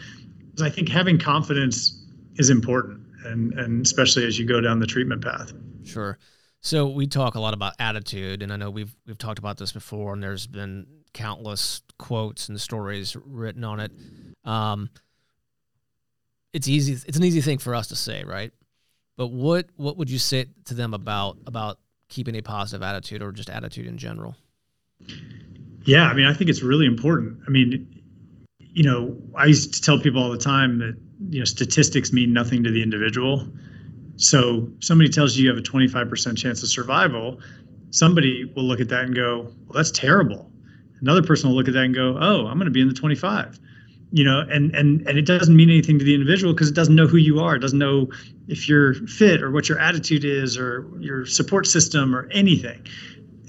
I 0.61 0.69
think 0.69 0.89
having 0.89 1.17
confidence 1.17 2.05
is 2.35 2.49
important, 2.49 3.01
and 3.23 3.53
and 3.53 3.85
especially 3.85 4.25
as 4.25 4.37
you 4.37 4.45
go 4.45 4.59
down 4.59 4.79
the 4.79 4.87
treatment 4.87 5.23
path. 5.23 5.53
Sure. 5.83 6.17
So 6.61 6.87
we 6.87 7.07
talk 7.07 7.35
a 7.35 7.39
lot 7.39 7.53
about 7.53 7.73
attitude, 7.79 8.41
and 8.41 8.51
I 8.51 8.57
know 8.57 8.69
we've 8.69 8.95
we've 9.05 9.17
talked 9.17 9.39
about 9.39 9.57
this 9.57 9.71
before, 9.71 10.13
and 10.13 10.21
there's 10.21 10.47
been 10.47 10.85
countless 11.13 11.81
quotes 11.97 12.49
and 12.49 12.59
stories 12.59 13.15
written 13.25 13.63
on 13.63 13.79
it. 13.79 13.91
Um, 14.43 14.89
it's 16.57 16.67
easy 16.67 16.93
it's 17.07 17.17
an 17.17 17.23
easy 17.23 17.41
thing 17.41 17.59
for 17.59 17.75
us 17.75 17.87
to 17.89 17.95
say, 17.95 18.23
right? 18.23 18.51
But 19.15 19.27
what 19.27 19.69
what 19.75 19.95
would 19.97 20.09
you 20.09 20.17
say 20.17 20.47
to 20.65 20.73
them 20.73 20.95
about 20.95 21.37
about 21.45 21.77
keeping 22.09 22.35
a 22.35 22.41
positive 22.41 22.81
attitude 22.81 23.21
or 23.21 23.31
just 23.31 23.49
attitude 23.49 23.85
in 23.85 23.97
general? 23.99 24.35
Yeah, 25.85 26.03
I 26.03 26.15
mean, 26.15 26.25
I 26.25 26.33
think 26.33 26.49
it's 26.49 26.63
really 26.63 26.87
important. 26.87 27.39
I 27.47 27.51
mean, 27.51 28.01
you 28.59 28.83
know, 28.83 29.15
I 29.35 29.45
used 29.45 29.75
to 29.75 29.81
tell 29.81 29.99
people 29.99 30.21
all 30.21 30.31
the 30.31 30.37
time 30.37 30.79
that 30.79 30.97
you 31.29 31.39
know 31.39 31.45
statistics 31.45 32.11
mean 32.11 32.33
nothing 32.33 32.63
to 32.63 32.71
the 32.71 32.81
individual. 32.81 33.47
So 34.15 34.67
somebody 34.79 35.11
tells 35.11 35.37
you 35.37 35.43
you 35.43 35.49
have 35.49 35.59
a 35.59 35.61
25% 35.61 36.37
chance 36.39 36.63
of 36.63 36.69
survival, 36.69 37.39
somebody 37.91 38.51
will 38.55 38.63
look 38.63 38.79
at 38.79 38.89
that 38.89 39.03
and 39.03 39.13
go, 39.15 39.53
"Well, 39.67 39.75
that's 39.75 39.91
terrible." 39.91 40.51
Another 41.01 41.21
person 41.21 41.49
will 41.49 41.55
look 41.55 41.67
at 41.67 41.75
that 41.75 41.83
and 41.83 41.93
go, 41.93 42.17
"Oh, 42.19 42.47
I'm 42.47 42.57
going 42.57 42.65
to 42.65 42.71
be 42.71 42.81
in 42.81 42.87
the 42.87 42.95
25." 42.95 43.59
You 44.11 44.23
know 44.23 44.39
and 44.39 44.73
and 44.73 45.05
and 45.07 45.17
it 45.17 45.25
doesn't 45.25 45.55
mean 45.55 45.69
anything 45.69 45.99
to 45.99 46.05
the 46.05 46.13
individual 46.13 46.53
because 46.53 46.69
it 46.69 46.75
doesn't 46.75 46.95
know 46.95 47.07
who 47.07 47.17
you 47.17 47.39
are. 47.39 47.55
It 47.55 47.59
doesn't 47.59 47.79
know 47.79 48.09
if 48.47 48.69
you're 48.69 48.93
fit 48.93 49.41
or 49.41 49.51
what 49.51 49.67
your 49.67 49.79
attitude 49.79 50.23
is 50.23 50.57
or 50.57 50.89
your 50.99 51.25
support 51.25 51.67
system 51.67 52.15
or 52.15 52.29
anything. 52.31 52.85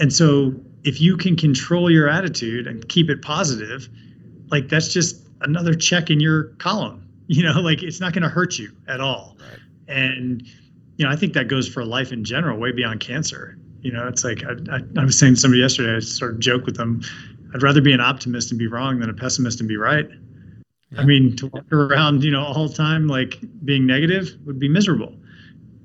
And 0.01 0.12
so 0.12 0.55
if 0.85 1.01
you 1.01 1.16
can 1.16 1.37
control 1.37 1.90
your 1.90 2.09
attitude 2.09 2.66
and 2.66 2.88
keep 2.88 3.11
it 3.11 3.23
positive 3.23 3.88
like 4.51 4.68
that's 4.68 4.92
just 4.92 5.27
another 5.42 5.75
check 5.75 6.11
in 6.11 6.21
your 6.21 6.44
column 6.59 7.07
you 7.27 7.42
know 7.42 7.61
like 7.61 7.83
it's 7.83 8.01
not 8.01 8.12
going 8.12 8.23
to 8.23 8.29
hurt 8.29 8.59
you 8.59 8.73
at 8.87 9.01
all. 9.01 9.37
Right. 9.38 9.97
and 9.97 10.42
you 10.97 11.05
know 11.05 11.11
i 11.11 11.16
think 11.16 11.35
that 11.35 11.49
goes 11.49 11.68
for 11.68 11.85
life 11.85 12.11
in 12.12 12.25
general 12.25 12.59
way 12.59 12.73
beyond 12.73 13.01
cancer. 13.01 13.57
You 13.81 13.92
know 13.92 14.09
it's 14.09 14.25
like 14.25 14.42
I, 14.44 14.77
I, 14.77 14.81
I 14.99 15.05
was 15.05 15.16
saying 15.16 15.35
to 15.35 15.40
somebody 15.40 15.61
yesterday 15.61 15.94
i 15.94 16.01
sort 16.01 16.33
of 16.33 16.40
joke 16.40 16.66
with 16.66 16.77
them. 16.77 17.01
I'd 17.55 17.62
rather 17.62 17.81
be 17.81 17.92
an 17.92 18.01
optimist 18.01 18.51
and 18.51 18.59
be 18.59 18.66
wrong 18.66 18.99
than 18.99 19.09
a 19.09 19.14
pessimist 19.14 19.61
and 19.61 19.68
be 19.68 19.77
right 19.77 20.09
yeah. 20.90 21.01
I 21.01 21.05
mean, 21.05 21.37
to 21.37 21.48
walk 21.48 21.70
around, 21.72 22.24
you 22.24 22.31
know, 22.31 22.42
all 22.42 22.68
the 22.68 22.74
time 22.74 23.07
like 23.07 23.38
being 23.64 23.87
negative 23.87 24.31
would 24.46 24.59
be 24.59 24.68
miserable, 24.68 25.14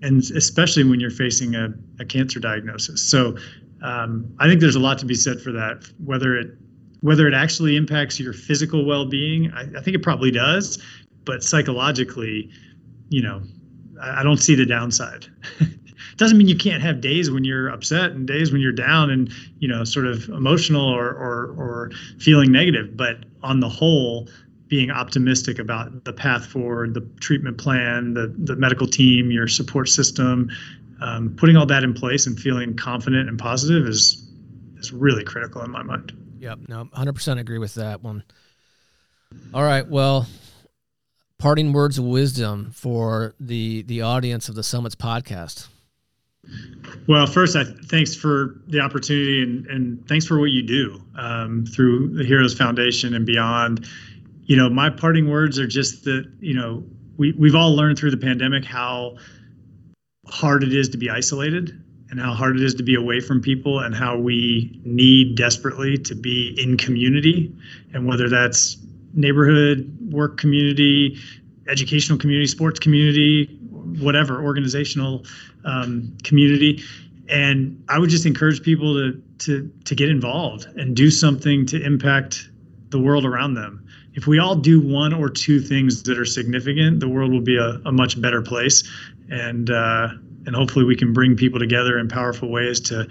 and 0.01 0.21
especially 0.21 0.83
when 0.83 0.99
you're 0.99 1.11
facing 1.11 1.55
a, 1.55 1.73
a 1.99 2.05
cancer 2.05 2.39
diagnosis. 2.39 3.01
So, 3.01 3.37
um, 3.81 4.33
I 4.39 4.47
think 4.47 4.61
there's 4.61 4.77
a 4.77 4.79
lot 4.79 4.97
to 4.99 5.05
be 5.05 5.15
said 5.15 5.41
for 5.41 5.51
that. 5.51 5.83
Whether 6.03 6.37
it 6.37 6.51
whether 7.01 7.27
it 7.27 7.33
actually 7.33 7.75
impacts 7.75 8.17
your 8.17 8.31
physical 8.31 8.85
well-being, 8.85 9.51
I, 9.51 9.63
I 9.77 9.81
think 9.81 9.95
it 9.95 10.03
probably 10.03 10.31
does, 10.31 10.81
but 11.25 11.43
psychologically, 11.43 12.49
you 13.09 13.21
know, 13.21 13.41
I, 14.01 14.21
I 14.21 14.23
don't 14.23 14.37
see 14.37 14.55
the 14.55 14.65
downside. 14.65 15.27
doesn't 16.17 16.37
mean 16.37 16.47
you 16.47 16.55
can't 16.55 16.81
have 16.81 17.01
days 17.01 17.31
when 17.31 17.43
you're 17.43 17.69
upset 17.69 18.11
and 18.11 18.27
days 18.27 18.51
when 18.51 18.61
you're 18.61 18.71
down 18.71 19.09
and 19.09 19.31
you 19.59 19.67
know 19.67 19.83
sort 19.83 20.05
of 20.05 20.29
emotional 20.29 20.87
or 20.87 21.09
or, 21.09 21.55
or 21.57 21.91
feeling 22.19 22.51
negative 22.51 22.95
but 22.95 23.25
on 23.41 23.59
the 23.59 23.69
whole 23.69 24.27
being 24.67 24.91
optimistic 24.91 25.59
about 25.59 26.03
the 26.03 26.13
path 26.13 26.45
forward, 26.45 26.93
the 26.93 27.01
treatment 27.19 27.57
plan, 27.57 28.13
the, 28.13 28.33
the 28.37 28.55
medical 28.55 28.87
team, 28.87 29.29
your 29.29 29.47
support 29.47 29.89
system, 29.89 30.49
um, 31.01 31.35
putting 31.37 31.57
all 31.57 31.65
that 31.65 31.83
in 31.83 31.93
place 31.93 32.27
and 32.27 32.39
feeling 32.39 32.75
confident 32.75 33.29
and 33.29 33.37
positive 33.37 33.87
is 33.87 34.19
is 34.77 34.91
really 34.91 35.23
critical 35.23 35.61
in 35.63 35.71
my 35.71 35.83
mind. 35.83 36.11
Yep, 36.39 36.59
no, 36.67 36.85
100% 36.85 37.39
agree 37.39 37.57
with 37.57 37.75
that 37.75 38.03
one. 38.03 38.23
All 39.53 39.63
right, 39.63 39.87
well, 39.87 40.27
parting 41.37 41.73
words 41.73 41.97
of 41.97 42.05
wisdom 42.05 42.71
for 42.73 43.33
the 43.39 43.83
the 43.83 44.01
audience 44.01 44.49
of 44.49 44.55
the 44.55 44.63
Summits 44.63 44.95
podcast. 44.95 45.67
Well, 47.07 47.25
first, 47.25 47.55
I 47.55 47.63
thanks 47.63 48.15
for 48.15 48.61
the 48.67 48.81
opportunity 48.81 49.41
and, 49.41 49.65
and 49.67 50.07
thanks 50.07 50.25
for 50.25 50.39
what 50.39 50.51
you 50.51 50.61
do 50.61 51.01
um, 51.17 51.65
through 51.65 52.15
the 52.17 52.23
Heroes 52.25 52.53
Foundation 52.53 53.13
and 53.13 53.25
beyond 53.25 53.87
you 54.45 54.57
know, 54.57 54.69
my 54.69 54.89
parting 54.89 55.29
words 55.29 55.57
are 55.59 55.67
just 55.67 56.03
that, 56.05 56.29
you 56.39 56.53
know, 56.53 56.83
we, 57.17 57.31
we've 57.33 57.55
all 57.55 57.75
learned 57.75 57.97
through 57.97 58.11
the 58.11 58.17
pandemic 58.17 58.65
how 58.65 59.17
hard 60.27 60.63
it 60.63 60.73
is 60.73 60.89
to 60.89 60.97
be 60.97 61.09
isolated 61.09 61.79
and 62.09 62.19
how 62.19 62.33
hard 62.33 62.55
it 62.55 62.63
is 62.63 62.75
to 62.75 62.83
be 62.83 62.95
away 62.95 63.19
from 63.19 63.41
people 63.41 63.79
and 63.79 63.95
how 63.95 64.17
we 64.17 64.79
need 64.83 65.35
desperately 65.35 65.97
to 65.97 66.15
be 66.15 66.55
in 66.61 66.77
community. 66.77 67.55
And 67.93 68.07
whether 68.07 68.29
that's 68.29 68.77
neighborhood 69.13 69.97
work 70.11 70.37
community 70.37 71.17
educational 71.67 72.17
community 72.17 72.47
sports 72.47 72.79
community 72.79 73.45
whatever 73.99 74.43
organizational 74.43 75.25
um, 75.65 76.15
community. 76.23 76.83
And 77.29 77.83
i 77.89 77.97
would 77.97 78.09
just 78.09 78.25
encourage 78.25 78.61
people 78.63 78.93
to 78.95 79.21
to 79.39 79.71
to 79.85 79.95
get 79.95 80.09
involved 80.09 80.65
and 80.77 80.95
do 80.95 81.09
something 81.09 81.65
to 81.67 81.81
impact 81.81 82.49
the 82.89 82.99
world 82.99 83.25
around 83.25 83.53
them 83.53 83.82
if 84.13 84.27
we 84.27 84.39
all 84.39 84.55
do 84.55 84.79
one 84.79 85.13
or 85.13 85.29
two 85.29 85.59
things 85.59 86.03
that 86.03 86.19
are 86.19 86.25
significant, 86.25 86.99
the 86.99 87.09
world 87.09 87.31
will 87.31 87.41
be 87.41 87.57
a, 87.57 87.81
a 87.85 87.91
much 87.91 88.19
better 88.21 88.41
place, 88.41 88.83
and 89.29 89.69
uh, 89.69 90.09
and 90.45 90.55
hopefully 90.55 90.85
we 90.85 90.95
can 90.95 91.13
bring 91.13 91.35
people 91.35 91.59
together 91.59 91.97
in 91.97 92.07
powerful 92.07 92.49
ways 92.49 92.79
to 92.81 93.07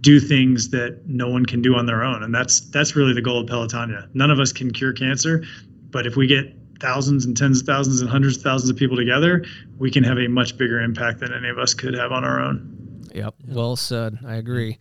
do 0.00 0.18
things 0.18 0.70
that 0.70 0.98
no 1.06 1.28
one 1.28 1.44
can 1.44 1.60
do 1.60 1.74
on 1.74 1.86
their 1.86 2.02
own. 2.02 2.22
And 2.22 2.34
that's 2.34 2.60
that's 2.70 2.96
really 2.96 3.12
the 3.12 3.22
goal 3.22 3.40
of 3.40 3.48
Pelotonia. 3.48 4.08
None 4.14 4.30
of 4.30 4.40
us 4.40 4.52
can 4.52 4.72
cure 4.72 4.92
cancer, 4.92 5.44
but 5.90 6.06
if 6.06 6.16
we 6.16 6.26
get 6.26 6.54
thousands 6.80 7.26
and 7.26 7.36
tens 7.36 7.60
of 7.60 7.66
thousands 7.66 8.00
and 8.00 8.08
hundreds 8.08 8.38
of 8.38 8.42
thousands 8.42 8.70
of 8.70 8.76
people 8.76 8.96
together, 8.96 9.44
we 9.78 9.90
can 9.90 10.02
have 10.02 10.18
a 10.18 10.28
much 10.28 10.56
bigger 10.56 10.80
impact 10.80 11.20
than 11.20 11.32
any 11.32 11.48
of 11.48 11.58
us 11.58 11.74
could 11.74 11.94
have 11.94 12.10
on 12.10 12.24
our 12.24 12.40
own. 12.40 13.04
Yep. 13.14 13.34
Well 13.48 13.76
said. 13.76 14.18
I 14.26 14.36
agree. 14.36 14.78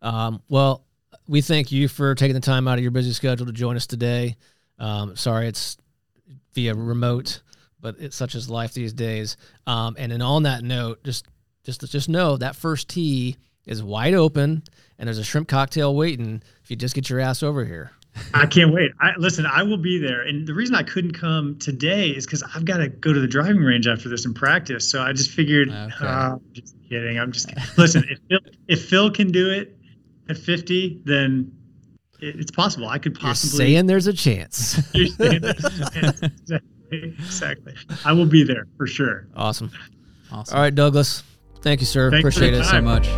Um, 0.00 0.42
well, 0.48 0.84
we 1.28 1.40
thank 1.40 1.72
you 1.72 1.88
for 1.88 2.14
taking 2.14 2.34
the 2.34 2.40
time 2.40 2.68
out 2.68 2.78
of 2.78 2.82
your 2.82 2.90
busy 2.90 3.12
schedule 3.12 3.46
to 3.46 3.52
join 3.52 3.76
us 3.76 3.86
today. 3.86 4.36
Um, 4.82 5.14
sorry, 5.16 5.46
it's 5.46 5.78
via 6.54 6.74
remote, 6.74 7.40
but 7.80 7.94
it's 8.00 8.16
such 8.16 8.34
as 8.34 8.50
life 8.50 8.74
these 8.74 8.92
days. 8.92 9.36
Um, 9.66 9.94
and 9.96 10.10
then 10.10 10.20
on 10.20 10.42
that 10.42 10.64
note, 10.64 11.04
just 11.04 11.26
just 11.62 11.88
just 11.88 12.08
know 12.08 12.36
that 12.36 12.56
first 12.56 12.88
tee 12.88 13.36
is 13.64 13.80
wide 13.80 14.14
open, 14.14 14.64
and 14.98 15.06
there's 15.06 15.18
a 15.18 15.24
shrimp 15.24 15.48
cocktail 15.48 15.94
waiting. 15.94 16.42
If 16.64 16.70
you 16.70 16.76
just 16.76 16.96
get 16.96 17.08
your 17.08 17.20
ass 17.20 17.44
over 17.44 17.64
here. 17.64 17.92
I 18.34 18.44
can't 18.44 18.74
wait. 18.74 18.90
I 19.00 19.12
listen. 19.16 19.46
I 19.46 19.62
will 19.62 19.78
be 19.78 19.98
there, 19.98 20.22
and 20.22 20.46
the 20.46 20.52
reason 20.52 20.74
I 20.74 20.82
couldn't 20.82 21.12
come 21.12 21.58
today 21.58 22.10
is 22.10 22.26
because 22.26 22.42
I've 22.42 22.64
got 22.64 22.78
to 22.78 22.88
go 22.88 23.12
to 23.12 23.20
the 23.20 23.28
driving 23.28 23.62
range 23.62 23.86
after 23.86 24.08
this 24.08 24.26
and 24.26 24.34
practice. 24.34 24.90
So 24.90 25.00
I 25.00 25.12
just 25.12 25.30
figured. 25.30 25.68
Okay. 25.68 26.04
Uh, 26.04 26.32
I'm 26.32 26.40
just 26.52 26.74
kidding. 26.88 27.18
I'm 27.18 27.30
just 27.30 27.48
kidding. 27.48 27.64
listen. 27.78 28.04
If 28.10 28.18
Phil, 28.28 28.40
if 28.66 28.84
Phil 28.88 29.10
can 29.12 29.30
do 29.30 29.50
it 29.50 29.78
at 30.28 30.36
50, 30.36 31.02
then 31.04 31.52
it's 32.22 32.50
possible. 32.50 32.88
I 32.88 32.98
could 32.98 33.18
possibly. 33.18 33.58
You're 33.58 33.74
saying 33.74 33.86
there's 33.86 34.06
a 34.06 34.12
chance. 34.12 34.74
there's 34.92 35.18
a 35.20 35.90
chance. 35.90 36.22
Exactly. 36.22 36.62
exactly. 36.90 37.74
I 38.04 38.12
will 38.12 38.26
be 38.26 38.44
there 38.44 38.66
for 38.76 38.86
sure. 38.86 39.26
Awesome. 39.36 39.70
Awesome. 40.30 40.56
All 40.56 40.62
right, 40.62 40.74
Douglas. 40.74 41.22
Thank 41.62 41.80
you, 41.80 41.86
sir. 41.86 42.10
Thanks 42.10 42.20
Appreciate 42.20 42.54
it 42.54 42.64
so 42.64 42.80
much. 42.80 43.08